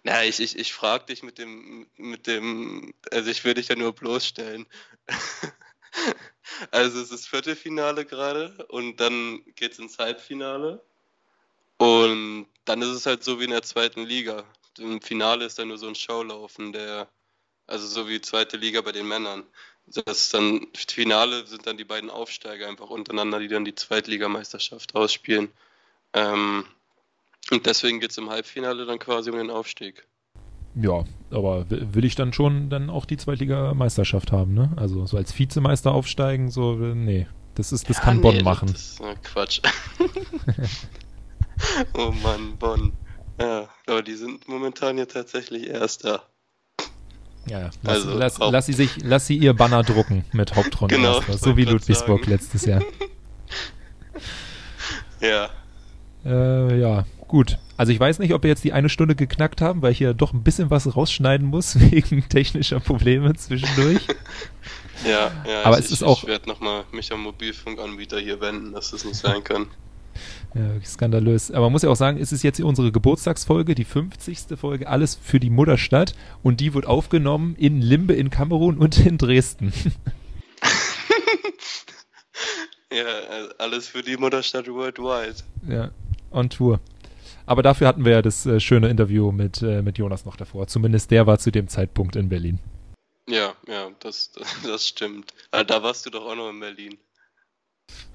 Na, 0.04 0.24
ich, 0.24 0.40
ich, 0.40 0.58
ich 0.58 0.74
frage 0.74 1.06
dich 1.06 1.24
mit 1.24 1.38
dem, 1.38 1.88
mit 1.98 2.28
dem, 2.28 2.94
also 3.12 3.30
ich 3.30 3.44
würde 3.46 3.62
dich 3.62 3.70
ja 3.70 3.76
nur 3.76 3.94
bloßstellen. 3.94 4.66
Also 6.72 7.00
es 7.00 7.12
ist 7.12 7.28
Viertelfinale 7.28 8.06
gerade 8.06 8.66
und 8.70 9.00
dann 9.00 9.44
geht 9.56 9.74
es 9.74 9.80
ins 9.80 9.98
Halbfinale. 9.98 10.84
Und 11.78 12.48
dann 12.66 12.82
ist 12.82 12.90
es 12.90 13.06
halt 13.06 13.24
so 13.24 13.40
wie 13.40 13.46
in 13.46 13.52
der 13.52 13.64
zweiten 13.64 14.04
Liga. 14.04 14.46
Im 14.78 15.02
Finale 15.02 15.46
ist 15.46 15.60
dann 15.60 15.68
nur 15.68 15.78
so 15.78 15.88
ein 15.88 15.96
Schaulaufen, 15.96 16.74
der, 16.74 17.08
also 17.68 17.88
so 17.88 18.08
wie 18.08 18.22
zweite 18.22 18.58
Liga 18.58 18.82
bei 18.82 18.92
den 18.92 19.08
Männern. 19.08 19.46
Das 19.86 20.30
dann, 20.30 20.68
Finale 20.74 21.46
sind 21.46 21.68
dann 21.68 21.78
die 21.78 21.84
beiden 21.84 22.10
Aufsteiger 22.10 22.68
einfach 22.68 22.90
untereinander, 22.90 23.40
die 23.40 23.50
dann 23.50 23.66
die 23.66 23.76
Zweitligameisterschaft 23.76 24.96
ausspielen. 24.96 25.52
Ähm, 26.14 26.66
und 27.52 27.66
deswegen 27.66 28.00
geht 28.00 28.12
es 28.12 28.18
im 28.18 28.30
Halbfinale 28.30 28.86
dann 28.86 29.00
quasi 29.00 29.30
um 29.30 29.38
den 29.38 29.50
Aufstieg. 29.50 30.08
Ja, 30.76 31.04
aber 31.30 31.66
will 31.70 32.06
ich 32.06 32.16
dann 32.16 32.34
schon 32.34 32.70
dann 32.70 32.90
auch 32.90 33.06
die 33.06 33.18
Zweitligameisterschaft 33.18 34.32
haben, 34.32 34.54
ne? 34.54 34.72
Also 34.76 35.06
so 35.06 35.18
als 35.18 35.38
Vizemeister 35.38 35.92
aufsteigen, 35.92 36.50
so, 36.50 36.74
nee. 36.76 37.28
Das 37.56 37.72
ist, 37.72 37.90
das 37.90 37.98
ja, 37.98 38.04
kann 38.04 38.18
nee, 38.18 38.24
Bonn 38.24 38.44
machen. 38.44 38.70
Das 38.72 38.82
ist 38.82 39.02
äh, 39.02 39.16
Quatsch. 39.22 39.62
oh 41.94 42.12
Mann, 42.24 42.58
Bonn. 42.58 42.94
Ja, 43.40 43.68
aber 43.88 44.02
die 44.02 44.16
sind 44.16 44.48
momentan 44.48 44.98
ja 44.98 45.06
tatsächlich 45.06 45.68
Erster. 45.68 46.24
Ja. 47.46 47.70
Lass, 47.82 47.96
also, 47.96 48.18
lass, 48.18 48.40
lass, 48.40 48.66
sie 48.68 48.74
sich, 48.74 49.04
lass 49.04 49.28
sie 49.28 49.38
ihr 49.38 49.54
Banner 49.54 49.84
drucken 49.84 50.26
mit 50.32 50.56
Hauptrunde. 50.56 50.96
Genau, 50.96 51.20
so 51.22 51.58
wie 51.58 51.66
Ludwigsburg 51.66 52.22
sagen. 52.22 52.32
letztes 52.32 52.66
Jahr. 52.66 52.82
ja. 55.20 55.50
Äh, 56.26 56.80
ja, 56.80 57.06
gut. 57.28 57.60
Also 57.78 57.92
ich 57.92 58.00
weiß 58.00 58.20
nicht, 58.20 58.34
ob 58.34 58.44
wir 58.44 58.50
jetzt 58.50 58.64
die 58.64 58.72
eine 58.74 58.88
Stunde 58.90 59.16
geknackt 59.16 59.60
haben, 59.62 59.82
weil 59.82 59.92
ich 59.94 59.98
hier 59.98 60.14
doch 60.14 60.32
ein 60.34 60.44
bisschen 60.44 60.70
was 60.70 60.96
rausschneiden 60.96 61.48
muss 61.48 61.80
wegen 61.92 62.28
technischer 62.30 62.80
Probleme 62.80 63.34
zwischendurch. 63.36 64.08
Ja, 65.06 65.32
ja, 65.46 65.64
Aber 65.64 65.80
ich, 65.80 65.86
es 65.86 65.92
ist 65.92 66.02
ich, 66.02 66.08
auch- 66.08 66.22
ich 66.24 66.30
werde 66.30 66.48
nochmal 66.48 66.86
mich 66.94 67.12
am 67.12 67.22
Mobilfunkanbieter 67.24 68.20
hier 68.20 68.40
wenden, 68.40 68.72
dass 68.72 68.92
das 68.92 69.04
nicht 69.04 69.18
sein 69.18 69.44
kann. 69.44 69.66
Ja, 70.54 70.62
wirklich 70.62 70.88
skandalös. 70.88 71.50
Aber 71.52 71.62
man 71.66 71.74
muss 71.74 71.82
ja 71.82 71.90
auch 71.90 71.96
sagen, 71.98 72.20
es 72.20 72.32
ist 72.32 72.42
jetzt 72.44 72.62
unsere 72.62 72.92
Geburtstagsfolge, 72.92 73.76
die 73.76 73.84
50. 73.84 74.58
Folge, 74.58 74.88
alles 74.88 75.16
für 75.22 75.42
die 75.42 75.50
Mutterstadt. 75.50 76.14
Und 76.42 76.62
die 76.62 76.74
wird 76.74 76.86
aufgenommen 76.86 77.56
in 77.58 77.82
Limbe 77.82 78.14
in 78.14 78.30
Kamerun 78.30 78.78
und 78.78 79.04
in 79.06 79.18
Dresden. 79.18 79.74
Ja, 82.92 83.06
alles 83.58 83.88
für 83.88 84.04
die 84.04 84.18
Mutterstadt 84.18 84.68
worldwide. 84.68 85.36
ja, 85.68 85.90
on 86.32 86.50
Tour. 86.50 86.80
Aber 87.46 87.62
dafür 87.62 87.88
hatten 87.88 88.06
wir 88.06 88.14
ja 88.14 88.22
das 88.22 88.46
äh, 88.46 88.60
schöne 88.60 88.90
Interview 88.90 89.32
mit, 89.32 89.62
äh, 89.62 89.82
mit 89.82 89.98
Jonas 89.98 90.26
noch 90.26 90.36
davor. 90.36 90.68
Zumindest 90.68 91.12
der 91.12 91.28
war 91.28 91.40
zu 91.40 91.52
dem 91.52 91.68
Zeitpunkt 91.68 92.16
in 92.16 92.30
Berlin. 92.30 92.60
Ja, 93.28 93.54
ja, 93.68 93.90
das, 94.00 94.32
das 94.64 94.88
stimmt. 94.88 95.34
Ah, 95.52 95.64
da 95.64 95.84
warst 95.84 96.06
du 96.06 96.10
doch 96.10 96.26
auch 96.26 96.36
noch 96.36 96.50
in 96.50 96.60
Berlin. 96.60 96.98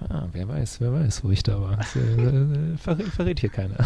Ah, 0.09 0.29
wer 0.33 0.49
weiß, 0.49 0.81
wer 0.81 0.93
weiß, 0.93 1.25
wo 1.25 1.31
ich 1.31 1.43
da 1.43 1.61
war. 1.61 1.77
Das, 1.77 1.97
äh, 1.97 2.01
äh, 2.01 2.77
verrät, 2.79 3.09
verrät 3.09 3.41
hier 3.41 3.51
keiner. 3.51 3.77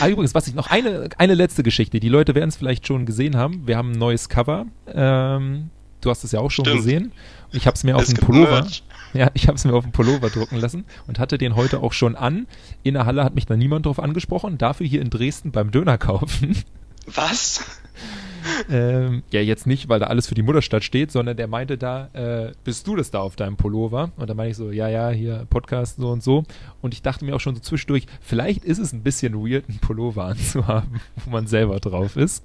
ah, 0.00 0.08
übrigens, 0.08 0.34
was 0.34 0.46
ich 0.46 0.54
noch, 0.54 0.70
eine, 0.70 1.08
eine 1.18 1.34
letzte 1.34 1.62
Geschichte. 1.62 2.00
Die 2.00 2.08
Leute 2.08 2.34
werden 2.34 2.48
es 2.48 2.56
vielleicht 2.56 2.86
schon 2.86 3.06
gesehen 3.06 3.36
haben. 3.36 3.66
Wir 3.66 3.76
haben 3.76 3.92
ein 3.92 3.98
neues 3.98 4.28
Cover. 4.28 4.66
Ähm, 4.86 5.70
du 6.00 6.10
hast 6.10 6.22
es 6.22 6.32
ja 6.32 6.40
auch 6.40 6.50
schon 6.50 6.66
Stimmt. 6.66 6.82
gesehen. 6.82 7.12
Ich 7.52 7.66
habe 7.66 7.74
es 7.74 7.84
mir 7.84 7.96
auf 7.96 8.06
gibt 8.06 8.20
Pullover, 8.20 8.62
Merch. 8.62 8.82
ja, 9.18 9.30
ich 9.34 9.46
habe 9.46 9.56
es 9.56 9.64
mir 9.64 9.72
auf 9.72 9.84
dem 9.84 9.92
Pullover 9.92 10.28
drucken 10.28 10.56
lassen 10.56 10.84
und 11.06 11.18
hatte 11.18 11.38
den 11.38 11.56
heute 11.56 11.82
auch 11.82 11.92
schon 11.92 12.16
an. 12.16 12.46
In 12.82 12.94
der 12.94 13.06
Halle 13.06 13.24
hat 13.24 13.34
mich 13.34 13.46
da 13.46 13.56
niemand 13.56 13.86
drauf 13.86 14.00
angesprochen. 14.00 14.58
Dafür 14.58 14.86
hier 14.86 15.00
in 15.00 15.10
Dresden 15.10 15.52
beim 15.52 15.70
Döner 15.70 15.98
kaufen. 15.98 16.56
Was? 17.06 17.64
ähm, 18.70 19.22
ja, 19.30 19.40
jetzt 19.40 19.66
nicht, 19.66 19.88
weil 19.88 20.00
da 20.00 20.06
alles 20.06 20.26
für 20.26 20.34
die 20.34 20.42
Mutterstadt 20.42 20.84
steht, 20.84 21.12
sondern 21.12 21.36
der 21.36 21.46
meinte 21.46 21.78
da, 21.78 22.08
äh, 22.12 22.52
bist 22.64 22.86
du 22.86 22.96
das 22.96 23.10
da 23.10 23.20
auf 23.20 23.36
deinem 23.36 23.56
Pullover? 23.56 24.10
Und 24.16 24.28
da 24.28 24.34
meinte 24.34 24.50
ich 24.50 24.56
so, 24.56 24.70
ja, 24.70 24.88
ja, 24.88 25.10
hier 25.10 25.46
Podcast 25.48 25.96
so 25.96 26.10
und 26.10 26.22
so. 26.22 26.44
Und 26.82 26.94
ich 26.94 27.02
dachte 27.02 27.24
mir 27.24 27.36
auch 27.36 27.40
schon 27.40 27.54
so 27.54 27.60
zwischendurch, 27.60 28.06
vielleicht 28.20 28.64
ist 28.64 28.78
es 28.78 28.92
ein 28.92 29.02
bisschen 29.02 29.34
weird, 29.34 29.68
einen 29.68 29.78
Pullover 29.78 30.24
anzuhaben, 30.24 31.00
wo 31.24 31.30
man 31.30 31.46
selber 31.46 31.78
drauf 31.78 32.16
ist. 32.16 32.44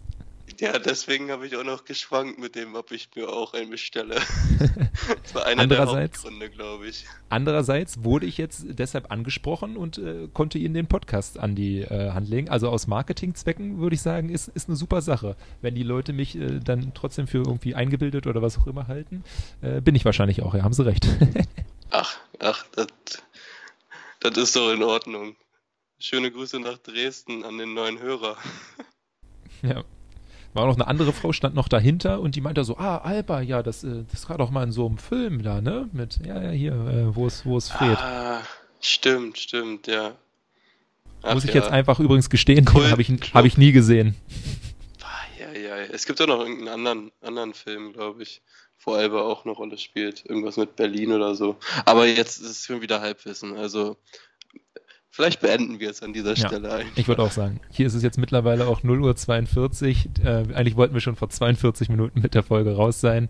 Ja, 0.60 0.78
deswegen 0.80 1.32
habe 1.32 1.48
ich 1.48 1.56
auch 1.56 1.64
noch 1.64 1.86
geschwankt 1.86 2.40
mit 2.40 2.56
dem, 2.56 2.76
ob 2.76 2.92
ich 2.92 3.10
mir 3.16 3.30
auch 3.30 3.54
einen 3.54 3.70
bestelle. 3.70 4.16
das 5.24 5.36
war 5.36 5.46
einer 5.46 5.68
der 5.68 5.86
Hauptgründe, 5.86 6.50
glaube 6.50 6.88
ich. 6.88 7.06
Andererseits 7.30 8.04
wurde 8.04 8.26
ich 8.26 8.38
jetzt 8.38 8.66
deshalb 8.68 9.12
angesprochen 9.12 9.78
und 9.78 9.98
äh, 9.98 10.28
konnte 10.34 10.58
Ihnen 10.58 10.74
den 10.74 10.88
Podcast 10.88 11.40
an 11.40 11.56
die 11.56 11.80
äh, 11.82 12.12
Hand 12.12 12.30
legen. 12.30 12.50
Also 12.50 12.70
aus 12.70 12.88
Marketingzwecken 12.88 13.80
würde 13.80 13.96
ich 13.96 14.02
sagen, 14.02 14.30
ist, 14.30 14.50
ist 14.50 14.68
eine 14.68 14.76
super 14.76 15.02
Sache. 15.02 15.36
Wenn 15.62 15.76
die 15.76 15.84
Leute 15.84 16.14
mich 16.14 16.36
äh, 16.36 16.60
dann 16.60 16.94
trotzdem 16.94 17.28
für 17.28 17.40
irgendwie 17.40 17.76
eingebildet 17.76 18.28
oder 18.28 18.42
was 18.42 18.58
auch 18.58 18.68
immer 18.68 18.88
halten, 18.88 19.24
äh, 19.62 19.82
bin 19.82 19.96
ich 19.96 20.06
wahrscheinlich 20.06 20.42
auch, 20.42 20.56
ja, 20.56 20.64
haben 20.64 20.74
Sie 20.74 20.86
recht. 20.86 21.08
Ach, 21.92 22.20
ach, 22.38 22.66
das, 22.74 22.88
das 24.20 24.38
ist 24.38 24.56
doch 24.56 24.72
in 24.72 24.84
Ordnung. 24.84 25.36
Schöne 25.98 26.32
Grüße 26.32 26.60
nach 26.60 26.78
Dresden 26.78 27.44
an 27.44 27.58
den 27.58 27.74
neuen 27.74 28.00
Hörer. 28.00 28.38
Ja. 29.64 29.84
War 30.60 30.68
noch 30.68 30.76
eine 30.76 30.88
andere 30.88 31.14
Frau, 31.14 31.32
stand 31.32 31.56
noch 31.56 31.68
dahinter 31.68 32.20
und 32.20 32.36
die 32.36 32.42
meinte 32.42 32.64
so, 32.64 32.78
ah, 32.78 32.98
Alba, 32.98 33.42
ja, 33.42 33.64
das, 33.64 33.84
äh, 33.84 34.04
das 34.12 34.30
war 34.30 34.38
doch 34.38 34.52
mal 34.52 34.64
in 34.64 34.72
so 34.72 34.86
einem 34.86 34.98
Film 34.98 35.42
da, 35.44 35.62
ne? 35.62 35.90
Mit, 35.94 36.20
ja, 36.26 36.42
ja, 36.42 36.50
hier, 36.52 36.74
äh, 36.74 37.16
wo 37.16 37.28
es, 37.28 37.46
wo 37.46 37.58
es 37.58 37.70
Fred. 37.70 37.98
Ah, 37.98 38.42
stimmt, 38.82 39.38
stimmt, 39.38 39.88
ja. 39.88 40.16
Ach, 41.22 41.34
Muss 41.34 41.44
ich 41.44 41.54
ja. 41.54 41.58
jetzt 41.58 41.70
einfach 41.70 42.00
übrigens 42.00 42.30
gestehen, 42.30 42.66
Kult- 42.66 42.92
habe 42.92 43.02
ich, 43.02 43.10
hab 43.34 43.46
ich 43.46 43.58
nie 43.58 43.72
gesehen. 43.72 44.16
Ah, 45.02 45.08
ja, 45.40 45.60
ja, 45.60 45.78
ja. 45.78 45.88
Es 45.92 46.06
gibt 46.06 46.22
auch 46.22 46.28
noch 46.28 46.40
irgendeinen 46.40 46.70
anderen, 46.70 47.12
anderen 47.22 47.54
Film, 47.54 47.94
glaube 47.94 48.24
ich, 48.24 48.42
wo 48.84 48.94
Alba 48.94 49.22
auch 49.22 49.44
eine 49.46 49.54
Rolle 49.54 49.78
spielt. 49.78 50.26
Irgendwas 50.26 50.56
mit 50.56 50.76
Berlin 50.78 51.12
oder 51.12 51.36
so. 51.36 51.58
Aber 51.86 52.06
jetzt 52.08 52.38
ist 52.38 52.50
es 52.50 52.66
schon 52.66 52.82
wieder 52.82 53.02
Halbwissen. 53.02 53.58
Also, 53.58 53.98
vielleicht 55.12 55.42
beenden 55.42 55.80
wir 55.80 55.90
es 55.90 56.02
an 56.02 56.14
dieser 56.14 56.36
Ja, 56.36 56.48
Stelle 56.48 56.72
eigentlich. 56.72 56.98
Ich 56.98 57.08
würde 57.08 57.24
auch 57.24 57.32
sagen, 57.32 57.60
hier 57.72 57.88
ist 57.88 57.94
es 57.94 58.04
jetzt 58.04 58.18
mittlerweile 58.18 58.68
auch 58.68 58.84
0 58.84 59.02
Uhr 59.02 59.16
42. 59.16 60.10
Äh, 60.24 60.28
eigentlich 60.54 60.76
wollten 60.76 60.94
wir 60.94 61.02
schon 61.02 61.16
vor 61.16 61.30
42 61.30 61.90
Minuten 61.90 62.22
mit 62.22 62.36
der 62.36 62.44
Folge 62.44 62.76
raus 62.76 63.02
sein. 63.02 63.30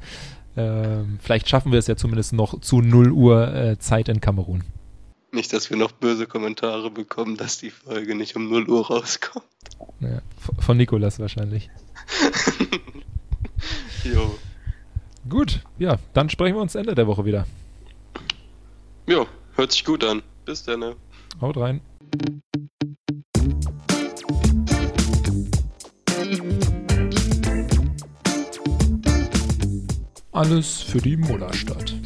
Ähm, 0.58 1.20
vielleicht 1.22 1.48
schaffen 1.50 1.72
wir 1.72 1.80
es 1.80 1.88
ja 1.88 1.96
zumindest 1.96 2.34
noch 2.34 2.60
zu 2.62 2.82
0 2.82 3.12
Uhr 3.12 3.54
äh, 3.54 3.78
Zeit 3.80 4.10
in 4.10 4.20
Kamerun. 4.22 4.64
Nicht, 5.32 5.54
dass 5.54 5.70
wir 5.70 5.78
noch 5.78 5.92
böse 5.92 6.26
Kommentare 6.26 6.90
bekommen, 6.90 7.38
dass 7.38 7.60
die 7.60 7.70
Folge 7.70 8.16
nicht 8.16 8.36
um 8.36 8.50
0 8.50 8.68
Uhr 8.68 8.88
rauskommt. 8.88 9.46
Ja, 10.00 10.22
von 10.60 10.78
Nikolas 10.78 11.20
wahrscheinlich. 11.20 11.70
Jo. 14.04 14.38
Gut, 15.28 15.60
ja, 15.78 15.98
dann 16.14 16.30
sprechen 16.30 16.56
wir 16.56 16.62
uns 16.62 16.76
Ende 16.76 16.96
der 16.96 17.08
Woche 17.08 17.26
wieder. 17.26 17.46
Jo, 19.08 19.28
hört 19.56 19.72
sich 19.72 19.84
gut 19.84 20.04
an. 20.04 20.22
Bis 20.46 20.64
dann. 20.64 20.96
Haut 21.42 21.58
rein. 21.58 21.82
Alles 30.32 30.82
für 30.82 31.00
die 31.00 31.18
Mutterstadt. 31.18 31.99